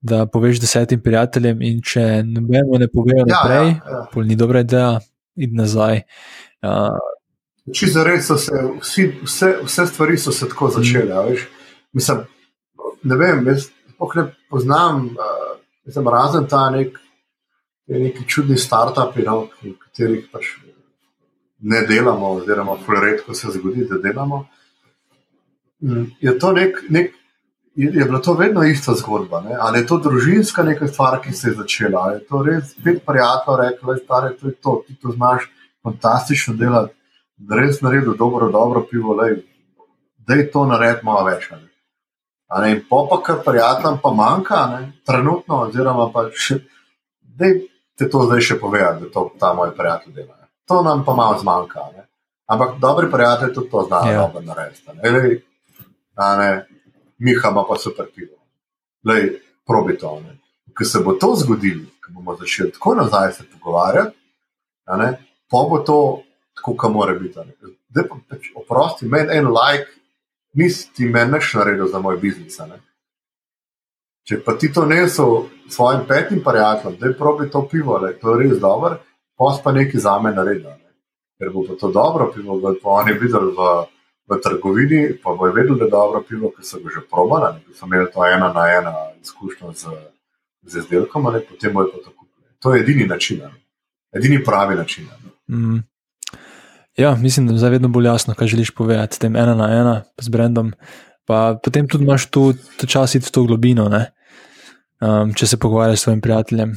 [0.06, 4.26] Da poveš desetim prijateljem, in če nobeno ne povejo ja, naprej, ja, ja.
[4.30, 4.99] ni dobra ideja,
[5.41, 6.03] id nazaj.
[6.62, 6.99] Uh,
[7.74, 11.18] Če za res so se vsi, vse, vse stvari so se tako začele.
[11.32, 11.48] Mm.
[11.98, 12.22] Mislim,
[13.10, 13.72] ne vem, jaz
[14.16, 15.57] ne poznam, uh,
[15.88, 17.02] mislim, razen ta nek,
[17.90, 20.53] neki čudni start-upi, no, v katerih pač
[21.66, 24.46] ne delamo, oziroma redko se zgodi, da delamo.
[25.82, 27.14] Mm, je to nek, nek
[27.76, 29.42] je, je bila to vedno ista zgodba.
[29.42, 29.58] Ne?
[29.60, 33.02] Ali je to družinska neka stvar, ki se je začela, ali je to res pet
[33.06, 35.50] prijateljev reklo, da je to, to, ti to znaš
[35.84, 36.94] fantastično delati
[37.38, 39.16] da res naredi dobro, dobro pivo,
[40.18, 41.50] da je to narediti malo več.
[41.52, 42.72] Ne?
[42.72, 44.92] In popa, kar prijateljem pa manjka, ne?
[45.06, 46.62] trenutno, oziroma pa še,
[47.22, 47.52] da
[47.98, 50.36] te to zdaj še pove, da to ta moj prijatelj dela.
[50.40, 50.45] Ne?
[50.68, 51.80] To nam pa malo zmanjka.
[51.98, 52.08] Ne?
[52.46, 54.20] Ampak dobri prijatelji tudi to znajo ja.
[54.22, 55.44] dobro narediti.
[57.18, 58.38] Miha ima pa super pivo.
[59.04, 60.22] Lej, probi to.
[60.78, 64.18] Ko se bo to zgodilo, ko bomo začeli tako nazaj se pogovarjati,
[65.50, 66.22] pa bo to
[66.56, 67.40] tako, kot mora biti.
[67.90, 69.92] Zdaj pa pač oprosti, meni en like,
[70.54, 72.60] nisi ti meni več naredil za moj biznis.
[74.26, 78.34] Če pa ti to nesel svojim petim prijateljem, da je probi to pivo, le, to
[78.34, 78.98] je res dobro,
[79.38, 80.70] pos pa nekaj za me naredil.
[80.70, 80.91] Ne?
[81.40, 83.70] Ker bo to dobro pivo, bo oni videli v,
[84.28, 87.76] v trgovini, pa bo vedel, da je dobro pivo, ki so ga že probali, ki
[87.76, 89.98] so imeli to ena na ena izkušnjo z,
[90.64, 92.26] z izdelkom, ali potem bo je to tako.
[92.64, 93.52] To je edini način, ne?
[94.16, 95.07] edini pravi način.
[95.52, 95.84] Mm.
[96.98, 100.30] Ja, mislim, da je vedno bolj jasno, kaj želiš povedati tem ena na ena, s
[100.30, 100.74] brendom.
[101.26, 102.53] Pa potem tudi imaš tu
[102.88, 106.76] čas iti v to globino, um, če se pogovarjaš s svojim prijateljem.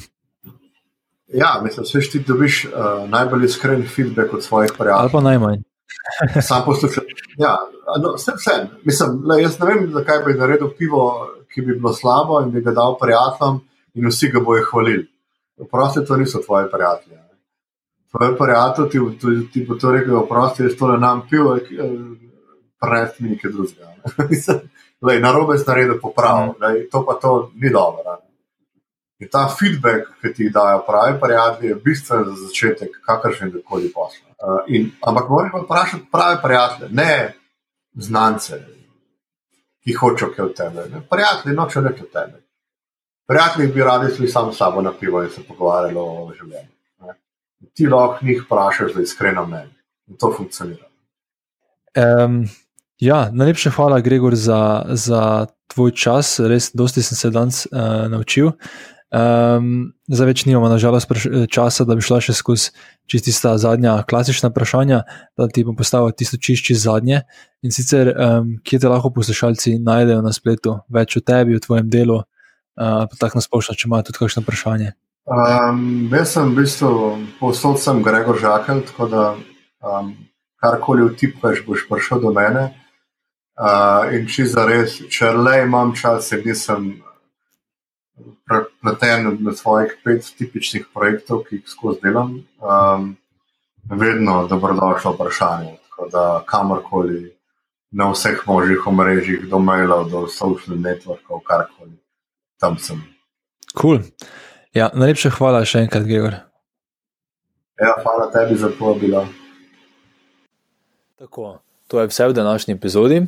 [1.29, 5.01] Ja, mislim, da ti dobiš uh, najbolj iskren feedback od svojih prijateljev.
[5.01, 5.59] Ali pa najmanj.
[6.49, 7.05] Sam poslušaj.
[7.39, 7.57] Ja,
[8.03, 8.67] no, vse, vse.
[8.85, 12.61] Mislim, le, jaz ne vem, zakaj bi naredil pivo, ki bi bilo slabo in bi
[12.61, 13.61] ga dal prijateljem,
[13.95, 15.07] in vsi ga bojo hvalili.
[15.71, 17.19] Prosti, to niso tvoji prijatelji
[18.11, 21.61] tvoj prijatelj ti, ti, ti bo to rekel, oprosti, jaz to ne nam pil, eh,
[22.81, 23.93] prenesti mi nekaj drugega.
[25.07, 26.89] Lej, na robe si naredil popravljeno, mm.
[26.93, 28.03] to pa to ni dobro.
[28.05, 28.28] Ne?
[29.19, 34.29] In ta feedback, ki ti dajo pravi prijatelji, je bistven za začetek kakršne koli posla.
[34.39, 37.35] Uh, in, ampak moraš pa vprašati prave prijatelje, ne
[37.95, 38.61] znance,
[39.85, 40.87] ki hočejo kaj od tebe.
[40.95, 41.03] Ne?
[41.11, 42.43] Prijatelji nočejo nekaj od tebe.
[43.27, 46.79] Prijatelji bi radi šli samo s sabo na pivo in se pogovarjali o življenju
[47.75, 49.75] ti lahko njih vprašaš, je iskreno mnenje.
[50.07, 50.85] In to funkcionira.
[52.25, 52.49] Um,
[52.99, 56.39] ja, najlepša hvala, Gregor, za, za tvoj čas.
[56.41, 58.53] Res, dosti sem se danes uh, naučil.
[59.09, 61.09] Um, zdaj več nimamo, nažalost,
[61.49, 62.75] časa, da bi šla še skozi
[63.09, 64.99] čistista zadnja klasična vprašanja,
[65.33, 67.23] da ti bom postavil tisto čišči zadnje.
[67.65, 71.89] In sicer, um, kje te lahko poslušalci najdejo na spletu, več o tebi, o tvojem
[71.89, 74.93] delu, uh, pa tako nasplošno, če imajo tudi kakšno vprašanje.
[75.29, 75.81] Um,
[76.13, 76.93] jaz sem v bistvu
[77.41, 79.25] posod sem Gregor Žakelj, tako da
[79.89, 80.13] um,
[80.61, 82.69] karkoli vtipkaš, boš prišel do mene.
[83.59, 86.93] Uh, in če za res, če le imam čas, nisem
[88.83, 93.17] prepleten na svojih pet tipičnih projektov, ki jih skozi delam, um,
[93.91, 95.77] vedno dobrodošlo vprašanje.
[95.89, 97.35] Tako da kamorkoli,
[97.91, 101.97] na vseh možnih omrežjih, do mailov, do social networkov, karkoli,
[102.61, 103.03] tam sem.
[103.81, 103.99] Cool.
[104.75, 106.37] Ja, najlepša hvala še enkrat, Gregor.
[107.81, 109.25] Ja, hvala tebi za povabilo.
[111.19, 113.23] Tako, to je vse v današnji epizodi.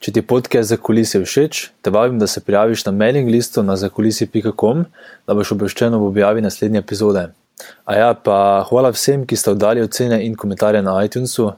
[0.00, 3.76] Če ti podcast za kulise všeč, te vabim, da se prijaviš na mailing listu na
[3.80, 4.84] zakulisi.com,
[5.26, 7.28] da boš obveščen ob objavi naslednje epizode.
[7.88, 11.48] A ja, pa hvala vsem, ki ste oddali ocene in komentarje na iTunesu.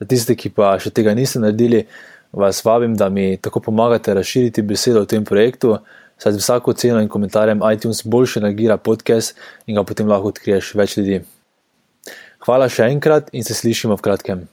[0.00, 1.84] Za tiste, ki pa še tega niste naredili,
[2.32, 5.76] vas vabim, da mi tako pomagate razširiti besedo o tem projektu
[6.22, 9.36] saj z vsako ceno in komentarjem iTunes boljše reagira podcast
[9.66, 11.22] in ga potem lahko odkriješ več ljudi.
[12.46, 14.44] Hvala še enkrat in se slišimo v kratkem.